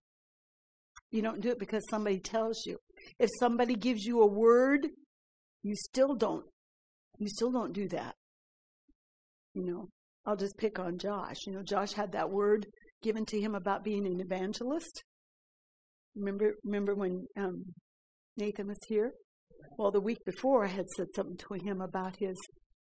You 1.11 1.23
don't 1.23 1.41
do 1.41 1.51
it 1.51 1.59
because 1.59 1.83
somebody 1.91 2.21
tells 2.21 2.66
you. 2.66 2.77
If 3.18 3.31
somebody 3.39 3.75
gives 3.75 4.05
you 4.05 4.21
a 4.21 4.27
word, 4.27 4.89
you 5.62 5.75
still 5.75 6.14
don't 6.14 6.45
you 7.18 7.29
still 7.29 7.51
don't 7.51 7.73
do 7.73 7.89
that. 7.89 8.14
You 9.55 9.64
know, 9.64 9.89
I'll 10.27 10.37
just 10.37 10.57
pick 10.59 10.79
on 10.79 10.99
Josh. 10.99 11.47
You 11.47 11.53
know, 11.53 11.62
Josh 11.62 11.93
had 11.93 12.12
that 12.12 12.31
word 12.31 12.66
given 13.03 13.25
to 13.27 13.41
him 13.41 13.55
about 13.55 13.85
being 13.85 14.07
an 14.07 14.21
evangelist. 14.21 15.03
Remember 16.14 16.55
remember 16.64 16.95
when 16.95 17.27
um, 17.37 17.64
Nathan 18.37 18.68
was 18.68 18.79
here? 18.87 19.12
Well, 19.79 19.91
the 19.91 20.01
week 20.01 20.18
before, 20.25 20.64
I 20.64 20.68
had 20.68 20.89
said 20.97 21.07
something 21.14 21.37
to 21.37 21.55
him 21.64 21.81
about 21.81 22.16
his, 22.16 22.37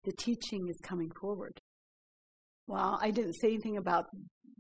the 0.05 0.13
teaching 0.13 0.69
is 0.69 0.79
coming 0.83 1.11
forward. 1.21 1.61
Well, 2.67 2.99
I 3.01 3.11
didn't 3.11 3.35
say 3.35 3.49
anything 3.49 3.77
about 3.77 4.07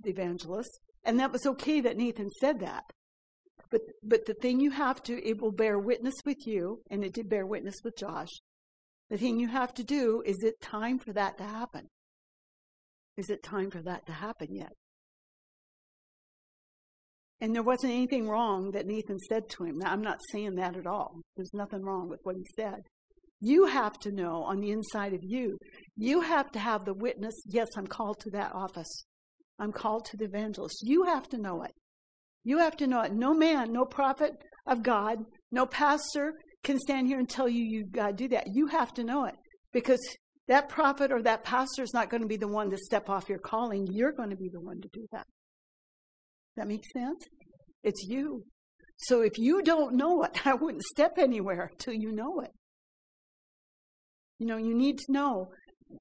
the 0.02 0.10
evangelist, 0.10 0.70
and 1.04 1.18
that 1.18 1.32
was 1.32 1.46
okay 1.46 1.80
that 1.80 1.96
Nathan 1.96 2.28
said 2.40 2.60
that. 2.60 2.84
But, 3.70 3.82
but 4.02 4.26
the 4.26 4.34
thing 4.34 4.60
you 4.60 4.70
have 4.70 5.02
to, 5.04 5.24
it 5.24 5.40
will 5.40 5.52
bear 5.52 5.78
witness 5.78 6.14
with 6.26 6.46
you, 6.46 6.82
and 6.90 7.04
it 7.04 7.14
did 7.14 7.28
bear 7.28 7.46
witness 7.46 7.76
with 7.84 7.96
Josh. 7.96 8.30
The 9.10 9.16
thing 9.16 9.38
you 9.38 9.48
have 9.48 9.72
to 9.74 9.84
do 9.84 10.22
is 10.26 10.42
it 10.42 10.60
time 10.60 10.98
for 10.98 11.12
that 11.12 11.38
to 11.38 11.44
happen? 11.44 11.88
Is 13.20 13.28
it 13.28 13.42
time 13.42 13.70
for 13.70 13.82
that 13.82 14.06
to 14.06 14.12
happen 14.12 14.54
yet? 14.54 14.72
And 17.38 17.54
there 17.54 17.62
wasn't 17.62 17.92
anything 17.92 18.26
wrong 18.26 18.70
that 18.70 18.86
Nathan 18.86 19.18
said 19.18 19.50
to 19.50 19.64
him. 19.64 19.76
Now, 19.76 19.92
I'm 19.92 20.00
not 20.00 20.20
saying 20.32 20.54
that 20.54 20.74
at 20.74 20.86
all. 20.86 21.20
There's 21.36 21.52
nothing 21.52 21.82
wrong 21.82 22.08
with 22.08 22.20
what 22.22 22.36
he 22.36 22.44
said. 22.56 22.80
You 23.38 23.66
have 23.66 23.98
to 24.00 24.10
know 24.10 24.42
on 24.42 24.60
the 24.60 24.70
inside 24.70 25.12
of 25.12 25.20
you, 25.22 25.58
you 25.96 26.22
have 26.22 26.50
to 26.52 26.58
have 26.58 26.86
the 26.86 26.94
witness 26.94 27.34
yes, 27.46 27.68
I'm 27.76 27.86
called 27.86 28.20
to 28.20 28.30
that 28.30 28.52
office. 28.54 29.04
I'm 29.58 29.72
called 29.72 30.06
to 30.06 30.16
the 30.16 30.24
evangelist. 30.24 30.78
You 30.82 31.04
have 31.04 31.28
to 31.28 31.38
know 31.38 31.62
it. 31.62 31.72
You 32.42 32.56
have 32.58 32.76
to 32.78 32.86
know 32.86 33.02
it. 33.02 33.12
No 33.12 33.34
man, 33.34 33.70
no 33.70 33.84
prophet 33.84 34.32
of 34.66 34.82
God, 34.82 35.18
no 35.52 35.66
pastor 35.66 36.32
can 36.64 36.78
stand 36.78 37.06
here 37.06 37.18
and 37.18 37.28
tell 37.28 37.50
you 37.50 37.62
you 37.64 37.84
got 37.84 38.08
to 38.08 38.12
do 38.14 38.28
that. 38.28 38.46
You 38.46 38.68
have 38.68 38.94
to 38.94 39.04
know 39.04 39.26
it 39.26 39.34
because 39.74 40.00
that 40.50 40.68
prophet 40.68 41.12
or 41.12 41.22
that 41.22 41.44
pastor 41.44 41.84
is 41.84 41.94
not 41.94 42.10
going 42.10 42.22
to 42.22 42.26
be 42.26 42.36
the 42.36 42.48
one 42.48 42.70
to 42.70 42.76
step 42.76 43.08
off 43.08 43.28
your 43.28 43.38
calling. 43.38 43.86
You're 43.86 44.10
going 44.10 44.30
to 44.30 44.36
be 44.36 44.48
the 44.52 44.60
one 44.60 44.80
to 44.80 44.88
do 44.92 45.06
that. 45.12 45.24
That 46.56 46.66
makes 46.66 46.92
sense? 46.92 47.24
It's 47.84 48.04
you. 48.08 48.42
So 48.96 49.22
if 49.22 49.38
you 49.38 49.62
don't 49.62 49.94
know 49.94 50.24
it, 50.24 50.44
I 50.44 50.54
wouldn't 50.54 50.82
step 50.82 51.18
anywhere 51.18 51.70
till 51.78 51.94
you 51.94 52.10
know 52.10 52.40
it. 52.40 52.50
You 54.40 54.46
know, 54.48 54.56
you 54.56 54.74
need 54.74 54.98
to 54.98 55.12
know 55.12 55.50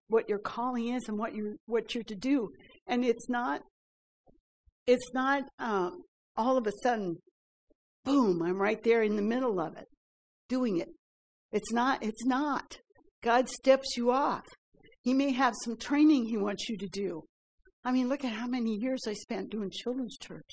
what 0.08 0.28
your 0.28 0.40
calling 0.40 0.96
is 0.96 1.04
and 1.08 1.20
what 1.20 1.36
you 1.36 1.58
what 1.68 1.94
you're 1.94 2.04
to 2.06 2.16
do, 2.16 2.50
and 2.88 3.06
it's 3.06 3.30
not 3.30 3.62
it's 4.88 5.14
not 5.14 5.44
um, 5.60 6.02
all 6.36 6.58
of 6.58 6.66
a 6.66 6.72
sudden, 6.82 7.18
boom, 8.04 8.42
I'm 8.42 8.60
right 8.60 8.82
there 8.84 9.04
in 9.04 9.16
the 9.16 9.22
middle 9.22 9.60
of 9.60 9.78
it, 9.78 9.86
doing 10.48 10.80
it. 10.80 10.88
It's 11.52 11.72
not. 11.72 12.02
It's 12.02 12.26
not. 12.26 12.80
God 13.22 13.50
steps 13.50 13.98
you 13.98 14.12
off. 14.12 14.46
He 15.02 15.14
may 15.14 15.32
have 15.32 15.54
some 15.64 15.78
training 15.78 16.26
He 16.26 16.38
wants 16.38 16.70
you 16.70 16.78
to 16.78 16.88
do. 16.88 17.24
I 17.84 17.92
mean, 17.92 18.10
look 18.10 18.26
at 18.26 18.34
how 18.34 18.48
many 18.48 18.76
years 18.76 19.02
I 19.08 19.14
spent 19.14 19.52
doing 19.52 19.72
children's 19.72 20.18
church 20.18 20.50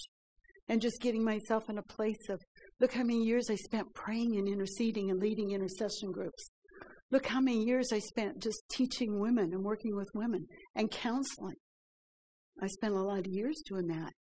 and 0.69 0.81
just 0.81 1.01
getting 1.01 1.25
myself 1.25 1.69
in 1.69 1.79
a 1.79 1.83
place 1.83 2.29
of, 2.29 2.41
look 2.81 2.93
how 2.93 3.03
many 3.03 3.23
years 3.23 3.49
I 3.51 3.57
spent 3.57 3.95
praying 3.95 4.37
and 4.37 4.49
interceding 4.49 5.11
and 5.11 5.21
leading 5.21 5.51
intercession 5.53 6.13
groups. 6.13 6.51
Look 7.11 7.27
how 7.27 7.41
many 7.41 7.65
years 7.65 7.89
I 7.93 8.01
spent 8.01 8.43
just 8.43 8.63
teaching 8.73 9.21
women 9.21 9.53
and 9.53 9.63
working 9.63 9.95
with 9.95 10.09
women 10.15 10.47
and 10.75 10.91
counseling. 10.91 11.57
I 12.61 12.67
spent 12.67 12.95
a 12.95 13.01
lot 13.01 13.21
of 13.21 13.27
years 13.29 13.63
doing 13.69 13.87
that. 13.89 14.13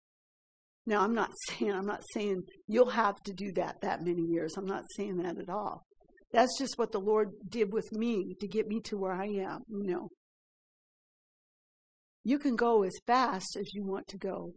Now, 0.87 1.03
I'm 1.03 1.15
not 1.15 1.31
saying, 1.49 1.73
I'm 1.73 1.87
not 1.87 2.03
saying 2.13 2.43
you'll 2.69 2.91
have 2.91 3.17
to 3.25 3.33
do 3.33 3.53
that 3.57 3.77
that 3.83 4.05
many 4.05 4.23
years. 4.23 4.55
I'm 4.57 4.67
not 4.67 4.85
saying 4.97 5.17
that 5.19 5.39
at 5.39 5.49
all. 5.49 5.83
That's 6.33 6.59
just 6.59 6.79
what 6.79 6.93
the 6.93 7.01
Lord 7.01 7.31
did 7.49 7.73
with 7.73 7.93
me 7.93 8.35
to 8.41 8.49
get 8.49 8.67
me 8.67 8.81
to 8.83 8.97
where 8.97 9.13
I 9.13 9.27
am, 9.27 9.61
you 9.69 9.85
know. 9.85 10.09
You 12.25 12.39
can 12.39 12.57
go 12.57 12.83
as 12.83 12.93
fast 13.07 13.57
as 13.57 13.73
you 13.73 13.85
want 13.85 14.09
to 14.09 14.19
go, 14.19 14.53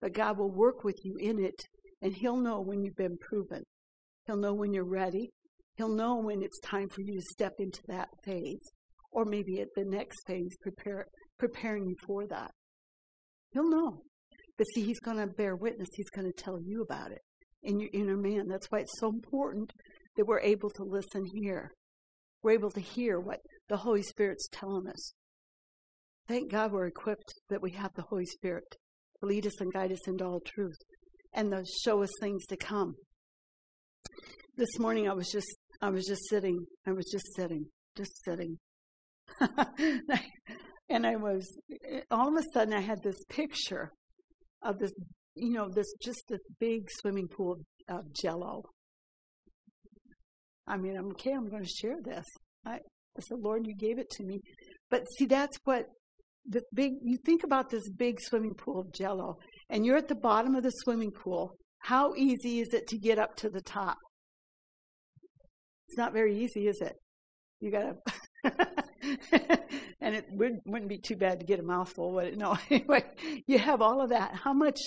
but 0.00 0.12
God 0.12 0.38
will 0.38 0.50
work 0.50 0.82
with 0.82 0.96
you 1.04 1.16
in 1.20 1.38
it, 1.38 1.54
and 2.00 2.14
He'll 2.14 2.40
know 2.40 2.60
when 2.60 2.82
you've 2.82 2.96
been 2.96 3.16
proven. 3.28 3.62
He'll 4.26 4.36
know 4.36 4.54
when 4.54 4.72
you're 4.72 4.84
ready. 4.84 5.30
He'll 5.76 5.94
know 5.94 6.16
when 6.16 6.42
it's 6.42 6.58
time 6.60 6.88
for 6.88 7.00
you 7.00 7.14
to 7.14 7.26
step 7.32 7.52
into 7.58 7.80
that 7.86 8.08
phase, 8.24 8.72
or 9.12 9.24
maybe 9.24 9.60
at 9.60 9.68
the 9.76 9.84
next 9.84 10.26
phase, 10.26 10.56
prepare, 10.60 11.06
preparing 11.38 11.86
you 11.86 11.96
for 12.04 12.26
that. 12.26 12.50
He'll 13.52 13.70
know. 13.70 14.02
But 14.58 14.66
see, 14.74 14.82
He's 14.82 15.00
going 15.00 15.18
to 15.18 15.28
bear 15.28 15.54
witness. 15.54 15.88
He's 15.94 16.10
going 16.10 16.26
to 16.26 16.42
tell 16.42 16.58
you 16.60 16.82
about 16.82 17.12
it 17.12 17.22
in 17.62 17.78
your 17.78 17.90
inner 17.92 18.16
man. 18.16 18.48
That's 18.48 18.66
why 18.70 18.80
it's 18.80 18.98
so 18.98 19.08
important 19.08 19.72
that 20.16 20.26
we're 20.26 20.40
able 20.40 20.70
to 20.70 20.84
listen 20.84 21.24
here. 21.34 21.72
We're 22.42 22.52
able 22.52 22.70
to 22.72 22.80
hear 22.80 23.20
what 23.20 23.40
the 23.68 23.78
Holy 23.78 24.02
Spirit's 24.02 24.48
telling 24.50 24.88
us. 24.88 25.14
Thank 26.28 26.50
God 26.50 26.72
we're 26.72 26.86
equipped 26.86 27.34
that 27.48 27.62
we 27.62 27.72
have 27.72 27.92
the 27.94 28.02
Holy 28.02 28.26
Spirit 28.26 28.64
to 29.20 29.26
lead 29.26 29.46
us 29.46 29.60
and 29.60 29.72
guide 29.72 29.92
us 29.92 30.06
into 30.06 30.24
all 30.24 30.40
truth 30.40 30.78
and 31.32 31.50
to 31.50 31.64
show 31.84 32.02
us 32.02 32.10
things 32.20 32.44
to 32.46 32.56
come. 32.56 32.94
This 34.56 34.78
morning 34.78 35.08
I 35.08 35.14
was 35.14 35.30
just 35.30 35.56
I 35.80 35.90
was 35.90 36.06
just 36.06 36.28
sitting. 36.28 36.66
I 36.86 36.92
was 36.92 37.06
just 37.10 37.34
sitting, 37.34 37.66
just 37.96 38.12
sitting. 38.24 38.58
and 40.88 41.06
I 41.06 41.16
was 41.16 41.58
all 42.10 42.28
of 42.28 42.34
a 42.36 42.42
sudden 42.52 42.74
I 42.74 42.80
had 42.80 43.02
this 43.02 43.24
picture 43.28 43.90
of 44.62 44.78
this 44.78 44.92
you 45.34 45.52
know, 45.52 45.68
this 45.68 45.92
just 46.02 46.22
this 46.28 46.42
big 46.60 46.88
swimming 47.00 47.28
pool 47.28 47.52
of, 47.88 47.96
of 47.96 48.12
jello. 48.14 48.62
I 50.66 50.76
mean, 50.76 50.96
I'm 50.96 51.10
okay, 51.12 51.32
I'm 51.32 51.48
going 51.48 51.64
to 51.64 51.68
share 51.68 51.96
this. 52.02 52.26
I, 52.64 52.74
I 52.74 53.20
said, 53.20 53.38
Lord, 53.40 53.66
you 53.66 53.74
gave 53.74 53.98
it 53.98 54.10
to 54.10 54.24
me. 54.24 54.40
But 54.90 55.04
see, 55.18 55.26
that's 55.26 55.56
what 55.64 55.86
this 56.44 56.64
big, 56.74 56.92
you 57.02 57.16
think 57.24 57.44
about 57.44 57.70
this 57.70 57.88
big 57.90 58.20
swimming 58.20 58.54
pool 58.54 58.80
of 58.80 58.92
jello, 58.92 59.38
and 59.70 59.84
you're 59.84 59.96
at 59.96 60.08
the 60.08 60.14
bottom 60.14 60.54
of 60.54 60.62
the 60.62 60.70
swimming 60.70 61.10
pool. 61.10 61.56
How 61.78 62.14
easy 62.14 62.60
is 62.60 62.72
it 62.72 62.86
to 62.88 62.98
get 62.98 63.18
up 63.18 63.34
to 63.36 63.48
the 63.48 63.60
top? 63.60 63.96
It's 65.88 65.98
not 65.98 66.12
very 66.12 66.38
easy, 66.42 66.68
is 66.68 66.80
it? 66.80 66.94
You 67.60 67.70
gotta, 67.70 67.94
and 70.00 70.14
it 70.14 70.24
would, 70.30 70.54
wouldn't 70.64 70.88
be 70.88 70.98
too 70.98 71.16
bad 71.16 71.40
to 71.40 71.46
get 71.46 71.60
a 71.60 71.62
mouthful, 71.62 72.12
would 72.14 72.26
it? 72.26 72.38
No, 72.38 72.56
anyway, 72.70 73.04
you 73.46 73.58
have 73.58 73.82
all 73.82 74.02
of 74.02 74.10
that. 74.10 74.34
How 74.34 74.52
much, 74.52 74.78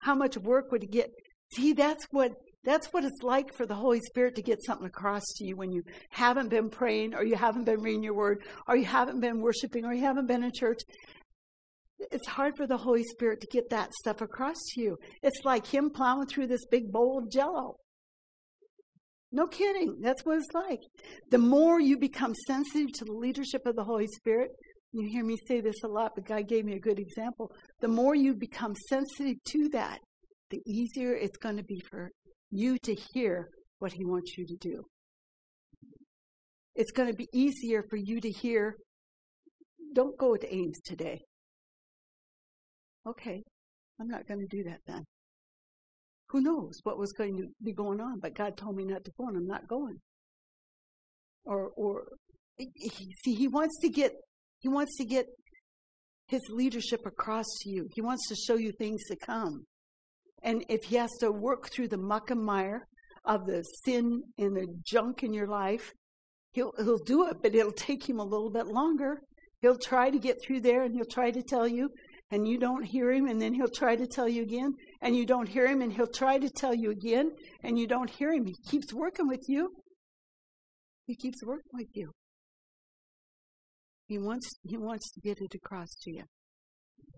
how 0.00 0.14
much 0.14 0.36
work 0.38 0.70
would 0.72 0.84
it 0.84 0.90
get? 0.90 1.10
See, 1.54 1.72
that's 1.72 2.06
what 2.10 2.32
that's 2.64 2.88
what 2.88 3.04
it's 3.04 3.22
like 3.22 3.52
for 3.52 3.66
the 3.66 3.74
Holy 3.74 4.00
Spirit 4.00 4.34
to 4.36 4.42
get 4.42 4.64
something 4.64 4.86
across 4.86 5.22
to 5.36 5.44
you 5.44 5.56
when 5.56 5.70
you 5.70 5.82
haven't 6.10 6.48
been 6.48 6.70
praying 6.70 7.14
or 7.14 7.24
you 7.24 7.36
haven't 7.36 7.64
been 7.64 7.80
reading 7.80 8.02
your 8.02 8.14
word 8.14 8.42
or 8.66 8.76
you 8.76 8.86
haven't 8.86 9.20
been 9.20 9.40
worshiping 9.40 9.84
or 9.84 9.92
you 9.92 10.02
haven't 10.02 10.26
been 10.26 10.42
in 10.42 10.50
church. 10.54 10.80
it's 12.10 12.26
hard 12.26 12.56
for 12.56 12.66
the 12.66 12.76
Holy 12.76 13.04
Spirit 13.04 13.40
to 13.40 13.46
get 13.50 13.70
that 13.70 13.92
stuff 13.94 14.20
across 14.20 14.56
to 14.74 14.80
you. 14.80 14.96
It's 15.22 15.44
like 15.44 15.66
Him 15.66 15.90
plowing 15.90 16.26
through 16.26 16.48
this 16.48 16.66
big 16.70 16.90
bowl 16.90 17.18
of 17.18 17.30
jello. 17.30 17.76
No 19.30 19.46
kidding. 19.46 20.00
That's 20.00 20.24
what 20.24 20.38
it's 20.38 20.54
like. 20.54 20.80
The 21.30 21.38
more 21.38 21.80
you 21.80 21.98
become 21.98 22.34
sensitive 22.46 22.92
to 22.94 23.04
the 23.04 23.12
leadership 23.12 23.66
of 23.66 23.74
the 23.74 23.84
Holy 23.84 24.06
Spirit, 24.06 24.50
you 24.92 25.08
hear 25.08 25.24
me 25.24 25.36
say 25.48 25.60
this 25.60 25.82
a 25.84 25.88
lot, 25.88 26.12
but 26.14 26.24
God 26.24 26.48
gave 26.48 26.64
me 26.64 26.74
a 26.74 26.80
good 26.80 27.00
example. 27.00 27.50
The 27.80 27.88
more 27.88 28.14
you 28.14 28.34
become 28.34 28.74
sensitive 28.88 29.36
to 29.48 29.68
that, 29.70 29.98
the 30.50 30.60
easier 30.66 31.14
it's 31.14 31.36
going 31.36 31.56
to 31.56 31.64
be 31.64 31.80
for 31.90 32.10
you 32.54 32.78
to 32.84 32.94
hear 33.12 33.48
what 33.80 33.92
He 33.92 34.04
wants 34.04 34.38
you 34.38 34.46
to 34.46 34.56
do. 34.56 34.84
It's 36.74 36.92
going 36.92 37.08
to 37.08 37.14
be 37.14 37.28
easier 37.32 37.82
for 37.88 37.96
you 37.96 38.20
to 38.20 38.30
hear, 38.30 38.76
don't 39.94 40.18
go 40.18 40.36
to 40.36 40.54
Ames 40.54 40.80
today. 40.84 41.20
Okay, 43.06 43.42
I'm 44.00 44.08
not 44.08 44.26
going 44.26 44.40
to 44.40 44.56
do 44.56 44.64
that 44.64 44.78
then. 44.86 45.04
Who 46.30 46.40
knows 46.40 46.80
what 46.82 46.98
was 46.98 47.12
going 47.12 47.36
to 47.36 47.46
be 47.62 47.72
going 47.72 48.00
on, 48.00 48.18
but 48.20 48.34
God 48.34 48.56
told 48.56 48.76
me 48.76 48.84
not 48.84 49.04
to 49.04 49.12
go 49.18 49.28
and 49.28 49.36
I'm 49.36 49.46
not 49.46 49.68
going. 49.68 49.96
Or, 51.44 51.70
or, 51.76 52.04
see, 52.58 53.34
He 53.34 53.46
wants 53.46 53.78
to 53.82 53.88
get, 53.88 54.12
He 54.60 54.68
wants 54.68 54.96
to 54.98 55.04
get 55.04 55.26
His 56.28 56.40
leadership 56.50 57.00
across 57.06 57.46
to 57.60 57.70
you. 57.70 57.88
He 57.94 58.00
wants 58.00 58.28
to 58.28 58.34
show 58.34 58.56
you 58.56 58.72
things 58.78 59.02
to 59.10 59.16
come. 59.16 59.64
And 60.44 60.64
if 60.68 60.84
He 60.84 60.96
has 60.96 61.10
to 61.18 61.32
work 61.32 61.70
through 61.70 61.88
the 61.88 61.98
muck 61.98 62.30
and 62.30 62.44
mire 62.44 62.86
of 63.24 63.46
the 63.46 63.64
sin 63.84 64.22
and 64.38 64.54
the 64.54 64.68
junk 64.84 65.24
in 65.24 65.32
your 65.32 65.48
life, 65.48 65.92
He'll, 66.54 66.72
he'll 66.78 66.98
do 66.98 67.26
it, 67.26 67.38
but 67.42 67.54
it'll 67.54 67.72
take 67.72 68.08
him 68.08 68.20
a 68.20 68.24
little 68.24 68.50
bit 68.50 68.68
longer. 68.68 69.20
He'll 69.60 69.76
try 69.76 70.08
to 70.08 70.18
get 70.18 70.36
through 70.40 70.60
there 70.60 70.84
and 70.84 70.94
he'll 70.94 71.04
try 71.04 71.32
to 71.32 71.42
tell 71.42 71.66
you, 71.66 71.90
and 72.30 72.46
you 72.46 72.58
don't 72.58 72.84
hear 72.84 73.10
him, 73.10 73.26
and 73.26 73.42
then 73.42 73.54
he'll 73.54 73.66
try 73.66 73.96
to 73.96 74.06
tell 74.06 74.28
you 74.28 74.42
again, 74.42 74.72
and 75.02 75.16
you 75.16 75.26
don't 75.26 75.48
hear 75.48 75.66
him, 75.66 75.82
and 75.82 75.92
he'll 75.92 76.06
try 76.06 76.38
to 76.38 76.48
tell 76.48 76.72
you 76.72 76.90
again, 76.90 77.32
and 77.64 77.76
you 77.76 77.88
don't 77.88 78.08
hear 78.08 78.32
him. 78.32 78.46
He 78.46 78.54
keeps 78.70 78.94
working 78.94 79.26
with 79.26 79.44
you. 79.48 79.70
He 81.06 81.16
keeps 81.16 81.44
working 81.44 81.72
with 81.72 81.88
you. 81.94 82.12
He 84.06 84.18
wants 84.18 84.48
he 84.62 84.76
wants 84.76 85.10
to 85.12 85.20
get 85.20 85.40
it 85.40 85.54
across 85.54 85.88
to 86.02 86.12
you. 86.12 86.24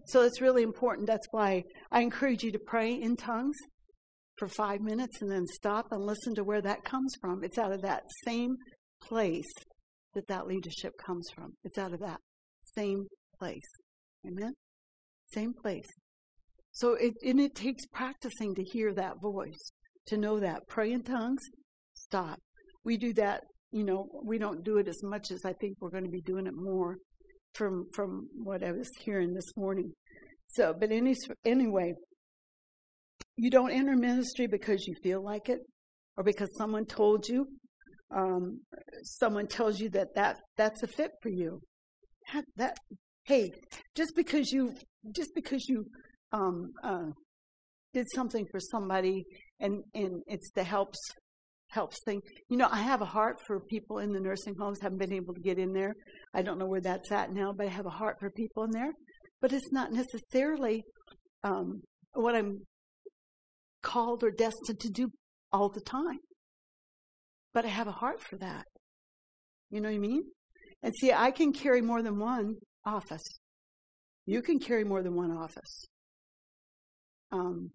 So 0.07 0.22
it's 0.22 0.40
really 0.40 0.62
important. 0.62 1.09
That's 1.09 1.26
why 1.32 1.64
I 1.90 2.00
encourage 2.00 2.44
you 2.44 2.52
to 2.52 2.59
pray 2.59 2.94
in 2.94 3.16
tongues 3.16 3.57
for 4.38 4.46
five 4.46 4.80
minutes 4.80 5.20
and 5.20 5.30
then 5.30 5.46
stop 5.46 5.86
and 5.90 6.04
listen 6.04 6.34
to 6.36 6.44
where 6.44 6.62
that 6.62 6.84
comes 6.84 7.14
from. 7.20 7.42
It's 7.42 7.59
out 7.59 7.72
of 7.72 7.82
that 7.82 8.04
same 8.24 8.57
place 9.02 9.52
that 10.14 10.28
that 10.28 10.46
leadership 10.46 10.92
comes 11.04 11.28
from. 11.34 11.54
It's 11.64 11.78
out 11.78 11.92
of 11.92 12.00
that 12.00 12.20
same 12.76 13.07
place. 13.38 13.68
Amen? 14.26 14.52
Same 15.32 15.52
place. 15.52 15.88
So 16.70 16.94
it, 16.94 17.14
and 17.24 17.40
it 17.40 17.54
takes 17.54 17.84
practicing 17.86 18.54
to 18.54 18.62
hear 18.62 18.94
that 18.94 19.20
voice, 19.20 19.72
to 20.07 20.16
know 20.16 20.38
that. 20.38 20.68
Pray 20.68 20.92
in 20.92 21.02
tongues, 21.02 21.42
stop. 21.94 22.38
We 22.84 22.96
do 22.96 23.12
that, 23.14 23.40
you 23.72 23.82
know, 23.82 24.07
we 24.24 24.38
don't 24.38 24.62
do 24.62 24.76
it 24.76 24.86
as 24.86 25.02
much 25.02 25.30
as 25.32 25.40
I 25.44 25.52
think 25.54 25.78
we're 25.80 25.90
going 25.90 26.04
to 26.04 26.11
be 26.11 26.20
doing 26.20 26.46
it 26.46 26.54
more 26.54 26.96
from, 27.57 27.86
from 27.94 28.28
what 28.34 28.62
I 28.62 28.72
was 28.72 28.88
hearing 29.00 29.34
this 29.34 29.57
morning. 29.57 29.92
So, 30.48 30.74
but 30.78 30.92
any, 30.92 31.14
anyway, 31.44 31.94
you 33.36 33.50
don't 33.50 33.72
enter 33.72 33.96
ministry 33.96 34.46
because 34.46 34.86
you 34.86 34.94
feel 35.02 35.22
like 35.22 35.48
it 35.48 35.61
or 36.16 36.24
because 36.24 36.48
someone 36.57 36.86
told 36.86 37.28
you 37.28 37.46
um, 38.14 38.61
someone 39.02 39.46
tells 39.46 39.80
you 39.80 39.90
that, 39.90 40.09
that 40.14 40.36
that's 40.57 40.82
a 40.82 40.86
fit 40.86 41.11
for 41.22 41.28
you. 41.28 41.61
That, 42.32 42.44
that 42.57 42.76
hey, 43.24 43.50
just 43.94 44.14
because 44.14 44.52
you 44.52 44.74
just 45.14 45.30
because 45.34 45.68
you 45.68 45.86
um, 46.32 46.72
uh, 46.84 47.11
did 47.92 48.07
something 48.14 48.46
for 48.50 48.61
somebody 48.61 49.24
and 49.61 49.82
and 49.94 50.22
it's 50.26 50.50
the 50.54 50.64
helps 50.64 50.98
helps 51.77 51.99
thing. 52.05 52.20
You 52.51 52.57
know, 52.57 52.68
I 52.70 52.83
have 52.83 53.03
a 53.03 53.12
heart 53.16 53.37
for 53.47 53.61
people 53.61 53.99
in 53.99 54.11
the 54.12 54.20
nursing 54.29 54.55
homes. 54.59 54.79
Haven't 54.81 54.99
been 54.99 55.18
able 55.20 55.35
to 55.35 55.41
get 55.41 55.59
in 55.59 55.72
there. 55.72 55.95
I 56.35 56.43
don't 56.43 56.59
know 56.59 56.66
where 56.66 56.81
that's 56.81 57.12
at 57.12 57.33
now, 57.33 57.53
but 57.57 57.66
I 57.66 57.70
have 57.70 57.87
a 57.87 57.99
heart 58.01 58.16
for 58.20 58.31
people 58.31 58.64
in 58.64 58.70
there. 58.70 58.93
But 59.41 59.53
it's 59.53 59.72
not 59.72 59.93
necessarily 59.93 60.83
um, 61.45 61.83
what 62.14 62.35
I'm 62.35 62.51
called 63.83 64.24
or 64.24 64.31
destined 64.31 64.81
to 64.81 64.91
do 64.91 65.09
all 65.53 65.68
the 65.68 65.87
time 65.99 66.18
but 67.57 67.64
I 67.64 67.68
have 67.68 67.89
a 67.89 67.93
heart 67.93 68.20
for 68.20 68.37
that. 68.37 68.66
You 69.70 69.81
know 69.81 69.89
what 69.89 69.95
I 69.95 69.99
mean? 69.99 70.24
And 70.83 70.93
see, 71.01 71.11
I 71.11 71.31
can 71.31 71.55
carry 71.55 71.81
more 71.81 72.03
than 72.03 72.18
one 72.18 72.57
office. 72.85 73.24
You 74.27 74.43
can 74.43 74.59
carry 74.59 74.85
more 74.85 75.03
than 75.03 75.16
one 75.16 75.31
office. 75.31 75.87
Um, 77.33 77.70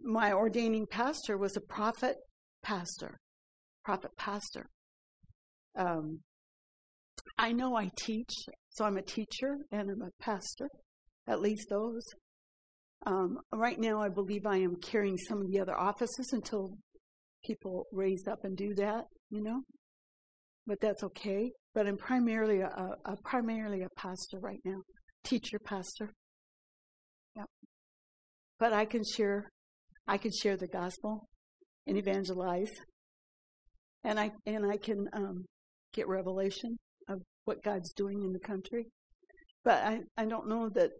my 0.00 0.32
ordaining 0.32 0.86
pastor 0.90 1.38
was 1.38 1.56
a 1.56 1.60
prophet 1.60 2.16
pastor, 2.66 3.18
prophet 3.84 4.10
pastor. 4.18 4.66
Um, 5.78 6.20
I 7.38 7.52
know 7.52 7.76
I 7.76 7.90
teach, 7.96 8.30
so 8.70 8.84
I'm 8.84 8.96
a 8.96 9.02
teacher 9.02 9.58
and 9.70 9.88
I'm 9.90 10.02
a 10.02 10.10
pastor, 10.22 10.68
at 11.28 11.40
least 11.40 11.68
those. 11.70 12.02
Um, 13.06 13.38
right 13.54 13.78
now, 13.78 14.00
I 14.00 14.08
believe 14.08 14.46
I 14.46 14.56
am 14.56 14.74
carrying 14.82 15.16
some 15.16 15.42
of 15.42 15.50
the 15.50 15.60
other 15.60 15.78
offices 15.78 16.30
until 16.32 16.76
people 17.44 17.84
raise 17.92 18.24
up 18.26 18.40
and 18.42 18.56
do 18.56 18.74
that, 18.74 19.04
you 19.30 19.42
know. 19.42 19.60
But 20.66 20.80
that's 20.80 21.04
okay. 21.04 21.52
But 21.72 21.86
I'm 21.86 21.96
primarily 21.96 22.60
a, 22.62 22.66
a, 22.66 23.12
a 23.12 23.16
primarily 23.24 23.82
a 23.82 23.88
pastor 23.96 24.40
right 24.40 24.60
now, 24.64 24.78
teacher 25.22 25.60
pastor. 25.64 26.10
Yep. 27.36 27.46
But 28.58 28.72
I 28.72 28.86
can 28.86 29.02
share, 29.04 29.50
I 30.08 30.18
can 30.18 30.32
share 30.32 30.56
the 30.56 30.66
gospel 30.66 31.28
and 31.86 31.96
evangelize, 31.96 32.72
and 34.04 34.18
I 34.18 34.30
and 34.46 34.64
I 34.70 34.76
can 34.76 35.06
um, 35.12 35.44
get 35.92 36.08
revelation 36.08 36.76
of 37.08 37.22
what 37.44 37.62
God's 37.62 37.92
doing 37.92 38.22
in 38.24 38.32
the 38.32 38.40
country. 38.40 38.86
But 39.64 39.82
I, 39.82 39.98
I 40.16 40.26
don't 40.26 40.48
know 40.48 40.68
that, 40.74 40.90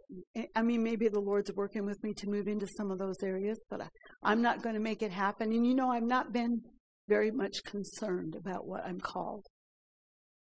I 0.57 0.63
mean, 0.63 0.83
maybe 0.83 1.07
the 1.07 1.21
Lord's 1.21 1.53
working 1.55 1.87
with 1.87 2.03
me 2.03 2.13
to 2.15 2.29
move 2.29 2.49
into 2.49 2.67
some 2.77 2.91
of 2.91 2.99
those 2.99 3.23
areas, 3.23 3.63
but 3.71 3.81
I, 3.81 3.87
I'm 4.25 4.43
not 4.43 4.61
going 4.61 4.75
to 4.75 4.81
make 4.81 5.03
it 5.03 5.13
happen. 5.13 5.53
And 5.53 5.65
you 5.65 5.73
know, 5.73 5.89
I've 5.89 6.03
not 6.03 6.33
been 6.33 6.63
very 7.07 7.31
much 7.31 7.63
concerned 7.65 8.35
about 8.35 8.67
what 8.67 8.85
I'm 8.85 8.99
called. 8.99 9.47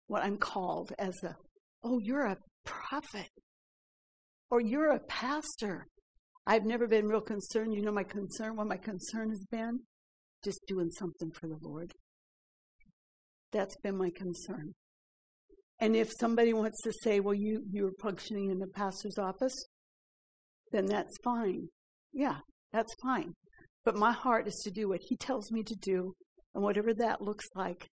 What 0.07 0.23
I'm 0.23 0.39
called 0.39 0.95
as 0.99 1.15
a, 1.25 1.37
oh, 1.85 1.99
you're 2.03 2.25
a 2.25 2.39
prophet. 2.65 3.29
Or 4.51 4.63
you're 4.63 4.93
a 4.93 5.01
pastor. 5.09 5.87
I've 6.47 6.65
never 6.65 6.87
been 6.87 7.09
real 7.09 7.21
concerned. 7.21 7.75
You 7.75 7.83
know, 7.83 7.93
my 7.93 8.05
concern, 8.05 8.57
what 8.57 8.67
my 8.67 8.79
concern 8.79 9.29
has 9.29 9.45
been? 9.51 9.81
Just 10.47 10.61
doing 10.69 10.91
something 10.91 11.33
for 11.33 11.49
the 11.49 11.59
Lord. 11.61 11.93
That's 13.53 13.77
been 13.83 13.97
my 13.97 14.11
concern. 14.15 14.75
And 15.81 15.97
if 15.97 16.09
somebody 16.21 16.53
wants 16.53 16.81
to 16.85 16.93
say, 17.03 17.19
well, 17.19 17.35
you, 17.35 17.65
you're 17.73 17.91
functioning 18.01 18.51
in 18.51 18.61
the 18.61 18.69
pastor's 18.69 19.19
office, 19.19 19.57
then 20.71 20.87
that's 20.87 21.17
fine. 21.25 21.67
Yeah, 22.13 22.37
that's 22.73 22.95
fine. 23.03 23.33
But 23.85 23.97
my 23.97 24.13
heart 24.13 24.47
is 24.47 24.63
to 24.65 24.71
do 24.71 24.89
what 24.89 25.01
he 25.09 25.17
tells 25.17 25.51
me 25.51 25.65
to 25.65 25.75
do, 25.75 26.13
and 26.55 26.63
whatever 26.63 26.95
that 26.95 27.21
looks 27.21 27.47
like, 27.57 27.89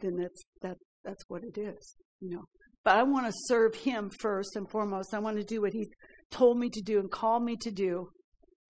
then 0.00 0.16
that's 0.16 0.42
that 0.62 0.78
that's 1.04 1.22
what 1.28 1.42
it 1.44 1.58
is, 1.58 1.96
you 2.20 2.30
know. 2.30 2.44
But 2.82 2.96
I 2.96 3.02
want 3.02 3.26
to 3.26 3.32
serve 3.44 3.74
him 3.74 4.10
first 4.20 4.56
and 4.56 4.70
foremost. 4.70 5.12
I 5.12 5.18
want 5.18 5.36
to 5.36 5.44
do 5.44 5.60
what 5.60 5.74
he 5.74 5.86
told 6.30 6.58
me 6.58 6.70
to 6.70 6.80
do 6.80 6.98
and 6.98 7.10
called 7.10 7.42
me 7.42 7.56
to 7.56 7.70
do 7.70 8.08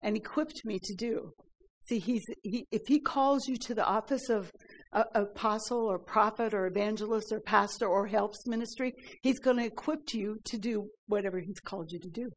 and 0.03 0.17
equipped 0.17 0.65
me 0.65 0.81
to 0.83 0.95
do. 0.97 1.31
See, 1.89 1.99
he's 1.99 2.25
he, 2.43 2.67
if 2.71 2.83
he 2.87 3.01
calls 3.01 3.49
you 3.49 3.57
to 3.57 3.75
the 3.75 3.85
office 3.85 4.29
of 4.29 4.51
a, 4.93 5.05
apostle 5.15 5.87
or 5.87 5.99
prophet 5.99 6.53
or 6.53 6.67
evangelist 6.67 7.33
or 7.33 7.41
pastor 7.41 7.87
or 7.87 8.07
helps 8.07 8.47
ministry, 8.47 8.93
he's 9.23 9.39
going 9.39 9.57
to 9.57 9.65
equip 9.65 10.13
you 10.13 10.37
to 10.45 10.59
do 10.59 10.89
whatever 11.07 11.41
he's 11.41 11.61
called 11.61 11.91
you 11.91 11.99
to 11.99 12.11
do. 12.11 12.29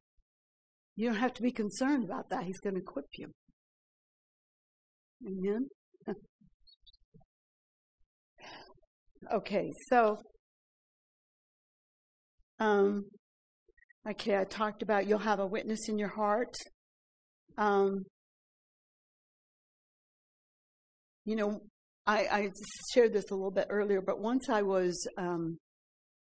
You 0.96 1.10
don't 1.10 1.20
have 1.20 1.34
to 1.34 1.42
be 1.42 1.52
concerned 1.52 2.06
about 2.06 2.30
that. 2.30 2.46
He's 2.46 2.60
going 2.60 2.76
to 2.76 2.82
equip 2.82 3.06
you. 3.18 3.28
Amen. 5.28 5.68
okay, 9.34 9.72
so 9.90 10.18
um, 12.60 13.06
okay, 14.10 14.38
I 14.38 14.46
talked 14.46 14.82
about 14.82 15.08
you'll 15.08 15.20
have 15.20 15.40
a 15.40 15.48
witness 15.48 15.90
in 15.90 16.00
your 16.00 16.16
heart. 16.16 16.56
Um, 17.58 18.06
you 21.26 21.36
know, 21.36 21.62
I, 22.06 22.18
I 22.32 22.50
shared 22.94 23.14
this 23.14 23.30
a 23.32 23.36
little 23.36 23.52
bit 23.52 23.68
earlier, 23.70 24.02
but 24.02 24.20
once 24.20 24.50
I 24.50 24.62
was, 24.64 25.08
um, 25.18 25.58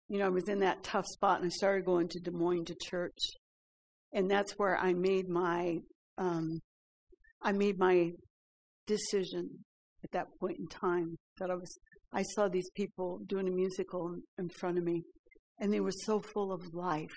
you 0.09 0.19
know, 0.19 0.27
I 0.27 0.31
was 0.31 0.49
in 0.49 0.61
that 0.61 0.83
tough 0.83 1.07
spot 1.07 1.39
and 1.41 1.47
I 1.47 1.51
started 1.51 1.85
going 1.85 2.09
to 2.09 2.21
Des 2.21 2.33
Moines 2.33 2.65
to 2.67 2.75
church. 2.83 3.19
And 4.13 4.29
that's 4.31 4.53
where 4.59 4.77
I 4.77 4.93
made 4.93 5.29
my, 5.29 5.79
um, 6.19 6.59
I 7.43 7.53
made 7.53 7.79
my 7.79 8.11
decision 8.87 9.65
at 10.05 10.11
that 10.13 10.27
point 10.41 10.59
in 10.59 10.67
time 10.67 11.17
that 11.39 11.51
I 11.51 11.55
was, 11.55 11.79
I 12.13 12.23
saw 12.23 12.49
these 12.49 12.71
people 12.75 13.21
doing 13.27 13.47
a 13.47 13.53
musical 13.53 14.17
in 14.39 14.49
front 14.49 14.79
of 14.79 14.85
me 14.85 15.03
and 15.61 15.73
they 15.73 15.81
were 15.81 15.93
so 15.93 16.21
full 16.21 16.53
of 16.53 16.63
life. 16.75 17.17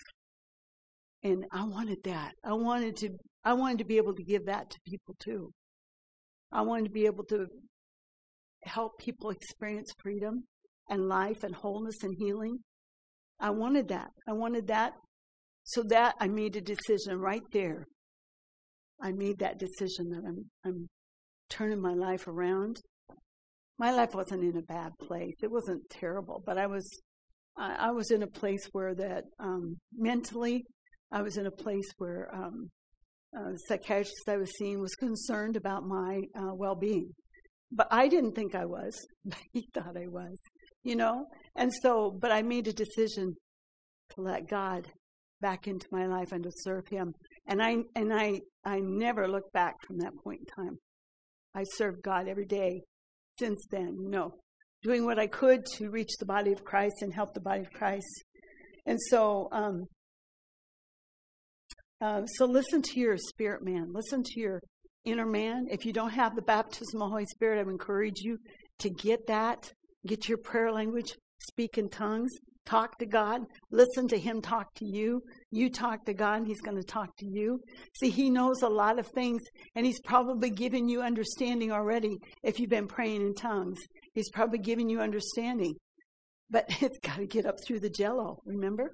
and 1.23 1.45
I 1.51 1.63
wanted 1.65 2.03
that. 2.03 2.33
I 2.43 2.53
wanted 2.53 2.95
to 2.97 3.09
I 3.45 3.53
wanted 3.53 3.79
to 3.79 3.85
be 3.85 3.97
able 3.97 4.13
to 4.15 4.23
give 4.23 4.45
that 4.45 4.69
to 4.69 4.77
people 4.85 5.15
too. 5.19 5.51
I 6.53 6.61
wanted 6.61 6.85
to 6.85 6.91
be 6.91 7.07
able 7.07 7.25
to 7.25 7.47
help 8.63 8.99
people 8.99 9.31
experience 9.31 9.91
freedom 10.01 10.43
and 10.89 11.09
life 11.09 11.43
and 11.43 11.55
wholeness 11.55 12.03
and 12.03 12.15
healing. 12.17 12.59
I 13.39 13.49
wanted 13.49 13.87
that. 13.89 14.09
I 14.27 14.33
wanted 14.33 14.67
that. 14.67 14.93
So 15.63 15.83
that 15.89 16.15
I 16.19 16.27
made 16.27 16.55
a 16.55 16.61
decision 16.61 17.17
right 17.19 17.41
there. 17.51 17.85
I 19.01 19.11
made 19.11 19.39
that 19.39 19.57
decision 19.57 20.09
that 20.09 20.23
I'm 20.25 20.45
I'm 20.65 20.87
turning 21.49 21.81
my 21.81 21.93
life 21.93 22.27
around. 22.27 22.77
My 23.79 23.91
life 23.91 24.13
wasn't 24.13 24.43
in 24.43 24.57
a 24.57 24.61
bad 24.61 24.91
place. 25.01 25.35
It 25.41 25.51
wasn't 25.51 25.89
terrible, 25.89 26.43
but 26.45 26.57
I 26.57 26.67
was 26.67 26.87
I, 27.57 27.87
I 27.87 27.91
was 27.91 28.11
in 28.11 28.23
a 28.23 28.27
place 28.27 28.67
where 28.71 28.93
that 28.95 29.23
um, 29.39 29.77
mentally 29.97 30.63
I 31.11 31.21
was 31.21 31.37
in 31.37 31.45
a 31.45 31.51
place 31.51 31.89
where 31.97 32.29
um, 32.33 32.69
uh, 33.37 33.51
the 33.51 33.57
psychiatrist 33.67 34.27
I 34.27 34.37
was 34.37 34.51
seeing 34.57 34.79
was 34.79 34.95
concerned 34.95 35.55
about 35.55 35.83
my 35.85 36.21
uh, 36.35 36.53
well-being, 36.53 37.11
but 37.71 37.87
I 37.91 38.07
didn't 38.07 38.33
think 38.33 38.55
I 38.55 38.65
was. 38.65 38.95
he 39.53 39.67
thought 39.73 39.97
I 39.97 40.07
was, 40.07 40.37
you 40.83 40.95
know. 40.95 41.25
And 41.55 41.71
so, 41.81 42.11
but 42.11 42.31
I 42.31 42.41
made 42.41 42.67
a 42.67 42.73
decision 42.73 43.35
to 44.15 44.21
let 44.21 44.47
God 44.47 44.87
back 45.41 45.67
into 45.67 45.87
my 45.91 46.05
life 46.05 46.31
and 46.31 46.43
to 46.43 46.51
serve 46.63 46.87
Him. 46.87 47.13
And 47.47 47.61
I 47.61 47.77
and 47.95 48.13
I 48.13 48.41
I 48.63 48.79
never 48.81 49.27
looked 49.27 49.53
back 49.53 49.75
from 49.85 49.99
that 49.99 50.13
point 50.23 50.41
in 50.41 50.63
time. 50.63 50.77
I 51.55 51.63
served 51.63 52.01
God 52.03 52.27
every 52.27 52.45
day 52.45 52.81
since 53.37 53.65
then. 53.69 53.97
You 54.01 54.09
know, 54.09 54.33
doing 54.83 55.05
what 55.05 55.19
I 55.19 55.27
could 55.27 55.65
to 55.77 55.89
reach 55.89 56.11
the 56.19 56.25
body 56.25 56.51
of 56.51 56.63
Christ 56.63 56.95
and 57.01 57.13
help 57.13 57.33
the 57.33 57.41
body 57.41 57.61
of 57.61 57.71
Christ. 57.71 58.23
And 58.85 58.99
so, 59.09 59.49
um, 59.51 59.85
uh, 62.03 62.25
so 62.25 62.45
listen 62.45 62.81
to 62.81 62.99
your 62.99 63.15
spirit 63.17 63.63
man. 63.63 63.93
Listen 63.93 64.23
to 64.23 64.39
your 64.39 64.59
inner 65.05 65.25
man. 65.25 65.67
If 65.71 65.85
you 65.85 65.93
don't 65.93 66.09
have 66.09 66.35
the 66.35 66.41
baptism 66.41 67.01
of 67.01 67.07
the 67.07 67.11
Holy 67.11 67.25
Spirit, 67.27 67.65
I 67.65 67.71
encourage 67.71 68.19
you 68.19 68.39
to 68.79 68.89
get 68.89 69.25
that. 69.27 69.71
Get 70.05 70.27
your 70.27 70.37
prayer 70.37 70.69
language. 70.69 71.13
Speak 71.49 71.77
in 71.77 71.89
tongues. 71.89 72.29
Talk 72.65 72.97
to 72.97 73.05
God. 73.05 73.43
Listen 73.71 74.09
to 74.09 74.17
Him 74.17 74.41
talk 74.41 74.67
to 74.75 74.85
you. 74.85 75.21
You 75.51 75.69
talk 75.69 76.03
to 76.05 76.13
God, 76.13 76.39
and 76.39 76.47
He's 76.47 76.59
going 76.59 76.75
to 76.75 76.83
talk 76.83 77.07
to 77.19 77.25
you. 77.25 77.61
See, 78.01 78.09
He 78.09 78.29
knows 78.29 78.61
a 78.61 78.69
lot 78.69 78.99
of 78.99 79.07
things, 79.07 79.41
and 79.75 79.85
He's 79.85 80.01
probably 80.01 80.49
given 80.49 80.89
you 80.89 81.01
understanding 81.01 81.71
already 81.71 82.17
if 82.43 82.59
you've 82.59 82.69
been 82.69 82.87
praying 82.87 83.21
in 83.21 83.33
tongues. 83.33 83.79
He's 84.13 84.29
probably 84.31 84.59
giving 84.59 84.89
you 84.89 84.99
understanding. 84.99 85.75
But 86.49 86.65
it's 86.81 86.99
got 86.99 87.17
to 87.17 87.27
get 87.27 87.45
up 87.45 87.55
through 87.65 87.79
the 87.79 87.89
jello, 87.89 88.39
remember? 88.45 88.91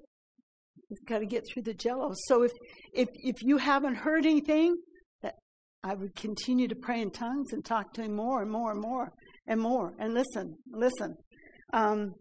It's 0.90 1.02
got 1.08 1.20
to 1.20 1.26
get 1.26 1.44
through 1.48 1.64
the 1.64 1.74
jello. 1.74 2.12
So 2.28 2.44
if 2.44 2.52
if 2.94 3.08
if 3.14 3.44
you 3.44 3.58
haven't 3.58 3.96
heard 3.96 4.26
anything, 4.26 4.76
that 5.22 5.36
I 5.84 5.94
would 5.94 6.16
continue 6.16 6.68
to 6.68 6.76
pray 6.76 7.02
in 7.02 7.12
tongues 7.12 7.54
and 7.54 7.64
talk 7.64 7.94
to 7.94 8.02
him 8.02 8.16
more 8.16 8.42
and 8.42 8.52
more 8.52 8.72
and 8.72 8.82
more 8.82 9.12
and 9.48 9.62
more. 9.62 9.94
And 10.00 10.14
listen, 10.14 10.58
listen. 10.72 11.16
Um, 11.74 12.14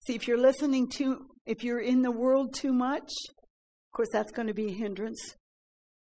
see, 0.00 0.14
if 0.14 0.26
you're 0.26 0.40
listening 0.40 0.88
to, 0.96 1.18
if 1.46 1.62
you're 1.62 1.80
in 1.80 2.02
the 2.02 2.10
world 2.10 2.54
too 2.54 2.72
much, 2.72 3.10
of 3.28 3.96
course, 3.96 4.08
that's 4.12 4.32
going 4.32 4.48
to 4.48 4.54
be 4.54 4.72
a 4.72 4.74
hindrance. 4.74 5.34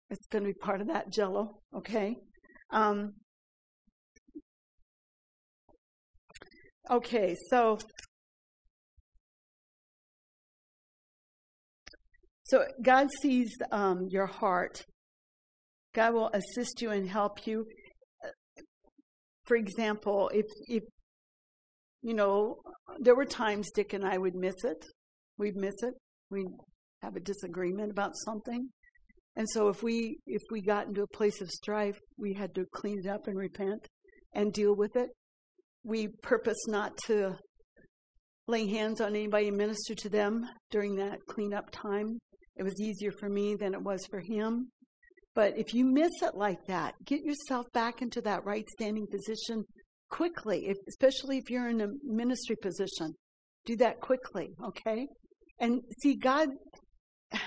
It's 0.10 0.26
going 0.32 0.44
to 0.44 0.50
be 0.50 0.54
part 0.54 0.80
of 0.80 0.88
that 0.88 1.12
jello, 1.12 1.60
okay? 1.76 2.16
Um, 2.72 3.14
okay, 6.90 7.36
so 7.50 7.78
So 12.48 12.64
God 12.82 13.08
sees 13.22 13.52
um, 13.72 14.08
your 14.10 14.26
heart. 14.26 14.86
God 15.94 16.14
will 16.14 16.32
assist 16.34 16.82
you 16.82 16.92
and 16.92 17.10
help 17.10 17.46
you. 17.46 17.66
For 19.46 19.58
example, 19.58 20.30
if 20.34 20.46
if 20.68 20.84
you 22.02 22.14
know, 22.14 22.58
there 23.00 23.16
were 23.16 23.26
times 23.26 23.70
Dick 23.76 23.94
and 23.94 24.06
I 24.06 24.18
would 24.18 24.36
miss 24.36 24.64
it. 24.64 24.86
We'd 25.38 25.58
miss 25.58 25.76
it. 25.84 25.94
We'd 26.30 26.48
have 27.02 27.16
a 27.16 27.20
disagreement 27.20 27.92
about 27.92 28.12
something. 28.16 28.70
And 29.36 29.48
so 29.50 29.68
if 29.68 29.84
we 29.84 30.18
if 30.26 30.42
we 30.50 30.62
got 30.62 30.88
into 30.88 31.04
a 31.04 31.18
place 31.18 31.42
of 31.42 31.50
strife, 31.50 32.00
we 32.18 32.34
had 32.34 32.56
to 32.56 32.66
clean 32.74 33.00
it 33.04 33.10
up 33.10 33.28
and 33.28 33.38
repent 33.38 33.88
and 34.34 34.54
deal 34.54 34.76
with 34.76 34.96
it. 34.96 35.10
We 35.84 36.08
purpose 36.24 36.68
not 36.68 36.98
to 37.08 37.36
lay 38.48 38.68
hands 38.68 39.02
on 39.02 39.10
anybody 39.10 39.50
and 39.50 39.58
minister 39.58 39.94
to 39.96 40.10
them 40.10 40.46
during 40.72 40.96
that 40.96 41.20
cleanup 41.28 41.70
time. 41.72 42.20
It 42.58 42.64
was 42.64 42.80
easier 42.82 43.12
for 43.12 43.30
me 43.30 43.56
than 43.56 43.74
it 43.74 43.82
was 43.82 44.06
for 44.10 44.20
him. 44.20 44.72
But 45.36 45.54
if 45.56 45.74
you 45.74 45.86
miss 45.86 46.12
it 46.24 46.36
like 46.36 46.66
that, 46.68 46.96
get 47.06 47.22
yourself 47.22 47.68
back 47.72 48.02
into 48.02 48.22
that 48.22 48.44
right 48.44 48.68
standing 48.70 49.06
position 49.06 49.64
quickly, 50.10 50.68
if, 50.68 50.78
especially 50.88 51.38
if 51.38 51.50
you're 51.50 51.70
in 51.70 51.82
a 51.82 51.88
ministry 52.04 52.56
position. 52.60 53.14
Do 53.66 53.76
that 53.78 54.00
quickly, 54.00 54.50
okay? 54.66 55.08
And 55.60 55.82
see, 56.02 56.16
God, 56.16 56.50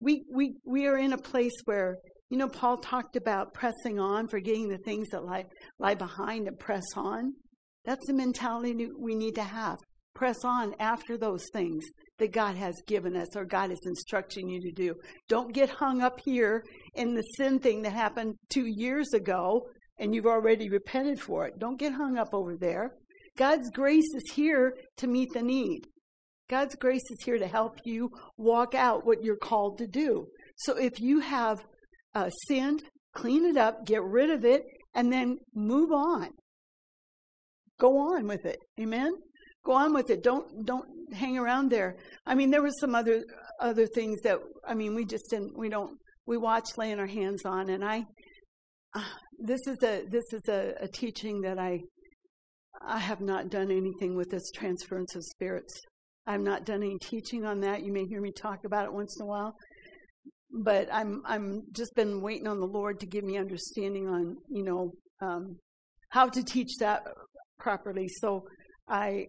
we, 0.00 0.24
we, 0.30 0.56
we 0.66 0.86
are 0.86 0.98
in 0.98 1.14
a 1.14 1.18
place 1.18 1.54
where, 1.64 1.96
you 2.28 2.36
know, 2.36 2.48
Paul 2.48 2.76
talked 2.78 3.16
about 3.16 3.54
pressing 3.54 3.98
on, 3.98 4.28
forgetting 4.28 4.68
the 4.68 4.78
things 4.78 5.08
that 5.10 5.24
lie, 5.24 5.44
lie 5.78 5.94
behind 5.94 6.48
and 6.48 6.58
press 6.58 6.84
on. 6.96 7.32
That's 7.84 8.06
the 8.06 8.14
mentality 8.14 8.88
we 8.98 9.14
need 9.14 9.36
to 9.36 9.42
have. 9.42 9.78
Press 10.14 10.44
on 10.44 10.74
after 10.78 11.16
those 11.16 11.44
things 11.52 11.84
that 12.22 12.32
God 12.32 12.54
has 12.54 12.80
given 12.86 13.16
us 13.16 13.34
or 13.34 13.44
God 13.44 13.72
is 13.72 13.80
instructing 13.84 14.48
you 14.48 14.60
to 14.60 14.70
do. 14.70 14.94
Don't 15.28 15.52
get 15.52 15.68
hung 15.68 16.02
up 16.02 16.20
here 16.24 16.64
in 16.94 17.14
the 17.14 17.22
sin 17.36 17.58
thing 17.58 17.82
that 17.82 17.92
happened 17.92 18.36
two 18.48 18.66
years 18.66 19.12
ago 19.12 19.66
and 19.98 20.14
you've 20.14 20.26
already 20.26 20.68
repented 20.68 21.20
for 21.20 21.46
it. 21.46 21.58
Don't 21.58 21.80
get 21.80 21.92
hung 21.92 22.16
up 22.16 22.32
over 22.32 22.56
there. 22.56 22.92
God's 23.36 23.70
grace 23.70 24.14
is 24.14 24.34
here 24.34 24.76
to 24.98 25.08
meet 25.08 25.32
the 25.32 25.42
need. 25.42 25.80
God's 26.48 26.76
grace 26.76 27.02
is 27.10 27.24
here 27.24 27.38
to 27.38 27.46
help 27.48 27.72
you 27.84 28.08
walk 28.36 28.72
out 28.72 29.04
what 29.04 29.24
you're 29.24 29.36
called 29.36 29.78
to 29.78 29.88
do. 29.88 30.28
So 30.54 30.76
if 30.76 31.00
you 31.00 31.18
have 31.18 31.64
uh, 32.14 32.30
sinned, 32.46 32.84
clean 33.16 33.44
it 33.44 33.56
up, 33.56 33.84
get 33.84 34.02
rid 34.04 34.30
of 34.30 34.44
it, 34.44 34.62
and 34.94 35.12
then 35.12 35.38
move 35.56 35.90
on. 35.90 36.28
Go 37.80 37.98
on 37.98 38.28
with 38.28 38.44
it. 38.44 38.58
Amen? 38.80 39.10
Go 39.64 39.72
on 39.72 39.94
with 39.94 40.10
it. 40.10 40.22
Don't 40.22 40.66
don't 40.66 40.88
hang 41.12 41.38
around 41.38 41.70
there. 41.70 41.96
I 42.26 42.34
mean, 42.34 42.50
there 42.50 42.62
was 42.62 42.78
some 42.80 42.94
other 42.94 43.24
other 43.60 43.86
things 43.86 44.20
that 44.22 44.38
I 44.66 44.74
mean, 44.74 44.94
we 44.94 45.04
just 45.04 45.30
didn't. 45.30 45.56
We 45.56 45.68
don't. 45.68 45.98
We 46.26 46.36
watched 46.36 46.78
laying 46.78 46.98
our 46.98 47.06
hands 47.06 47.44
on, 47.44 47.70
and 47.70 47.84
I. 47.84 48.04
Uh, 48.94 49.04
this 49.38 49.66
is 49.66 49.82
a 49.82 50.04
this 50.08 50.32
is 50.32 50.48
a, 50.48 50.74
a 50.80 50.88
teaching 50.88 51.40
that 51.42 51.58
I. 51.58 51.80
I 52.84 52.98
have 52.98 53.20
not 53.20 53.50
done 53.50 53.70
anything 53.70 54.16
with 54.16 54.30
this 54.30 54.50
transference 54.50 55.14
of 55.14 55.22
spirits. 55.22 55.80
I've 56.26 56.40
not 56.40 56.64
done 56.64 56.82
any 56.82 56.98
teaching 56.98 57.44
on 57.44 57.60
that. 57.60 57.84
You 57.84 57.92
may 57.92 58.04
hear 58.06 58.20
me 58.20 58.32
talk 58.32 58.64
about 58.64 58.86
it 58.86 58.92
once 58.92 59.16
in 59.18 59.24
a 59.24 59.26
while, 59.26 59.54
but 60.64 60.88
I'm 60.92 61.22
I'm 61.24 61.62
just 61.72 61.94
been 61.94 62.20
waiting 62.20 62.48
on 62.48 62.58
the 62.58 62.66
Lord 62.66 62.98
to 63.00 63.06
give 63.06 63.22
me 63.22 63.38
understanding 63.38 64.08
on 64.08 64.36
you 64.48 64.64
know 64.64 64.92
um, 65.20 65.56
how 66.10 66.28
to 66.28 66.42
teach 66.42 66.78
that 66.80 67.02
properly. 67.58 68.08
So 68.08 68.44
I 68.92 69.26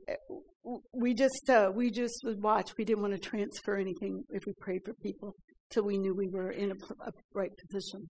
we 0.94 1.14
just 1.14 1.50
uh, 1.50 1.72
we 1.74 1.90
just 1.90 2.20
would 2.26 2.44
watch. 2.44 2.72
We 2.78 2.84
didn't 2.84 3.02
want 3.02 3.14
to 3.14 3.20
transfer 3.20 3.78
anything 3.78 4.24
if 4.30 4.46
we 4.46 4.54
prayed 4.60 4.82
for 4.86 4.94
people 4.96 5.34
till 5.72 5.84
we 5.86 5.98
knew 5.98 6.14
we 6.14 6.28
were 6.28 6.52
in 6.52 6.72
a, 6.72 6.76
a 7.06 7.12
right 7.34 7.52
position. 7.58 8.10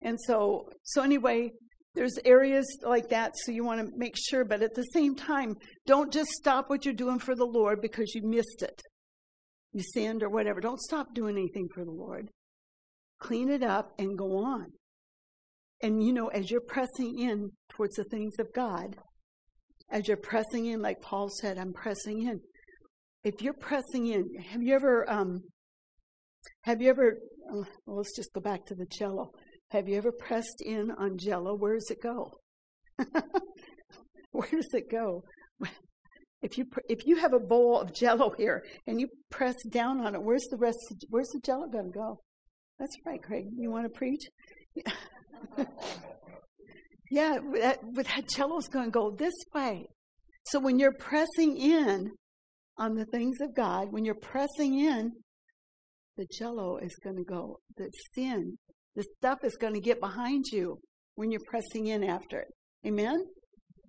And 0.00 0.18
so 0.26 0.70
so 0.84 1.02
anyway, 1.02 1.50
there's 1.94 2.18
areas 2.24 2.66
like 2.82 3.10
that, 3.10 3.32
so 3.36 3.52
you 3.52 3.64
want 3.64 3.80
to 3.80 3.92
make 3.96 4.14
sure. 4.16 4.46
But 4.46 4.62
at 4.62 4.74
the 4.74 4.84
same 4.94 5.14
time, 5.14 5.56
don't 5.86 6.10
just 6.10 6.30
stop 6.30 6.70
what 6.70 6.86
you're 6.86 6.94
doing 6.94 7.18
for 7.18 7.34
the 7.34 7.44
Lord 7.44 7.82
because 7.82 8.14
you 8.14 8.22
missed 8.24 8.62
it, 8.62 8.80
you 9.72 9.82
sinned 9.94 10.22
or 10.22 10.30
whatever. 10.30 10.60
Don't 10.60 10.80
stop 10.80 11.14
doing 11.14 11.36
anything 11.36 11.68
for 11.74 11.84
the 11.84 11.90
Lord. 11.90 12.30
Clean 13.20 13.50
it 13.50 13.62
up 13.62 13.90
and 13.98 14.16
go 14.16 14.38
on. 14.38 14.68
And 15.82 16.02
you 16.02 16.14
know, 16.14 16.28
as 16.28 16.50
you're 16.50 16.60
pressing 16.60 17.18
in 17.18 17.50
towards 17.68 17.96
the 17.96 18.04
things 18.04 18.38
of 18.38 18.46
God, 18.54 18.96
as 19.90 20.08
you're 20.08 20.16
pressing 20.16 20.66
in, 20.66 20.82
like 20.82 21.00
Paul 21.00 21.28
said, 21.28 21.58
I'm 21.58 21.72
pressing 21.72 22.22
in. 22.22 22.40
If 23.24 23.42
you're 23.42 23.54
pressing 23.54 24.06
in, 24.06 24.24
have 24.50 24.62
you 24.62 24.74
ever, 24.74 25.08
um, 25.10 25.42
have 26.62 26.80
you 26.80 26.90
ever, 26.90 27.18
uh, 27.50 27.64
well, 27.86 27.96
let's 27.96 28.14
just 28.14 28.32
go 28.32 28.40
back 28.40 28.64
to 28.66 28.74
the 28.74 28.86
jello. 28.86 29.30
Have 29.70 29.88
you 29.88 29.96
ever 29.96 30.12
pressed 30.12 30.62
in 30.64 30.90
on 30.90 31.18
jello? 31.18 31.54
Where 31.54 31.74
does 31.74 31.90
it 31.90 32.02
go? 32.02 32.32
Where 34.32 34.50
does 34.50 34.72
it 34.72 34.90
go? 34.90 35.22
If 36.40 36.56
you 36.56 36.66
if 36.88 37.04
you 37.04 37.16
have 37.16 37.32
a 37.32 37.40
bowl 37.40 37.80
of 37.80 37.92
Jello 37.92 38.32
here 38.36 38.62
and 38.86 39.00
you 39.00 39.08
press 39.28 39.56
down 39.70 40.00
on 40.00 40.14
it, 40.14 40.22
where's 40.22 40.46
the 40.50 40.56
rest? 40.56 40.78
Of, 40.90 40.98
where's 41.10 41.28
the 41.28 41.40
Jello 41.40 41.66
going 41.66 41.92
to 41.92 41.98
go? 41.98 42.20
That's 42.78 42.96
right, 43.04 43.20
Craig. 43.20 43.46
You 43.56 43.70
want 43.70 43.86
to 43.86 43.98
preach? 43.98 44.22
Yeah, 47.10 47.38
that, 47.60 47.78
but 47.94 48.06
that 48.06 48.30
cello's 48.30 48.68
going 48.68 48.86
to 48.86 48.90
go 48.90 49.10
this 49.10 49.34
way. 49.54 49.86
So 50.44 50.60
when 50.60 50.78
you're 50.78 50.94
pressing 50.98 51.56
in 51.56 52.10
on 52.78 52.94
the 52.94 53.06
things 53.06 53.38
of 53.40 53.54
God, 53.54 53.92
when 53.92 54.04
you're 54.04 54.14
pressing 54.14 54.78
in, 54.78 55.12
the 56.16 56.26
jello 56.38 56.78
is 56.78 56.96
going 57.02 57.16
to 57.16 57.24
go. 57.24 57.58
The 57.76 57.90
sin, 58.14 58.58
the 58.94 59.04
stuff 59.16 59.38
is 59.44 59.56
going 59.56 59.74
to 59.74 59.80
get 59.80 60.00
behind 60.00 60.46
you 60.52 60.78
when 61.14 61.30
you're 61.30 61.40
pressing 61.48 61.86
in 61.86 62.02
after 62.02 62.40
it. 62.40 62.48
Amen? 62.86 63.20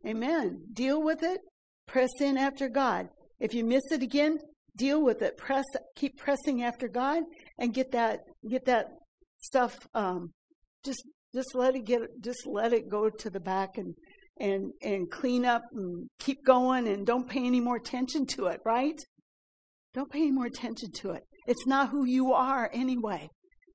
Amen. 0.08 0.62
Deal 0.74 1.02
with 1.02 1.24
it. 1.24 1.40
Press 1.88 2.10
in 2.22 2.38
after 2.38 2.70
God. 2.70 3.10
If 3.40 3.54
you 3.54 3.64
miss 3.64 3.84
it 3.92 4.04
again, 4.04 4.38
deal 4.78 5.04
with 5.04 5.22
it. 5.22 5.38
Press, 5.38 5.66
keep 5.96 6.18
pressing 6.18 6.64
after 6.64 6.88
God 6.88 7.24
and 7.58 7.74
get 7.74 7.92
that, 7.92 8.20
get 8.50 8.66
that 8.66 8.86
stuff, 9.42 9.76
um, 9.94 10.32
just, 10.84 11.04
just 11.34 11.54
let 11.54 11.76
it 11.76 11.86
get, 11.86 12.02
just 12.22 12.46
let 12.46 12.74
it 12.74 12.90
go 12.90 13.10
to 13.10 13.30
the 13.30 13.40
back 13.40 13.78
and, 13.78 13.94
and, 14.40 14.72
and 14.82 15.12
clean 15.12 15.46
up 15.46 15.62
and 15.74 16.08
keep 16.20 16.44
going 16.46 16.88
and 16.88 17.06
don't 17.06 17.30
pay 17.30 17.46
any 17.46 17.60
more 17.60 17.76
attention 17.76 18.26
to 18.26 18.48
it, 18.48 18.60
right? 18.66 19.00
Don't 19.94 20.12
pay 20.12 20.20
any 20.20 20.32
more 20.32 20.46
attention 20.46 20.92
to 20.92 21.12
it. 21.12 21.24
It's 21.48 21.66
not 21.66 21.90
who 21.90 22.06
you 22.06 22.34
are 22.34 22.70
anyway. 22.74 23.30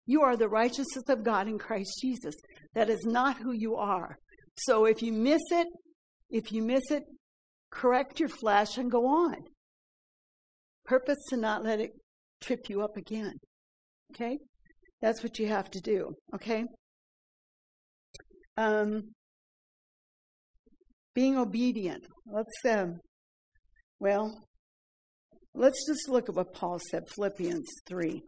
You 0.06 0.22
are 0.22 0.36
the 0.36 0.48
righteousness 0.48 1.04
of 1.08 1.24
God 1.24 1.48
in 1.48 1.58
Christ 1.58 1.98
Jesus. 2.00 2.34
That 2.74 2.90
is 2.90 3.04
not 3.04 3.38
who 3.38 3.52
you 3.52 3.76
are. 3.76 4.16
So 4.58 4.84
if 4.84 5.02
you 5.02 5.12
miss 5.12 5.42
it, 5.50 5.66
if 6.30 6.52
you 6.52 6.62
miss 6.62 6.90
it, 6.90 7.04
correct 7.70 8.20
your 8.20 8.28
flesh 8.28 8.76
and 8.76 8.90
go 8.90 9.06
on. 9.06 9.36
Purpose 10.84 11.18
to 11.30 11.36
not 11.36 11.64
let 11.64 11.80
it 11.80 11.90
trip 12.42 12.68
you 12.68 12.82
up 12.82 12.96
again. 12.96 13.34
Okay? 14.14 14.38
That's 15.00 15.22
what 15.22 15.38
you 15.38 15.48
have 15.48 15.70
to 15.70 15.80
do. 15.80 16.14
Okay? 16.34 16.64
Um, 18.56 19.10
being 21.14 21.36
obedient. 21.36 22.04
Let's, 22.26 22.52
um, 22.68 23.00
well, 24.00 24.46
let's 25.54 25.86
just 25.86 26.08
look 26.08 26.28
at 26.28 26.34
what 26.34 26.54
Paul 26.54 26.78
said, 26.90 27.04
Philippians 27.14 27.66
3. 27.86 28.22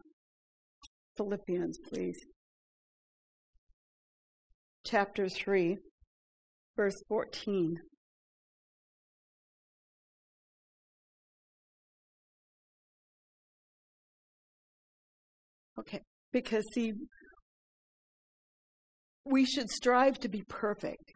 Philippians, 1.17 1.77
please. 1.89 2.17
Chapter 4.85 5.27
3, 5.27 5.77
verse 6.77 6.95
14. 7.09 7.77
Okay, 15.79 15.99
because 16.31 16.63
see, 16.73 16.93
we 19.29 19.45
should 19.45 19.69
strive 19.69 20.19
to 20.19 20.29
be 20.29 20.43
perfect. 20.47 21.13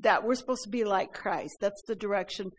That 0.00 0.24
we're 0.24 0.34
supposed 0.34 0.64
to 0.64 0.70
be 0.70 0.84
like 0.84 1.12
Christ. 1.12 1.56
That's 1.60 1.82
the 1.86 1.94
direction. 1.94 2.50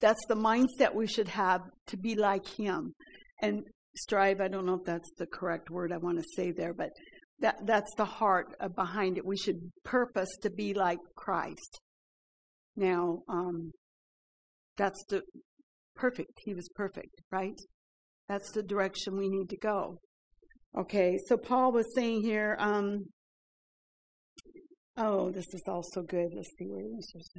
That's 0.00 0.24
the 0.28 0.36
mindset 0.36 0.94
we 0.94 1.06
should 1.06 1.28
have 1.28 1.62
to 1.88 1.96
be 1.96 2.14
like 2.14 2.46
Him. 2.46 2.94
And 3.42 3.62
strive, 3.96 4.40
I 4.40 4.48
don't 4.48 4.66
know 4.66 4.74
if 4.74 4.84
that's 4.84 5.10
the 5.18 5.26
correct 5.26 5.70
word 5.70 5.92
I 5.92 5.96
want 5.96 6.18
to 6.18 6.24
say 6.36 6.52
there, 6.52 6.72
but 6.72 6.90
that, 7.40 7.56
that's 7.66 7.92
the 7.96 8.04
heart 8.04 8.46
behind 8.76 9.18
it. 9.18 9.26
We 9.26 9.36
should 9.36 9.72
purpose 9.84 10.30
to 10.42 10.50
be 10.50 10.72
like 10.72 10.98
Christ. 11.16 11.80
Now, 12.76 13.22
um, 13.28 13.72
that's 14.76 15.04
the 15.08 15.22
perfect. 15.96 16.32
He 16.44 16.54
was 16.54 16.68
perfect, 16.74 17.20
right? 17.30 17.58
That's 18.28 18.50
the 18.52 18.62
direction 18.62 19.16
we 19.16 19.28
need 19.28 19.50
to 19.50 19.56
go. 19.56 19.98
Okay, 20.76 21.18
so 21.28 21.36
Paul 21.36 21.72
was 21.72 21.94
saying 21.94 22.22
here, 22.22 22.56
um, 22.58 23.04
oh, 24.96 25.30
this 25.30 25.46
is 25.52 25.62
also 25.68 26.02
good. 26.02 26.32
Let's 26.34 26.50
see 26.58 26.66
where 26.66 26.84
this 26.96 27.14
is. 27.14 27.30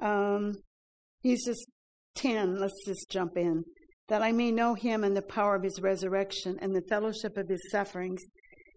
Um, 0.00 0.54
he's 1.20 1.44
just 1.44 1.70
10. 2.16 2.58
Let's 2.58 2.84
just 2.86 3.10
jump 3.10 3.36
in. 3.36 3.64
That 4.08 4.22
I 4.22 4.32
may 4.32 4.50
know 4.50 4.74
him 4.74 5.04
and 5.04 5.16
the 5.16 5.22
power 5.22 5.56
of 5.56 5.62
his 5.62 5.80
resurrection 5.80 6.58
and 6.60 6.74
the 6.74 6.86
fellowship 6.88 7.36
of 7.36 7.48
his 7.48 7.70
sufferings, 7.70 8.22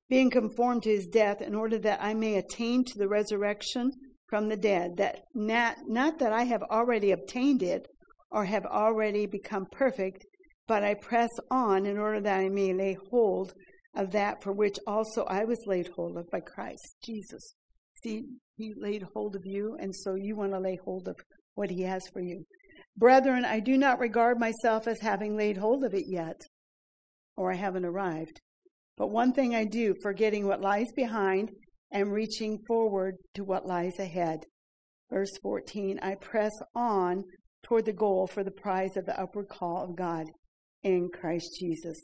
being 0.09 0.29
conformed 0.29 0.83
to 0.83 0.89
his 0.89 1.07
death, 1.07 1.41
in 1.41 1.55
order 1.55 1.77
that 1.79 2.01
I 2.01 2.13
may 2.13 2.35
attain 2.35 2.83
to 2.85 2.97
the 2.97 3.07
resurrection 3.07 3.91
from 4.27 4.49
the 4.49 4.57
dead. 4.57 4.97
That 4.97 5.21
not, 5.33 5.77
not 5.87 6.19
that 6.19 6.33
I 6.33 6.43
have 6.43 6.63
already 6.63 7.11
obtained 7.11 7.63
it 7.63 7.87
or 8.29 8.45
have 8.45 8.65
already 8.65 9.25
become 9.25 9.67
perfect, 9.71 10.25
but 10.67 10.83
I 10.83 10.95
press 10.95 11.29
on 11.49 11.85
in 11.85 11.97
order 11.97 12.21
that 12.21 12.39
I 12.39 12.49
may 12.49 12.73
lay 12.73 12.97
hold 13.09 13.53
of 13.95 14.11
that 14.11 14.41
for 14.41 14.53
which 14.53 14.77
also 14.87 15.23
I 15.25 15.43
was 15.43 15.65
laid 15.65 15.89
hold 15.95 16.17
of 16.17 16.29
by 16.29 16.39
Christ 16.39 16.95
Jesus. 17.03 17.55
See, 18.03 18.25
he 18.55 18.73
laid 18.75 19.03
hold 19.13 19.35
of 19.35 19.45
you, 19.45 19.77
and 19.79 19.95
so 19.95 20.15
you 20.15 20.35
want 20.35 20.53
to 20.53 20.59
lay 20.59 20.77
hold 20.83 21.07
of 21.07 21.15
what 21.55 21.69
he 21.69 21.81
has 21.83 22.03
for 22.13 22.21
you. 22.21 22.45
Brethren, 22.97 23.45
I 23.45 23.59
do 23.59 23.77
not 23.77 23.99
regard 23.99 24.39
myself 24.39 24.87
as 24.87 24.99
having 24.99 25.35
laid 25.35 25.57
hold 25.57 25.83
of 25.83 25.93
it 25.93 26.05
yet, 26.07 26.41
or 27.35 27.51
I 27.51 27.55
haven't 27.55 27.85
arrived. 27.85 28.41
But 28.97 29.11
one 29.11 29.33
thing 29.33 29.55
I 29.55 29.65
do, 29.65 29.95
forgetting 30.01 30.47
what 30.47 30.61
lies 30.61 30.91
behind 30.95 31.51
and 31.91 32.11
reaching 32.11 32.59
forward 32.67 33.15
to 33.33 33.43
what 33.43 33.65
lies 33.65 33.99
ahead. 33.99 34.45
Verse 35.09 35.37
14, 35.41 35.99
I 36.01 36.15
press 36.15 36.51
on 36.75 37.23
toward 37.63 37.85
the 37.85 37.93
goal 37.93 38.27
for 38.27 38.43
the 38.43 38.51
prize 38.51 38.95
of 38.97 39.05
the 39.05 39.19
upward 39.19 39.47
call 39.49 39.83
of 39.83 39.95
God 39.95 40.25
in 40.83 41.09
Christ 41.09 41.57
Jesus. 41.59 41.99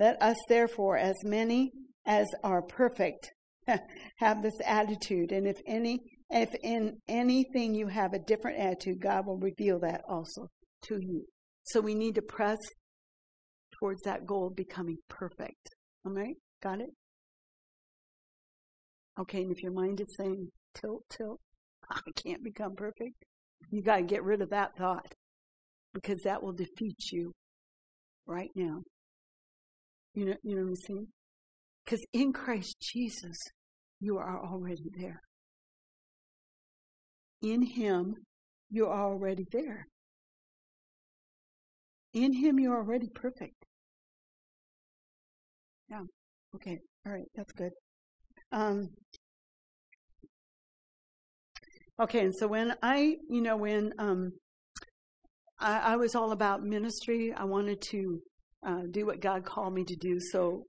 Let 0.00 0.20
us 0.22 0.38
therefore, 0.48 0.96
as 0.96 1.16
many 1.24 1.72
as 2.06 2.26
are 2.42 2.62
perfect, 2.62 3.32
have 4.16 4.42
this 4.42 4.58
attitude. 4.64 5.30
And 5.30 5.46
if 5.46 5.60
any, 5.66 6.00
if 6.30 6.54
in 6.62 6.96
anything 7.06 7.74
you 7.74 7.86
have 7.88 8.14
a 8.14 8.18
different 8.18 8.58
attitude, 8.58 9.02
God 9.02 9.26
will 9.26 9.36
reveal 9.36 9.78
that 9.80 10.00
also 10.08 10.48
to 10.84 10.98
you. 11.02 11.26
So 11.64 11.82
we 11.82 11.94
need 11.94 12.14
to 12.14 12.22
press 12.22 12.56
towards 13.78 14.00
that 14.04 14.24
goal 14.24 14.46
of 14.46 14.56
becoming 14.56 14.96
perfect. 15.10 15.68
All 16.06 16.12
right? 16.12 16.36
Got 16.62 16.80
it? 16.80 16.90
Okay, 19.20 19.42
and 19.42 19.52
if 19.52 19.62
your 19.62 19.72
mind 19.72 20.00
is 20.00 20.16
saying, 20.16 20.48
tilt, 20.74 21.04
tilt, 21.10 21.40
I 21.90 22.00
can't 22.24 22.42
become 22.42 22.74
perfect, 22.74 23.22
you 23.70 23.82
got 23.82 23.96
to 23.96 24.02
get 24.02 24.24
rid 24.24 24.40
of 24.40 24.48
that 24.48 24.70
thought 24.78 25.12
because 25.92 26.22
that 26.22 26.42
will 26.42 26.54
defeat 26.54 26.96
you 27.12 27.32
right 28.26 28.50
now. 28.54 28.80
You 30.14 30.26
know, 30.26 30.34
you 30.42 30.56
know 30.56 30.62
what 30.62 30.68
I'm 30.68 30.76
saying? 30.76 31.06
Because 31.84 32.04
in 32.12 32.32
Christ 32.32 32.76
Jesus, 32.80 33.38
you 34.00 34.18
are 34.18 34.44
already 34.44 34.90
there. 34.98 35.20
In 37.42 37.62
Him, 37.62 38.14
you 38.70 38.86
are 38.86 39.12
already 39.12 39.46
there. 39.50 39.86
In 42.12 42.32
Him, 42.32 42.58
you're 42.58 42.76
already 42.76 43.08
perfect. 43.14 43.54
Yeah. 45.88 46.02
Okay. 46.54 46.78
All 47.06 47.12
right. 47.12 47.28
That's 47.34 47.52
good. 47.52 47.72
Um, 48.52 48.88
okay. 52.00 52.20
And 52.20 52.34
so 52.34 52.46
when 52.46 52.74
I, 52.82 53.16
you 53.28 53.40
know, 53.40 53.56
when 53.56 53.92
um, 53.98 54.32
I, 55.60 55.92
I 55.92 55.96
was 55.96 56.14
all 56.14 56.32
about 56.32 56.62
ministry. 56.62 57.32
I 57.36 57.44
wanted 57.44 57.80
to 57.90 58.20
uh, 58.66 58.82
do 58.90 59.06
what 59.06 59.20
God 59.20 59.44
called 59.44 59.74
me 59.74 59.84
to 59.84 59.96
do. 59.96 60.18
So 60.32 60.64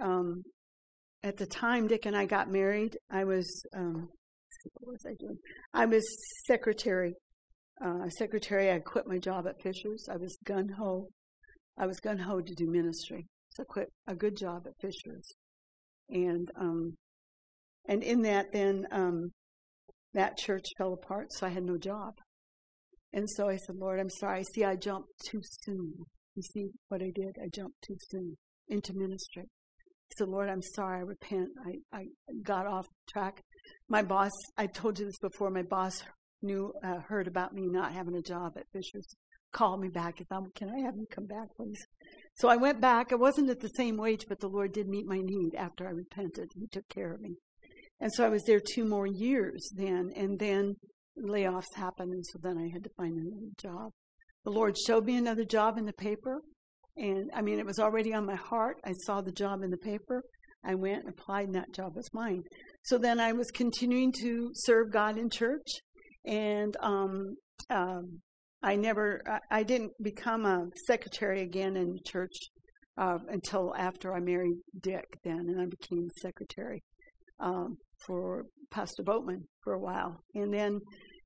um, 0.00 0.42
at 1.22 1.36
the 1.36 1.46
time 1.46 1.86
Dick 1.86 2.06
and 2.06 2.16
I 2.16 2.26
got 2.26 2.50
married, 2.50 2.96
I 3.10 3.24
was 3.24 3.46
um, 3.74 4.08
what 4.74 4.92
was 4.92 5.04
I 5.06 5.14
doing? 5.18 5.38
I 5.74 5.86
was 5.86 6.04
secretary. 6.46 7.14
Uh, 7.84 8.08
secretary. 8.10 8.70
I 8.70 8.78
quit 8.78 9.06
my 9.06 9.18
job 9.18 9.46
at 9.46 9.60
Fisher's. 9.62 10.06
I 10.10 10.16
was 10.16 10.36
gun 10.44 10.68
ho. 10.78 11.08
I 11.78 11.86
was 11.86 11.98
gun 12.00 12.18
ho 12.18 12.40
to 12.40 12.54
do 12.54 12.70
ministry. 12.70 13.26
So 13.50 13.64
I 13.64 13.66
quit 13.68 13.88
a 14.06 14.14
good 14.14 14.36
job 14.36 14.62
at 14.66 14.72
Fisher's, 14.80 15.28
and 16.08 16.48
um, 16.58 16.94
and 17.88 18.02
in 18.02 18.22
that 18.22 18.52
then 18.52 18.86
um, 18.92 19.32
that 20.14 20.36
church 20.38 20.64
fell 20.78 20.92
apart, 20.92 21.32
so 21.32 21.46
I 21.46 21.50
had 21.50 21.64
no 21.64 21.76
job. 21.76 22.14
And 23.12 23.28
so 23.28 23.48
I 23.48 23.56
said, 23.56 23.76
Lord, 23.76 24.00
I'm 24.00 24.10
sorry. 24.10 24.44
See, 24.54 24.64
I 24.64 24.76
jumped 24.76 25.10
too 25.28 25.40
soon. 25.42 25.92
You 26.34 26.42
see 26.42 26.70
what 26.88 27.02
I 27.02 27.10
did? 27.14 27.36
I 27.42 27.48
jumped 27.52 27.82
too 27.82 27.96
soon 28.10 28.36
into 28.68 28.94
ministry. 28.94 29.44
So 30.16 30.24
Lord, 30.24 30.48
I'm 30.48 30.62
sorry. 30.62 30.98
I 30.98 31.02
repent. 31.02 31.48
I, 31.66 31.96
I 31.96 32.04
got 32.42 32.66
off 32.66 32.86
track. 33.08 33.42
My 33.88 34.02
boss, 34.02 34.30
I 34.56 34.66
told 34.66 34.98
you 34.98 35.06
this 35.06 35.18
before, 35.18 35.50
my 35.50 35.62
boss 35.62 36.02
knew, 36.42 36.72
uh, 36.84 37.00
heard 37.08 37.28
about 37.28 37.54
me 37.54 37.68
not 37.68 37.92
having 37.92 38.16
a 38.16 38.22
job 38.22 38.52
at 38.56 38.66
Fisher's, 38.72 39.06
called 39.52 39.80
me 39.80 39.88
back. 39.88 40.20
If 40.20 40.26
I'm, 40.30 40.46
can 40.54 40.68
I 40.68 40.80
have 40.84 40.96
you 40.96 41.06
come 41.10 41.26
back, 41.26 41.48
please? 41.56 41.78
So 42.34 42.48
I 42.48 42.56
went 42.56 42.80
back. 42.80 43.12
I 43.12 43.16
wasn't 43.16 43.50
at 43.50 43.60
the 43.60 43.68
same 43.68 43.96
wage, 43.96 44.24
but 44.28 44.40
the 44.40 44.48
Lord 44.48 44.72
did 44.72 44.88
meet 44.88 45.06
my 45.06 45.20
need 45.22 45.54
after 45.54 45.86
I 45.86 45.90
repented. 45.90 46.50
He 46.54 46.66
took 46.66 46.88
care 46.88 47.12
of 47.12 47.20
me. 47.20 47.36
And 48.00 48.10
so 48.14 48.24
I 48.24 48.30
was 48.30 48.42
there 48.44 48.60
two 48.60 48.84
more 48.84 49.06
years 49.06 49.70
then. 49.76 50.10
And 50.16 50.38
then 50.38 50.74
layoffs 51.22 51.74
happened, 51.76 52.12
and 52.12 52.26
so 52.26 52.38
then 52.42 52.58
I 52.58 52.68
had 52.72 52.84
to 52.84 52.90
find 52.96 53.16
another 53.16 53.52
job. 53.60 53.92
The 54.44 54.50
Lord 54.50 54.76
showed 54.76 55.04
me 55.04 55.16
another 55.16 55.44
job 55.44 55.78
in 55.78 55.84
the 55.84 55.92
paper, 55.92 56.40
and 56.96 57.30
I 57.32 57.42
mean, 57.42 57.58
it 57.58 57.66
was 57.66 57.78
already 57.78 58.12
on 58.12 58.26
my 58.26 58.34
heart. 58.34 58.76
I 58.84 58.92
saw 59.04 59.20
the 59.20 59.32
job 59.32 59.62
in 59.62 59.70
the 59.70 59.76
paper. 59.76 60.22
I 60.64 60.74
went 60.74 61.04
and 61.04 61.08
applied, 61.10 61.46
and 61.46 61.54
that 61.54 61.72
job 61.72 61.94
was 61.94 62.08
mine. 62.12 62.42
So 62.84 62.98
then 62.98 63.20
I 63.20 63.32
was 63.32 63.50
continuing 63.52 64.12
to 64.20 64.50
serve 64.54 64.92
God 64.92 65.16
in 65.16 65.30
church, 65.30 65.66
and 66.24 66.76
um, 66.82 67.36
um, 67.70 68.20
I 68.62 68.76
never, 68.76 69.20
I, 69.28 69.58
I 69.58 69.62
didn't 69.62 69.92
become 70.02 70.44
a 70.44 70.66
secretary 70.86 71.42
again 71.42 71.76
in 71.76 71.98
church 72.06 72.34
uh, 72.98 73.18
until 73.28 73.72
after 73.76 74.14
I 74.14 74.20
married 74.20 74.56
Dick. 74.80 75.04
Then, 75.24 75.38
and 75.48 75.60
I 75.60 75.66
became 75.66 76.08
secretary 76.20 76.82
um, 77.40 77.76
for 78.06 78.46
Pastor 78.70 79.04
Boatman 79.04 79.44
for 79.62 79.74
a 79.74 79.80
while, 79.80 80.16
and 80.34 80.52
then, 80.52 80.80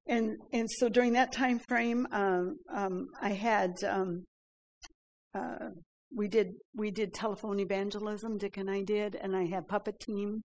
and 0.09 0.37
and 0.53 0.69
so 0.71 0.89
during 0.89 1.13
that 1.15 1.33
time 1.33 1.59
frame, 1.59 2.07
um, 2.13 2.57
um, 2.73 3.07
I 3.21 3.31
had 3.31 3.73
um, 3.89 4.25
uh, 5.35 5.71
we 6.15 6.29
did 6.29 6.49
we 6.75 6.91
did 6.91 7.13
telephone 7.13 7.61
evangelism. 7.61 8.39
Dick 8.39 8.57
and 8.57 8.71
I 8.71 8.83
did, 8.83 9.17
and 9.17 9.37
I 9.37 9.47
had 9.47 9.69
puppet 9.69 9.99
team 10.01 10.43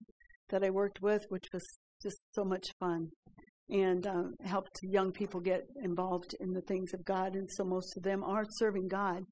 that 0.50 0.64
I 0.64 0.70
worked 0.70 1.00
with, 1.00 1.22
which 1.28 1.46
was 1.52 1.62
just 2.02 2.18
so 2.32 2.44
much 2.44 2.66
fun, 2.80 3.08
and 3.70 4.06
um, 4.06 4.34
helped 4.44 4.78
young 4.82 5.12
people 5.12 5.40
get 5.40 5.62
involved 5.82 6.34
in 6.40 6.52
the 6.52 6.62
things 6.62 6.92
of 6.92 7.04
God. 7.04 7.34
And 7.34 7.48
so 7.56 7.64
most 7.64 7.96
of 7.96 8.02
them 8.02 8.24
are 8.24 8.44
serving 8.58 8.88
God 8.88 9.22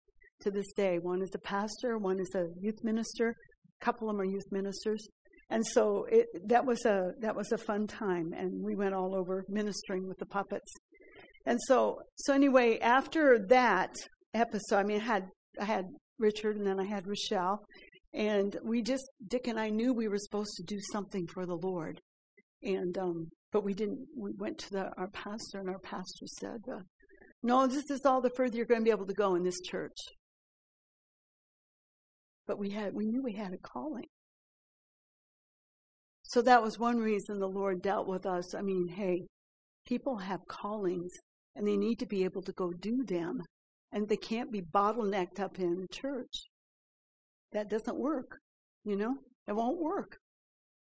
to 0.42 0.50
this 0.50 0.72
day. 0.76 0.98
One 0.98 1.22
is 1.22 1.30
a 1.34 1.40
pastor, 1.40 1.98
one 1.98 2.20
is 2.20 2.34
a 2.34 2.46
youth 2.60 2.78
minister, 2.82 3.34
a 3.80 3.84
couple 3.84 4.08
of 4.08 4.14
them 4.14 4.20
are 4.20 4.30
youth 4.30 4.50
ministers. 4.50 5.06
And 5.50 5.66
so 5.66 6.06
it, 6.08 6.26
that 6.48 6.64
was 6.64 6.84
a 6.84 7.10
that 7.20 7.34
was 7.34 7.50
a 7.50 7.58
fun 7.58 7.88
time, 7.88 8.32
and 8.36 8.62
we 8.62 8.76
went 8.76 8.94
all 8.94 9.16
over 9.16 9.44
ministering 9.48 10.06
with 10.06 10.18
the 10.18 10.26
puppets. 10.26 10.72
And 11.44 11.58
so 11.66 11.98
so 12.16 12.32
anyway, 12.32 12.78
after 12.78 13.38
that 13.48 13.92
episode, 14.32 14.76
I 14.76 14.84
mean, 14.84 15.00
I 15.00 15.04
had 15.04 15.24
I 15.60 15.64
had 15.64 15.86
Richard, 16.18 16.56
and 16.56 16.66
then 16.66 16.78
I 16.78 16.84
had 16.84 17.06
Rochelle, 17.06 17.64
and 18.14 18.56
we 18.62 18.80
just 18.80 19.04
Dick 19.26 19.48
and 19.48 19.58
I 19.58 19.70
knew 19.70 19.92
we 19.92 20.06
were 20.06 20.18
supposed 20.18 20.54
to 20.56 20.62
do 20.62 20.78
something 20.92 21.26
for 21.26 21.46
the 21.46 21.58
Lord, 21.60 22.00
and 22.62 22.96
um, 22.96 23.28
but 23.50 23.64
we 23.64 23.74
didn't. 23.74 24.06
We 24.16 24.32
went 24.38 24.58
to 24.58 24.70
the, 24.70 24.90
our 24.96 25.08
pastor, 25.08 25.58
and 25.58 25.68
our 25.68 25.80
pastor 25.80 26.26
said, 26.26 26.60
uh, 26.72 26.82
"No, 27.42 27.66
this 27.66 27.90
is 27.90 28.02
all 28.04 28.20
the 28.20 28.30
further 28.36 28.56
you're 28.56 28.66
going 28.66 28.82
to 28.82 28.84
be 28.84 28.90
able 28.90 29.06
to 29.06 29.14
go 29.14 29.34
in 29.34 29.42
this 29.42 29.60
church." 29.60 29.98
But 32.46 32.58
we 32.58 32.70
had 32.70 32.94
we 32.94 33.06
knew 33.06 33.20
we 33.20 33.34
had 33.34 33.52
a 33.52 33.58
calling. 33.58 34.06
So 36.30 36.40
that 36.42 36.62
was 36.62 36.78
one 36.78 36.98
reason 36.98 37.40
the 37.40 37.48
Lord 37.48 37.82
dealt 37.82 38.06
with 38.06 38.24
us. 38.24 38.54
I 38.54 38.62
mean, 38.62 38.86
hey, 38.86 39.26
people 39.84 40.18
have 40.18 40.46
callings 40.46 41.10
and 41.56 41.66
they 41.66 41.76
need 41.76 41.98
to 41.98 42.06
be 42.06 42.22
able 42.22 42.42
to 42.42 42.52
go 42.52 42.70
do 42.70 43.02
them 43.04 43.42
and 43.90 44.08
they 44.08 44.16
can't 44.16 44.52
be 44.52 44.62
bottlenecked 44.62 45.40
up 45.40 45.58
in 45.58 45.88
church. 45.90 46.44
That 47.50 47.68
doesn't 47.68 47.98
work. 47.98 48.38
You 48.84 48.94
know, 48.94 49.16
it 49.48 49.56
won't 49.56 49.80
work. 49.80 50.18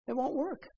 It 0.06 0.12
won't 0.12 0.34
work. 0.34 0.68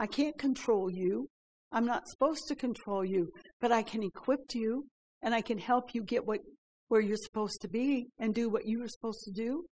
I 0.00 0.06
can't 0.06 0.38
control 0.38 0.90
you. 0.90 1.28
I'm 1.70 1.84
not 1.84 2.08
supposed 2.08 2.48
to 2.48 2.56
control 2.56 3.04
you, 3.04 3.28
but 3.60 3.72
I 3.72 3.82
can 3.82 4.02
equip 4.02 4.54
you 4.54 4.86
and 5.20 5.34
I 5.34 5.42
can 5.42 5.58
help 5.58 5.94
you 5.94 6.02
get 6.02 6.24
what 6.24 6.40
where 6.88 7.02
you're 7.02 7.18
supposed 7.18 7.60
to 7.60 7.68
be 7.68 8.06
and 8.18 8.34
do 8.34 8.48
what 8.48 8.64
you 8.64 8.80
were 8.80 8.88
supposed 8.88 9.20
to 9.24 9.32
do. 9.32 9.66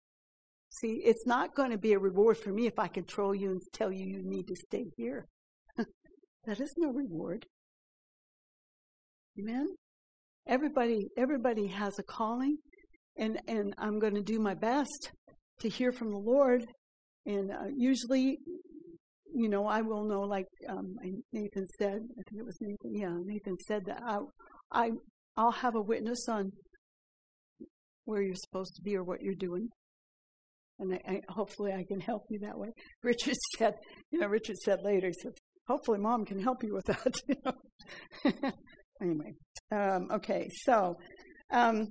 See, 0.71 1.03
it's 1.05 1.27
not 1.27 1.57
going 1.57 1.73
to 1.73 1.79
be 1.79 1.93
a 1.93 1.99
reward 1.99 2.39
for 2.39 2.51
me 2.51 2.67
if 2.67 2.79
I 2.79 2.87
control 2.87 3.35
you 3.35 3.51
and 3.51 3.61
tell 3.73 3.91
you 3.91 4.07
you 4.07 4.23
need 4.23 4.47
to 4.47 4.55
stay 4.55 4.87
here. 4.97 5.27
that 5.77 6.61
is 6.61 6.75
no 6.79 6.93
reward. 6.93 7.45
Amen. 9.39 9.67
Everybody, 10.47 11.09
everybody 11.19 11.67
has 11.67 11.99
a 11.99 12.05
calling, 12.05 12.59
and 13.19 13.41
and 13.49 13.75
I'm 13.79 13.99
going 13.99 14.15
to 14.15 14.23
do 14.23 14.39
my 14.39 14.55
best 14.55 15.11
to 15.61 15.69
hear 15.69 15.93
from 15.93 16.11
the 16.11 16.19
Lord. 16.19 16.65
And 17.27 17.51
uh, 17.51 17.67
usually, 17.77 18.39
you 19.35 19.49
know, 19.49 19.67
I 19.67 19.83
will 19.83 20.05
know, 20.05 20.23
like 20.23 20.47
um, 20.69 20.95
Nathan 21.33 21.67
said. 21.79 21.99
I 21.99 22.23
think 22.29 22.41
it 22.41 22.47
was 22.47 22.59
Nathan. 22.61 22.95
Yeah, 22.95 23.17
Nathan 23.25 23.57
said 23.67 23.83
that 23.87 24.03
I, 24.05 24.19
I, 24.71 24.91
I'll 25.37 25.53
have 25.53 25.75
a 25.75 25.83
witness 25.83 26.29
on 26.29 26.53
where 28.05 28.23
you're 28.23 28.35
supposed 28.35 28.77
to 28.77 28.83
be 28.83 28.97
or 28.97 29.05
what 29.05 29.21
you're 29.21 29.35
doing 29.35 29.69
and 30.81 30.95
I, 30.95 31.01
I, 31.07 31.21
hopefully 31.29 31.73
I 31.73 31.85
can 31.85 32.01
help 32.01 32.25
you 32.31 32.41
that 32.41 32.59
way. 32.59 32.69
Richard 33.03 33.37
said, 33.57 33.75
you 34.11 34.19
know, 34.19 34.27
Richard 34.27 34.57
said 34.57 34.81
later, 34.83 35.09
he 35.09 35.15
says, 35.23 35.35
hopefully 35.69 35.99
mom 35.99 36.25
can 36.25 36.41
help 36.41 36.63
you 36.63 36.75
with 36.75 36.87
that. 36.87 37.55
anyway, 39.03 39.35
um, 39.73 40.09
okay, 40.13 40.49
so, 40.65 40.97
um, 41.53 41.87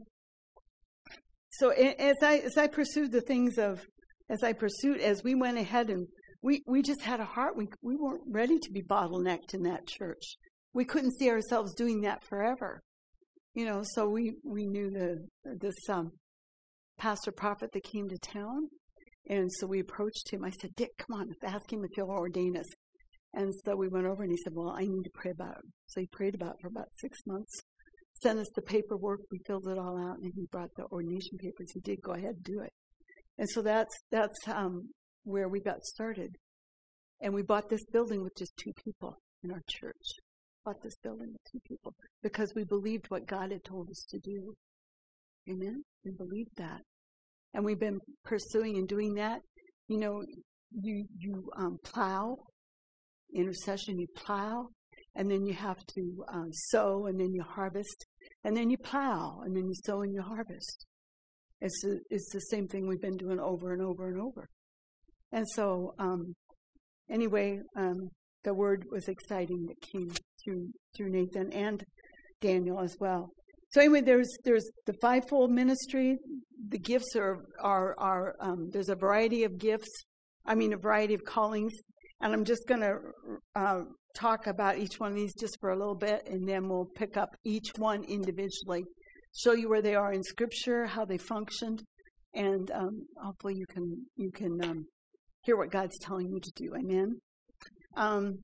so 1.51 1.69
as 1.69 2.15
I 2.21 2.37
as 2.37 2.57
I 2.57 2.67
pursued 2.67 3.11
the 3.11 3.21
things 3.21 3.57
of, 3.57 3.85
as 4.29 4.43
I 4.43 4.53
pursued, 4.53 5.01
as 5.01 5.23
we 5.23 5.35
went 5.35 5.57
ahead 5.57 5.89
and 5.89 6.07
we 6.41 6.63
we 6.67 6.81
just 6.81 7.01
had 7.01 7.19
a 7.19 7.25
heart. 7.25 7.55
We 7.55 7.67
we 7.81 7.95
weren't 7.95 8.23
ready 8.27 8.59
to 8.59 8.71
be 8.71 8.81
bottlenecked 8.81 9.53
in 9.53 9.63
that 9.63 9.87
church. 9.87 10.37
We 10.73 10.85
couldn't 10.85 11.17
see 11.17 11.29
ourselves 11.29 11.73
doing 11.73 12.01
that 12.01 12.23
forever, 12.23 12.81
you 13.53 13.65
know. 13.65 13.83
So 13.83 14.07
we 14.07 14.35
we 14.43 14.65
knew 14.65 14.89
the 14.89 15.27
this 15.59 15.75
um, 15.89 16.11
pastor 16.97 17.31
prophet 17.31 17.71
that 17.73 17.83
came 17.83 18.07
to 18.09 18.17
town, 18.17 18.69
and 19.30 19.51
so 19.51 19.67
we 19.67 19.80
approached 19.80 20.32
him. 20.34 20.43
I 20.43 20.49
said, 20.49 20.75
Dick, 20.75 20.89
come 20.97 21.19
on, 21.19 21.27
let's 21.27 21.53
ask 21.53 21.71
him 21.71 21.84
if 21.84 21.91
he'll 21.95 22.09
ordain 22.09 22.57
us. 22.57 22.65
And 23.34 23.53
so 23.63 23.75
we 23.75 23.88
went 23.88 24.07
over 24.07 24.23
and 24.23 24.32
he 24.32 24.38
said, 24.43 24.53
Well, 24.55 24.75
I 24.75 24.82
need 24.82 25.03
to 25.03 25.11
pray 25.13 25.32
about 25.32 25.57
it. 25.57 25.65
So 25.88 26.01
he 26.01 26.07
prayed 26.07 26.34
about 26.34 26.55
it 26.55 26.61
for 26.61 26.67
about 26.67 26.88
six 26.99 27.19
months, 27.27 27.51
sent 28.23 28.39
us 28.39 28.49
the 28.55 28.63
paperwork, 28.63 29.19
we 29.32 29.39
filled 29.45 29.67
it 29.67 29.77
all 29.77 29.99
out, 29.99 30.17
and 30.21 30.34
he 30.36 30.47
brought 30.51 30.69
the 30.75 30.86
ordination 30.86 31.38
papers. 31.38 31.71
He 31.73 31.80
did 31.82 32.01
go 32.01 32.13
ahead 32.13 32.36
and 32.36 32.43
do 32.43 32.61
it. 32.61 32.73
And 33.38 33.47
so 33.49 33.61
that's 33.61 33.95
that's 34.11 34.38
um, 34.47 34.89
where 35.23 35.47
we 35.47 35.61
got 35.61 35.84
started. 35.84 36.36
And 37.21 37.34
we 37.34 37.43
bought 37.43 37.69
this 37.69 37.86
building 37.91 38.23
with 38.23 38.34
just 38.38 38.53
two 38.57 38.71
people 38.84 39.17
in 39.43 39.51
our 39.51 39.61
church. 39.67 39.95
Bought 40.65 40.82
this 40.82 40.95
building 41.03 41.27
with 41.32 41.41
two 41.51 41.59
people 41.67 41.93
because 42.23 42.53
we 42.55 42.63
believed 42.63 43.05
what 43.09 43.27
God 43.27 43.51
had 43.51 43.63
told 43.63 43.89
us 43.89 44.05
to 44.09 44.17
do. 44.19 44.53
Amen. 45.49 45.84
We 46.03 46.11
believed 46.11 46.51
that 46.57 46.82
and 47.54 47.66
we've 47.66 47.80
been 47.80 48.00
pursuing 48.24 48.78
and 48.78 48.88
doing 48.88 49.16
that. 49.16 49.41
You 49.88 50.00
know, 50.00 50.24
you 50.72 51.06
you 51.18 51.50
um, 51.58 51.78
plow 51.84 52.38
intercession, 53.34 54.00
you 54.00 54.08
plow, 54.16 54.68
and 55.16 55.30
then 55.30 55.45
you 55.45 55.54
have 55.54 55.78
to 55.95 56.24
uh, 56.34 56.50
sow, 56.52 57.06
and 57.06 57.20
then 57.20 57.34
you 57.34 57.43
harvest, 57.43 58.06
and 58.43 58.56
then 58.56 58.70
you 58.70 58.78
plow, 58.78 59.41
and 59.43 59.56
then 59.56 59.68
you 59.68 59.76
sow 59.86 60.02
and 60.02 60.14
you 60.14 60.22
harvest. 60.22 60.86
It's 61.62 61.82
the, 61.82 62.00
it's 62.10 62.32
the 62.32 62.39
same 62.39 62.68
thing 62.68 62.88
we've 62.88 63.02
been 63.02 63.18
doing 63.18 63.39
over 63.39 63.74
and 63.74 63.82
over 63.82 64.08
and 64.08 64.22
over. 64.22 64.47
And 65.32 65.45
so, 65.56 65.93
um, 66.00 66.34
anyway, 67.10 67.60
um, 67.76 68.10
the 68.43 68.54
word 68.54 68.86
was 68.91 69.08
exciting 69.08 69.66
that 69.68 69.89
came 69.91 70.10
through 70.43 70.70
through 70.95 71.12
Nathan 71.12 71.52
and 71.52 71.84
Daniel 72.41 72.80
as 72.80 72.95
well. 73.00 73.30
So 73.72 73.82
anyway, 73.82 74.01
there's 74.01 74.30
there's 74.43 74.67
the 74.88 74.93
fivefold 74.93 75.51
ministry. 75.51 76.17
The 76.70 76.80
gifts 76.80 77.15
are 77.15 77.38
are 77.61 77.95
are 77.99 78.36
um, 78.39 78.70
there's 78.72 78.89
a 78.89 78.95
variety 78.95 79.43
of 79.43 79.59
gifts. 79.59 79.89
I 80.45 80.55
mean, 80.55 80.74
a 80.74 80.78
variety 80.78 81.13
of 81.13 81.24
callings, 81.24 81.74
and 82.22 82.34
I'm 82.34 82.45
just 82.45 82.67
going 82.67 82.82
to 82.82 82.95
uh, 83.55 83.82
talk 84.15 84.47
about 84.47 84.80
each 84.80 84.99
one 84.99 85.11
of 85.11 85.17
these 85.17 85.36
just 85.39 85.59
for 85.59 85.70
a 85.70 85.78
little 85.78 85.95
bit, 85.95 86.28
and 86.28 86.49
then 86.49 86.67
we'll 86.67 86.89
pick 86.95 87.15
up 87.15 87.30
each 87.45 87.70
one 87.78 88.03
individually, 88.05 88.86
show 89.38 89.51
you 89.51 89.70
where 89.70 89.84
they 89.84 89.93
are 89.93 90.13
in 90.13 90.24
Scripture, 90.24 90.88
how 90.88 91.05
they 91.05 91.20
functioned, 91.20 91.84
and 92.34 92.72
um, 92.72 93.05
hopefully 93.22 93.53
you 93.55 93.67
can 93.67 94.03
you 94.15 94.32
can 94.32 94.63
um, 94.63 94.86
hear 95.41 95.57
what 95.57 95.72
God's 95.72 95.99
telling 95.99 96.28
you 96.32 96.39
to 96.39 96.51
do. 96.55 96.74
Amen. 96.76 97.20
Um, 97.95 98.39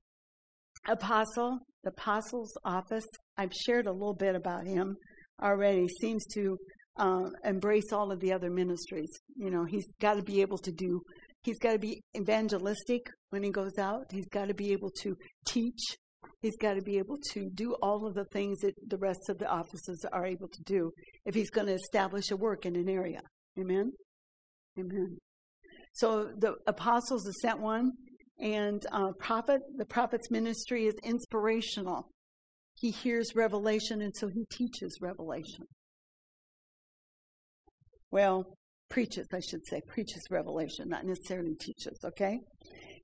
apostle, 0.88 1.58
the 1.84 1.90
apostle's 1.90 2.56
office. 2.64 3.08
I've 3.38 3.54
shared 3.54 3.88
a 3.88 3.92
little 3.92 4.14
bit 4.14 4.36
about 4.36 4.68
him 4.68 4.98
already 5.42 5.88
seems 6.02 6.26
to 6.34 6.58
uh, 6.98 7.30
embrace 7.44 7.92
all 7.92 8.12
of 8.12 8.20
the 8.20 8.32
other 8.32 8.50
ministries. 8.50 9.12
You 9.36 9.52
know, 9.52 9.66
he's 9.66 9.88
got 10.00 10.16
to 10.16 10.24
be 10.24 10.42
able 10.42 10.58
to 10.60 10.72
do, 10.72 11.02
he's 11.44 11.60
got 11.60 11.74
to 11.74 11.80
be 11.80 12.02
evangelistic 12.18 13.02
when 13.30 13.44
he 13.44 13.52
goes 13.52 13.78
out. 13.78 14.06
He's 14.12 14.30
got 14.30 14.48
to 14.48 14.54
be 14.54 14.72
able 14.72 14.92
to 15.02 15.16
teach. 15.48 15.82
He's 16.42 16.58
got 16.58 16.76
to 16.76 16.82
be 16.82 16.98
able 16.98 17.18
to 17.34 17.50
do 17.54 17.76
all 17.82 18.06
of 18.06 18.14
the 18.14 18.26
things 18.26 18.60
that 18.60 18.74
the 18.88 18.98
rest 18.98 19.30
of 19.30 19.40
the 19.40 19.48
offices 19.48 20.06
are 20.12 20.26
able 20.26 20.48
to 20.48 20.64
do 20.66 20.92
if 21.26 21.34
he's 21.34 21.50
going 21.50 21.68
to 21.68 21.74
establish 21.74 22.32
a 22.32 22.38
work 22.38 22.66
in 22.66 22.76
an 22.76 22.90
area. 22.90 23.20
Amen? 23.60 23.92
Amen. 24.80 25.18
So 25.94 26.30
the 26.38 26.56
apostles, 26.68 27.24
the 27.24 27.32
sent 27.32 27.62
one, 27.62 27.92
and 28.40 28.86
uh, 28.92 29.12
prophet, 29.20 29.62
the 29.78 29.86
prophet's 29.86 30.30
ministry 30.30 30.86
is 30.86 30.96
inspirational. 31.04 32.10
He 32.86 32.92
hears 32.92 33.36
revelation, 33.36 34.00
and 34.04 34.16
so 34.16 34.28
he 34.28 34.46
teaches 34.52 35.00
revelation. 35.02 35.66
Well, 38.12 38.46
preaches, 38.92 39.26
I 39.34 39.40
should 39.40 39.66
say, 39.66 39.82
preaches 39.88 40.22
revelation, 40.30 40.90
not 40.90 41.04
necessarily 41.04 41.56
teaches, 41.60 41.98
okay? 42.06 42.38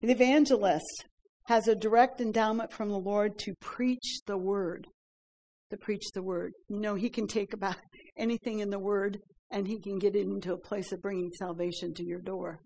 The 0.03 0.11
evangelist 0.11 1.05
has 1.47 1.67
a 1.67 1.73
direct 1.73 2.21
endowment 2.21 2.71
from 2.71 2.89
the 2.89 2.99
Lord 2.99 3.39
to 3.39 3.55
preach 3.59 4.19
the 4.27 4.37
word. 4.37 4.85
To 5.71 5.77
preach 5.77 6.11
the 6.13 6.21
word. 6.21 6.51
You 6.69 6.79
know, 6.79 6.93
he 6.93 7.09
can 7.09 7.25
take 7.25 7.51
about 7.51 7.77
anything 8.19 8.59
in 8.59 8.69
the 8.69 8.77
word 8.77 9.17
and 9.49 9.67
he 9.67 9.79
can 9.79 9.97
get 9.97 10.15
it 10.15 10.27
into 10.27 10.53
a 10.53 10.59
place 10.59 10.91
of 10.91 11.01
bringing 11.01 11.31
salvation 11.39 11.95
to 11.95 12.03
your 12.03 12.21
door. 12.21 12.59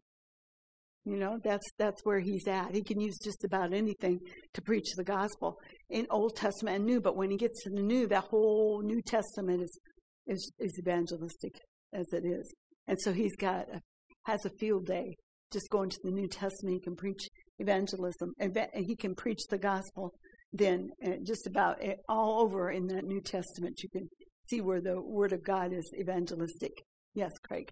You 1.06 1.18
know, 1.18 1.38
that's 1.44 1.66
that's 1.78 2.02
where 2.04 2.20
he's 2.20 2.48
at. 2.48 2.74
He 2.74 2.82
can 2.82 3.00
use 3.00 3.20
just 3.24 3.44
about 3.44 3.74
anything 3.74 4.20
to 4.54 4.62
preach 4.62 4.88
the 4.98 5.04
gospel 5.04 5.56
in 5.90 6.08
Old 6.10 6.36
Testament 6.36 6.78
and 6.78 6.86
New. 6.86 7.00
But 7.00 7.16
when 7.16 7.30
he 7.30 7.38
gets 7.38 7.64
to 7.64 7.70
the 7.70 7.84
New, 7.84 8.08
that 8.08 8.24
whole 8.24 8.82
New 8.84 9.02
Testament 9.04 9.62
is 9.62 9.80
is, 10.26 10.52
is 10.60 10.80
evangelistic 10.80 11.54
as 11.94 12.06
it 12.12 12.26
is. 12.26 12.52
And 12.88 13.00
so 13.00 13.14
he's 13.14 13.36
got 13.36 13.68
a, 13.72 13.80
has 14.26 14.46
a 14.46 14.50
field 14.60 14.88
day 14.88 15.16
just 15.54 15.70
going 15.70 15.90
to 15.90 16.00
the 16.04 16.12
New 16.12 16.28
Testament. 16.28 16.74
He 16.74 16.80
can 16.80 16.96
preach 16.96 17.28
evangelism 17.60 18.34
and 18.40 18.58
he 18.74 18.96
can 18.96 19.14
preach 19.16 19.42
the 19.50 19.60
gospel. 19.60 20.12
Then 20.52 20.90
uh, 21.06 21.12
just 21.24 21.48
about 21.48 21.78
all 22.10 22.42
over 22.42 22.72
in 22.72 22.88
that 22.88 23.04
New 23.04 23.22
Testament, 23.22 23.80
you 23.84 23.90
can 23.90 24.08
see 24.50 24.62
where 24.62 24.82
the 24.82 25.00
Word 25.02 25.34
of 25.34 25.44
God 25.44 25.72
is 25.74 25.86
evangelistic. 26.00 26.72
Yes, 27.14 27.32
Craig. 27.48 27.70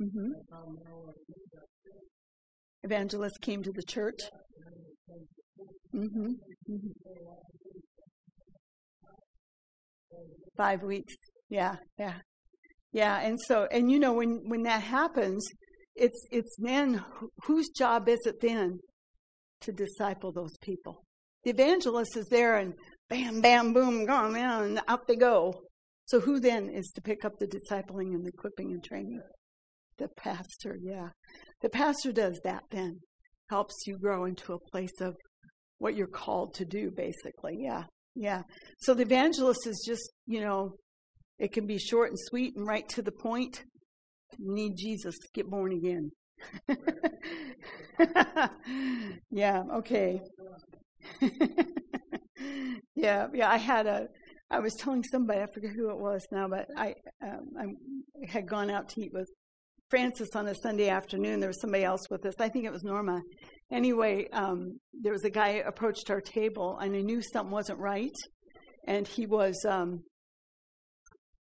Mm-hmm. 0.00 0.30
Evangelist 2.82 3.40
came 3.40 3.62
to 3.62 3.72
the 3.72 3.82
church. 3.82 4.20
Mm-hmm. 5.94 6.26
Mm-hmm. 6.70 6.90
Five 10.56 10.82
weeks. 10.82 11.14
Yeah, 11.48 11.76
yeah, 11.98 12.18
yeah. 12.92 13.20
And 13.20 13.38
so, 13.40 13.66
and 13.70 13.90
you 13.90 13.98
know, 13.98 14.12
when 14.14 14.42
when 14.46 14.62
that 14.64 14.82
happens, 14.82 15.46
it's 15.94 16.26
it's 16.30 16.56
then 16.58 17.02
whose 17.44 17.68
job 17.68 18.08
is 18.08 18.20
it 18.26 18.40
then 18.40 18.78
to 19.62 19.72
disciple 19.72 20.32
those 20.32 20.56
people? 20.60 21.02
The 21.44 21.50
evangelist 21.50 22.16
is 22.16 22.26
there, 22.30 22.56
and 22.56 22.74
bam, 23.08 23.40
bam, 23.40 23.72
boom, 23.72 24.04
gone, 24.04 24.36
and 24.36 24.80
out 24.88 25.06
they 25.06 25.16
go. 25.16 25.54
So 26.06 26.20
who 26.20 26.40
then 26.40 26.68
is 26.68 26.90
to 26.94 27.00
pick 27.00 27.24
up 27.24 27.32
the 27.38 27.46
discipling 27.46 28.14
and 28.14 28.24
the 28.24 28.30
equipping 28.30 28.72
and 28.72 28.82
training? 28.82 29.20
The 29.98 30.08
pastor, 30.16 30.76
yeah. 30.80 31.08
The 31.62 31.68
pastor 31.68 32.12
does 32.12 32.40
that 32.44 32.64
then. 32.70 33.00
Helps 33.48 33.74
you 33.86 33.98
grow 33.98 34.24
into 34.24 34.52
a 34.52 34.70
place 34.70 35.00
of 35.00 35.14
what 35.78 35.94
you're 35.94 36.06
called 36.06 36.54
to 36.54 36.64
do, 36.64 36.90
basically. 36.90 37.58
Yeah. 37.60 37.84
Yeah. 38.14 38.42
So 38.78 38.94
the 38.94 39.02
evangelist 39.02 39.66
is 39.66 39.84
just, 39.86 40.10
you 40.26 40.40
know, 40.40 40.76
it 41.38 41.52
can 41.52 41.66
be 41.66 41.78
short 41.78 42.08
and 42.10 42.18
sweet 42.18 42.56
and 42.56 42.66
right 42.66 42.88
to 42.90 43.02
the 43.02 43.12
point. 43.12 43.62
You 44.38 44.54
need 44.54 44.76
Jesus, 44.76 45.14
get 45.34 45.48
born 45.48 45.72
again. 45.72 46.10
yeah, 49.30 49.62
okay. 49.76 50.20
yeah, 52.94 53.26
yeah, 53.32 53.50
I 53.50 53.56
had 53.56 53.86
a 53.86 54.08
I 54.50 54.60
was 54.60 54.74
telling 54.74 55.02
somebody, 55.02 55.40
I 55.40 55.46
forget 55.46 55.72
who 55.72 55.90
it 55.90 55.98
was 55.98 56.24
now, 56.30 56.46
but 56.48 56.68
I 56.76 56.94
um, 57.22 57.48
I 57.58 57.66
had 58.28 58.48
gone 58.48 58.70
out 58.70 58.88
to 58.90 59.00
eat 59.00 59.12
with 59.12 59.28
Francis 59.88 60.30
on 60.34 60.48
a 60.48 60.54
Sunday 60.54 60.88
afternoon. 60.88 61.38
There 61.38 61.48
was 61.48 61.60
somebody 61.60 61.84
else 61.84 62.10
with 62.10 62.26
us. 62.26 62.34
I 62.40 62.48
think 62.48 62.64
it 62.64 62.72
was 62.72 62.82
Norma. 62.82 63.20
Anyway, 63.70 64.26
um, 64.32 64.78
there 64.92 65.12
was 65.12 65.24
a 65.24 65.30
guy 65.30 65.62
approached 65.66 66.10
our 66.10 66.20
table, 66.20 66.78
and 66.80 66.94
I 66.94 67.00
knew 67.00 67.22
something 67.22 67.52
wasn't 67.52 67.78
right. 67.78 68.14
And 68.86 69.06
he 69.06 69.26
was, 69.26 69.64
um, 69.68 70.02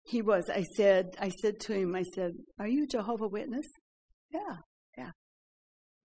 he 0.05 0.23
was. 0.23 0.49
I 0.49 0.63
said, 0.77 1.07
I 1.21 1.31
said 1.43 1.61
to 1.61 1.73
him, 1.73 1.95
I 1.95 2.03
said, 2.15 2.33
"Are 2.59 2.69
you 2.69 2.85
a 2.85 2.87
Jehovah 2.87 3.29
Witness?" 3.29 3.67
Yeah, 4.33 4.57
yeah. 4.97 5.11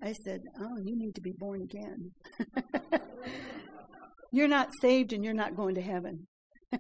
I 0.02 0.14
said, 0.26 0.42
"Oh, 0.60 0.78
you 0.84 0.98
need 0.98 1.16
to 1.16 1.22
be 1.22 1.34
born 1.38 1.62
again. 1.62 2.12
you're 4.32 4.48
not 4.48 4.70
saved, 4.82 5.14
and 5.14 5.24
you're 5.24 5.34
not 5.34 5.56
going 5.56 5.76
to 5.76 5.82
heaven." 5.82 6.28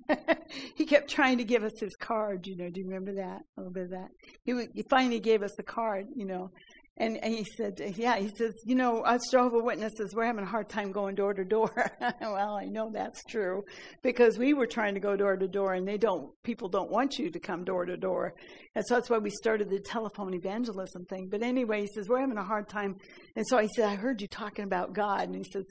he 0.75 0.85
kept 0.85 1.09
trying 1.09 1.37
to 1.37 1.43
give 1.43 1.63
us 1.63 1.79
his 1.79 1.95
card, 1.95 2.45
you 2.47 2.55
know. 2.55 2.69
Do 2.69 2.79
you 2.79 2.87
remember 2.87 3.15
that? 3.15 3.41
A 3.57 3.61
little 3.61 3.73
bit 3.73 3.83
of 3.83 3.89
that. 3.91 4.09
He, 4.43 4.53
he 4.73 4.83
finally 4.89 5.19
gave 5.19 5.43
us 5.43 5.53
the 5.57 5.63
card, 5.63 6.07
you 6.15 6.25
know. 6.25 6.51
And, 6.97 7.17
and 7.23 7.33
he 7.33 7.43
said, 7.43 7.81
yeah, 7.95 8.17
he 8.17 8.29
says, 8.37 8.53
you 8.65 8.75
know, 8.75 9.01
us 9.01 9.21
Jehovah 9.31 9.63
Witnesses, 9.63 10.13
we're 10.13 10.27
having 10.27 10.43
a 10.43 10.47
hard 10.47 10.69
time 10.69 10.91
going 10.91 11.15
door 11.15 11.33
to 11.33 11.43
door. 11.43 11.91
well, 12.21 12.55
I 12.55 12.65
know 12.65 12.91
that's 12.93 13.23
true 13.23 13.63
because 14.03 14.37
we 14.37 14.53
were 14.53 14.67
trying 14.67 14.93
to 14.93 14.99
go 14.99 15.15
door 15.15 15.35
to 15.35 15.47
door 15.47 15.73
and 15.73 15.87
they 15.87 15.97
don't, 15.97 16.31
people 16.43 16.69
don't 16.69 16.91
want 16.91 17.17
you 17.17 17.31
to 17.31 17.39
come 17.39 17.63
door 17.63 17.85
to 17.85 17.97
door. 17.97 18.35
And 18.75 18.85
so 18.85 18.93
that's 18.93 19.09
why 19.09 19.17
we 19.17 19.31
started 19.31 19.71
the 19.71 19.79
telephone 19.79 20.35
evangelism 20.35 21.05
thing. 21.05 21.29
But 21.31 21.41
anyway, 21.41 21.81
he 21.81 21.87
says, 21.95 22.07
we're 22.07 22.19
having 22.21 22.37
a 22.37 22.43
hard 22.43 22.69
time. 22.69 22.97
And 23.35 23.45
so 23.47 23.57
I 23.57 23.65
said, 23.75 23.85
I 23.85 23.95
heard 23.95 24.21
you 24.21 24.27
talking 24.27 24.65
about 24.65 24.93
God. 24.93 25.29
And 25.29 25.35
he 25.35 25.45
says, 25.51 25.65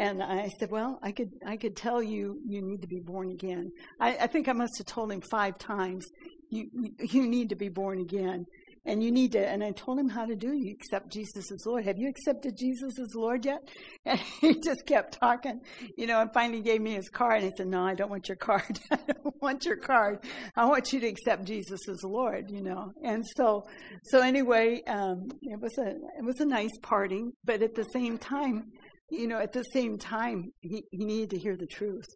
and 0.00 0.22
I 0.22 0.48
said, 0.58 0.70
well, 0.70 0.98
I 1.02 1.12
could, 1.12 1.30
I 1.46 1.58
could 1.58 1.76
tell 1.76 2.02
you, 2.02 2.40
you 2.46 2.62
need 2.62 2.80
to 2.80 2.88
be 2.88 3.00
born 3.00 3.32
again. 3.32 3.70
I, 4.00 4.16
I 4.16 4.26
think 4.28 4.48
I 4.48 4.54
must 4.54 4.78
have 4.78 4.86
told 4.86 5.12
him 5.12 5.20
five 5.30 5.58
times, 5.58 6.06
you, 6.48 6.70
you 7.00 7.26
need 7.28 7.50
to 7.50 7.54
be 7.54 7.68
born 7.68 8.00
again. 8.00 8.46
And 8.86 9.02
you 9.02 9.12
need 9.12 9.32
to, 9.32 9.46
and 9.46 9.62
I 9.62 9.72
told 9.72 9.98
him 9.98 10.08
how 10.08 10.24
to 10.24 10.34
do. 10.34 10.54
You 10.54 10.72
accept 10.72 11.12
Jesus 11.12 11.52
as 11.52 11.66
Lord. 11.66 11.84
Have 11.84 11.98
you 11.98 12.08
accepted 12.08 12.56
Jesus 12.56 12.98
as 12.98 13.14
Lord 13.14 13.44
yet? 13.44 13.60
And 14.06 14.18
he 14.18 14.58
just 14.58 14.86
kept 14.86 15.20
talking, 15.20 15.60
you 15.98 16.06
know, 16.06 16.22
and 16.22 16.32
finally 16.32 16.62
gave 16.62 16.80
me 16.80 16.94
his 16.94 17.10
card. 17.10 17.42
And 17.42 17.44
he 17.44 17.52
said, 17.58 17.66
no, 17.66 17.82
I 17.82 17.94
don't 17.94 18.08
want 18.08 18.26
your 18.26 18.38
card. 18.38 18.80
I 18.90 18.96
don't 18.96 19.42
want 19.42 19.66
your 19.66 19.76
card. 19.76 20.24
I 20.56 20.64
want 20.64 20.94
you 20.94 21.00
to 21.00 21.06
accept 21.06 21.44
Jesus 21.44 21.80
as 21.90 22.02
Lord, 22.02 22.50
you 22.50 22.62
know. 22.62 22.94
And 23.04 23.22
so, 23.36 23.66
so 24.04 24.22
anyway, 24.22 24.80
um, 24.86 25.28
it 25.42 25.60
was 25.60 25.76
a, 25.76 25.90
it 25.90 26.24
was 26.24 26.40
a 26.40 26.46
nice 26.46 26.78
party, 26.80 27.22
but 27.44 27.60
at 27.60 27.74
the 27.74 27.84
same 27.92 28.16
time, 28.16 28.72
you 29.10 29.26
know, 29.26 29.38
at 29.38 29.52
the 29.52 29.62
same 29.64 29.98
time, 29.98 30.52
he, 30.60 30.84
he 30.90 31.04
needed 31.04 31.30
to 31.30 31.38
hear 31.38 31.56
the 31.56 31.66
truth. 31.66 32.06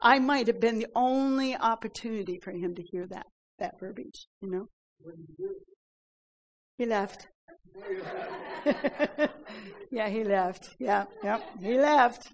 I 0.00 0.18
might 0.18 0.48
have 0.48 0.60
been 0.60 0.78
the 0.78 0.88
only 0.96 1.56
opportunity 1.56 2.38
for 2.42 2.50
him 2.50 2.74
to 2.74 2.82
hear 2.82 3.06
that, 3.08 3.26
that 3.58 3.78
verbiage, 3.78 4.26
you 4.40 4.50
know. 4.50 4.66
He 6.78 6.86
left. 6.86 7.28
yeah, 9.90 10.08
he 10.08 10.24
left. 10.24 10.70
Yeah, 10.78 11.04
yeah, 11.22 11.38
he 11.60 11.78
left. 11.78 12.32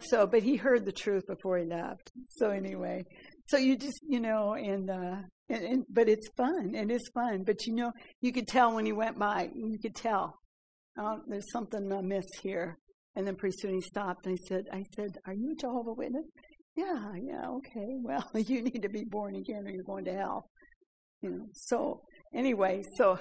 So, 0.00 0.26
but 0.26 0.42
he 0.42 0.56
heard 0.56 0.84
the 0.84 0.92
truth 0.92 1.26
before 1.26 1.58
he 1.58 1.64
left. 1.66 2.10
So 2.36 2.50
anyway, 2.50 3.04
so 3.48 3.58
you 3.58 3.76
just, 3.76 4.00
you 4.08 4.20
know, 4.20 4.54
and, 4.54 4.88
uh, 4.88 5.16
and, 5.48 5.64
and 5.64 5.84
but 5.90 6.08
it's 6.08 6.28
fun. 6.36 6.74
And 6.74 6.90
It 6.90 6.94
is 6.94 7.10
fun. 7.12 7.42
But 7.44 7.66
you 7.66 7.74
know, 7.74 7.92
you 8.20 8.32
could 8.32 8.46
tell 8.46 8.74
when 8.74 8.86
he 8.86 8.92
went 8.92 9.18
by. 9.18 9.50
You 9.54 9.78
could 9.78 9.94
tell. 9.94 10.38
Oh, 10.98 11.20
there's 11.26 11.50
something 11.52 11.90
amiss 11.92 12.26
here. 12.42 12.78
And 13.16 13.26
then 13.26 13.36
pretty 13.36 13.56
soon 13.58 13.74
he 13.74 13.80
stopped 13.80 14.26
and 14.26 14.38
said, 14.38 14.64
I 14.72 14.84
said, 14.94 15.18
Are 15.26 15.34
you 15.34 15.52
a 15.52 15.60
Jehovah 15.60 15.92
Witness? 15.92 16.26
Yeah, 16.76 17.12
yeah, 17.20 17.48
okay. 17.48 17.96
Well, 18.02 18.26
you 18.34 18.62
need 18.62 18.82
to 18.82 18.88
be 18.88 19.04
born 19.04 19.34
again 19.36 19.66
or 19.66 19.70
you're 19.70 19.82
going 19.82 20.04
to 20.04 20.12
hell. 20.12 20.48
You 21.22 21.30
know, 21.30 21.46
so 21.52 22.00
anyway, 22.34 22.82
so 22.96 23.18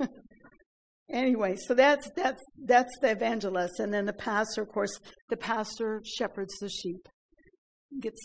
anyway, 1.12 1.56
so 1.56 1.74
that's 1.74 2.08
that's 2.16 2.42
that's 2.64 2.92
the 3.00 3.10
evangelist. 3.10 3.78
And 3.80 3.92
then 3.92 4.06
the 4.06 4.12
pastor, 4.12 4.62
of 4.62 4.68
course, 4.68 4.92
the 5.28 5.36
pastor 5.36 6.02
shepherds 6.04 6.54
the 6.60 6.70
sheep. 6.70 7.08
Gets 8.00 8.20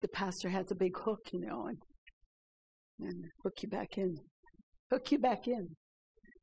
the 0.00 0.08
pastor 0.08 0.48
has 0.50 0.70
a 0.70 0.76
big 0.76 0.96
hook, 0.96 1.20
you 1.32 1.40
know, 1.40 1.66
and 1.66 1.78
and 3.00 3.24
hook 3.42 3.54
you 3.62 3.68
back 3.68 3.96
in. 3.96 4.16
Hook 4.90 5.10
you 5.12 5.18
back 5.18 5.48
in. 5.48 5.68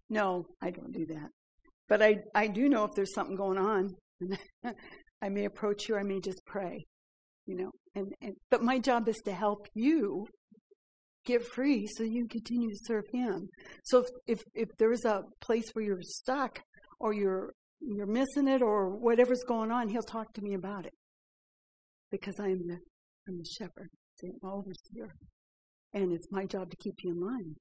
No, 0.10 0.46
I 0.62 0.72
don't 0.72 0.92
do 0.92 1.06
that. 1.08 1.30
But 1.88 2.02
I, 2.02 2.18
I 2.34 2.48
do 2.48 2.70
know 2.70 2.84
if 2.86 2.92
there's 2.96 3.14
something 3.14 3.36
going 3.36 3.58
on. 3.58 3.96
I 5.22 5.30
may 5.30 5.46
approach 5.46 5.88
you, 5.88 5.98
I 5.98 6.04
may 6.04 6.20
just 6.20 6.42
pray, 6.46 6.86
you 7.46 7.56
know. 7.56 7.72
And, 7.96 8.14
and 8.22 8.34
but 8.50 8.64
my 8.64 8.80
job 8.80 9.08
is 9.08 9.18
to 9.26 9.34
help 9.34 9.68
you 9.74 10.28
get 11.26 11.44
free 11.44 11.88
so 11.88 12.04
you 12.04 12.28
continue 12.28 12.70
to 12.70 12.80
serve 12.84 13.06
him. 13.12 13.50
So 13.84 14.00
if, 14.00 14.08
if, 14.28 14.44
if 14.54 14.70
there's 14.78 15.06
a 15.06 15.24
place 15.42 15.66
where 15.74 15.86
you're 15.86 16.02
stuck 16.02 16.60
or 17.00 17.14
you're 17.14 17.52
you're 17.82 18.08
missing 18.08 18.48
it 18.48 18.62
or 18.62 18.90
whatever's 18.98 19.44
going 19.48 19.72
on, 19.72 19.90
he'll 19.90 20.02
talk 20.02 20.34
to 20.34 20.42
me 20.42 20.54
about 20.54 20.86
it. 20.86 20.94
Because 22.12 22.36
I 22.40 22.48
am 22.48 22.68
the 22.68 22.78
I'm 23.28 23.38
the 23.38 23.46
shepherd, 23.58 23.90
the 24.22 24.32
overseer. 24.44 25.14
And 25.94 26.12
it's 26.12 26.28
my 26.32 26.46
job 26.46 26.70
to 26.72 26.78
keep 26.78 26.96
you 27.04 27.12
in 27.12 27.20
line. 27.20 27.56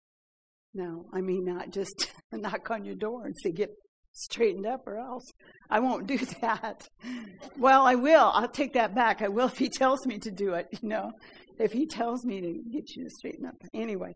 Now, 0.74 1.04
I 1.12 1.20
may 1.20 1.38
not 1.38 1.70
just 1.70 2.10
knock 2.32 2.70
on 2.70 2.84
your 2.84 2.96
door 2.96 3.26
and 3.26 3.34
say, 3.42 3.52
get 3.52 3.70
straightened 4.14 4.66
up 4.66 4.86
or 4.86 4.96
else 4.96 5.30
I 5.70 5.80
won't 5.80 6.06
do 6.06 6.18
that. 6.40 6.88
Well, 7.58 7.86
I 7.86 7.94
will. 7.96 8.30
I'll 8.32 8.48
take 8.48 8.74
that 8.74 8.94
back. 8.94 9.22
I 9.22 9.28
will 9.28 9.48
if 9.48 9.58
he 9.58 9.68
tells 9.68 10.06
me 10.06 10.18
to 10.20 10.30
do 10.30 10.54
it, 10.54 10.66
you 10.80 10.88
know, 10.88 11.10
if 11.58 11.72
he 11.72 11.86
tells 11.86 12.24
me 12.24 12.40
to 12.40 12.52
get 12.72 12.90
you 12.96 13.04
to 13.04 13.10
straighten 13.10 13.46
up. 13.46 13.56
Anyway. 13.74 14.12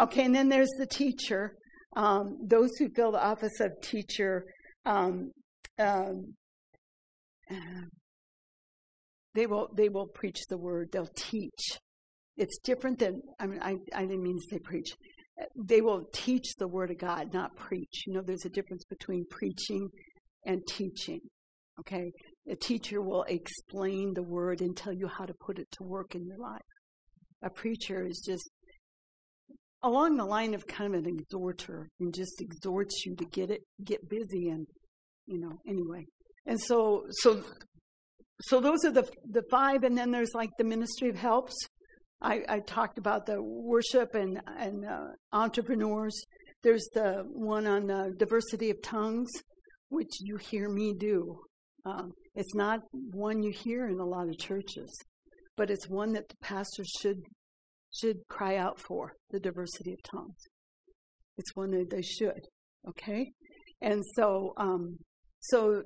Okay, 0.00 0.24
and 0.24 0.34
then 0.34 0.48
there's 0.48 0.70
the 0.78 0.86
teacher. 0.86 1.56
Um, 1.96 2.38
those 2.46 2.70
who 2.78 2.88
fill 2.94 3.12
the 3.12 3.24
office 3.24 3.58
of 3.60 3.72
teacher, 3.82 4.44
um, 4.84 5.32
um, 5.78 6.34
they 9.34 9.46
will 9.46 9.68
they 9.76 9.88
will 9.88 10.06
preach 10.06 10.46
the 10.48 10.58
word. 10.58 10.90
They'll 10.92 11.10
teach. 11.16 11.78
It's 12.36 12.58
different 12.62 12.98
than 12.98 13.22
I 13.40 13.46
mean 13.46 13.60
I, 13.62 13.76
I 13.94 14.02
didn't 14.02 14.22
mean 14.22 14.36
to 14.36 14.44
say 14.50 14.58
preach 14.58 14.90
they 15.56 15.80
will 15.80 16.04
teach 16.12 16.54
the 16.58 16.68
word 16.68 16.90
of 16.90 16.98
God, 16.98 17.32
not 17.32 17.56
preach. 17.56 18.04
You 18.06 18.14
know, 18.14 18.22
there's 18.22 18.44
a 18.44 18.50
difference 18.50 18.84
between 18.84 19.24
preaching 19.30 19.88
and 20.44 20.66
teaching. 20.66 21.20
Okay? 21.80 22.12
A 22.48 22.56
teacher 22.56 23.00
will 23.00 23.24
explain 23.24 24.14
the 24.14 24.22
word 24.22 24.60
and 24.60 24.76
tell 24.76 24.92
you 24.92 25.06
how 25.06 25.26
to 25.26 25.34
put 25.34 25.58
it 25.58 25.68
to 25.72 25.84
work 25.84 26.14
in 26.14 26.26
your 26.26 26.38
life. 26.38 26.62
A 27.42 27.50
preacher 27.50 28.04
is 28.04 28.22
just 28.26 28.50
along 29.84 30.16
the 30.16 30.24
line 30.24 30.54
of 30.54 30.66
kind 30.66 30.94
of 30.94 31.04
an 31.04 31.18
exhorter 31.20 31.88
and 32.00 32.12
just 32.12 32.40
exhorts 32.40 33.04
you 33.06 33.14
to 33.16 33.24
get 33.26 33.50
it, 33.50 33.60
get 33.84 34.08
busy 34.08 34.48
and, 34.48 34.66
you 35.26 35.38
know, 35.38 35.60
anyway. 35.68 36.04
And 36.46 36.60
so, 36.60 37.04
so, 37.10 37.42
so 38.40 38.60
those 38.60 38.84
are 38.84 38.90
the, 38.90 39.08
the 39.30 39.42
five. 39.50 39.84
And 39.84 39.96
then 39.96 40.10
there's 40.10 40.34
like 40.34 40.50
the 40.58 40.64
ministry 40.64 41.10
of 41.10 41.16
helps. 41.16 41.54
I, 42.20 42.42
I 42.48 42.60
talked 42.60 42.98
about 42.98 43.26
the 43.26 43.40
worship 43.40 44.14
and, 44.14 44.40
and 44.58 44.84
uh, 44.84 45.08
entrepreneurs. 45.32 46.20
There's 46.62 46.88
the 46.92 47.22
one 47.26 47.66
on 47.66 47.86
the 47.86 48.12
diversity 48.18 48.70
of 48.70 48.82
tongues, 48.82 49.30
which 49.88 50.20
you 50.20 50.36
hear 50.36 50.68
me 50.68 50.94
do. 50.98 51.38
Um, 51.86 52.12
it's 52.34 52.54
not 52.54 52.80
one 52.92 53.42
you 53.42 53.52
hear 53.52 53.88
in 53.88 54.00
a 54.00 54.04
lot 54.04 54.28
of 54.28 54.38
churches, 54.38 54.92
but 55.56 55.70
it's 55.70 55.88
one 55.88 56.12
that 56.12 56.28
the 56.28 56.36
pastors 56.42 56.90
should 57.00 57.18
should 57.94 58.18
cry 58.28 58.56
out 58.56 58.78
for 58.78 59.12
the 59.30 59.40
diversity 59.40 59.92
of 59.92 60.02
tongues. 60.02 60.36
It's 61.38 61.54
one 61.54 61.70
that 61.70 61.88
they 61.90 62.02
should. 62.02 62.40
Okay, 62.88 63.32
and 63.80 64.02
so 64.14 64.52
um, 64.56 64.98
so 65.40 65.82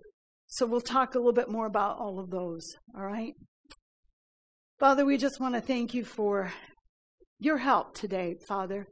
so 0.46 0.66
we'll 0.66 0.80
talk 0.80 1.14
a 1.14 1.18
little 1.18 1.32
bit 1.32 1.50
more 1.50 1.66
about 1.66 1.98
all 1.98 2.18
of 2.18 2.30
those. 2.30 2.66
All 2.96 3.04
right, 3.04 3.34
Father, 4.82 5.06
we 5.06 5.16
just 5.16 5.38
want 5.38 5.54
to 5.54 5.60
thank 5.60 5.94
you 5.94 6.02
for 6.02 6.52
your 7.38 7.56
help 7.56 7.94
today, 7.94 8.34
Father. 8.48 8.84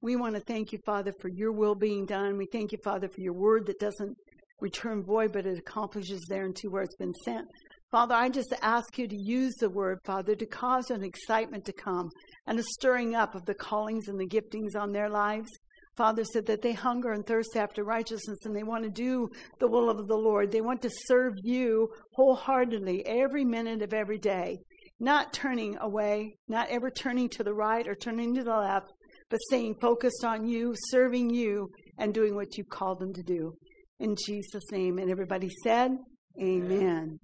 We 0.00 0.14
want 0.14 0.36
to 0.36 0.40
thank 0.40 0.70
you, 0.70 0.78
Father, 0.86 1.12
for 1.20 1.26
your 1.26 1.50
will 1.50 1.74
being 1.74 2.06
done. 2.06 2.38
We 2.38 2.46
thank 2.52 2.70
you, 2.70 2.78
Father, 2.84 3.08
for 3.08 3.20
your 3.20 3.32
word 3.32 3.66
that 3.66 3.80
doesn't 3.80 4.14
return 4.60 5.02
void, 5.02 5.32
but 5.32 5.44
it 5.44 5.58
accomplishes 5.58 6.24
there 6.28 6.44
and 6.44 6.54
to 6.54 6.68
where 6.68 6.84
it's 6.84 6.94
been 6.94 7.12
sent. 7.24 7.44
Father, 7.90 8.14
I 8.14 8.28
just 8.28 8.54
ask 8.62 8.98
you 8.98 9.08
to 9.08 9.16
use 9.16 9.56
the 9.56 9.68
word, 9.68 9.98
Father, 10.04 10.36
to 10.36 10.46
cause 10.46 10.90
an 10.90 11.02
excitement 11.02 11.64
to 11.64 11.72
come 11.72 12.08
and 12.46 12.60
a 12.60 12.62
stirring 12.62 13.16
up 13.16 13.34
of 13.34 13.46
the 13.46 13.54
callings 13.54 14.06
and 14.06 14.20
the 14.20 14.28
giftings 14.28 14.80
on 14.80 14.92
their 14.92 15.10
lives. 15.10 15.50
Father 15.96 16.22
said 16.22 16.46
that 16.46 16.62
they 16.62 16.72
hunger 16.72 17.10
and 17.10 17.26
thirst 17.26 17.56
after 17.56 17.82
righteousness 17.82 18.38
and 18.44 18.54
they 18.54 18.62
want 18.62 18.84
to 18.84 18.90
do 18.90 19.28
the 19.58 19.66
will 19.66 19.90
of 19.90 20.06
the 20.06 20.16
Lord. 20.16 20.52
They 20.52 20.60
want 20.60 20.82
to 20.82 20.90
serve 21.06 21.34
you 21.42 21.88
wholeheartedly 22.14 23.04
every 23.06 23.44
minute 23.44 23.82
of 23.82 23.92
every 23.92 24.18
day, 24.18 24.58
not 24.98 25.32
turning 25.32 25.76
away, 25.80 26.36
not 26.48 26.68
ever 26.70 26.90
turning 26.90 27.28
to 27.30 27.44
the 27.44 27.54
right 27.54 27.86
or 27.86 27.94
turning 27.94 28.34
to 28.34 28.44
the 28.44 28.56
left, 28.56 28.92
but 29.30 29.40
staying 29.48 29.74
focused 29.80 30.24
on 30.24 30.46
you, 30.46 30.74
serving 30.90 31.30
you, 31.30 31.70
and 31.98 32.14
doing 32.14 32.34
what 32.34 32.56
you 32.56 32.64
called 32.64 33.00
them 33.00 33.12
to 33.12 33.22
do. 33.22 33.52
In 33.98 34.14
Jesus' 34.26 34.70
name. 34.70 34.98
And 34.98 35.10
everybody 35.10 35.50
said, 35.62 35.92
Amen. 36.40 36.72
Amen. 36.72 37.18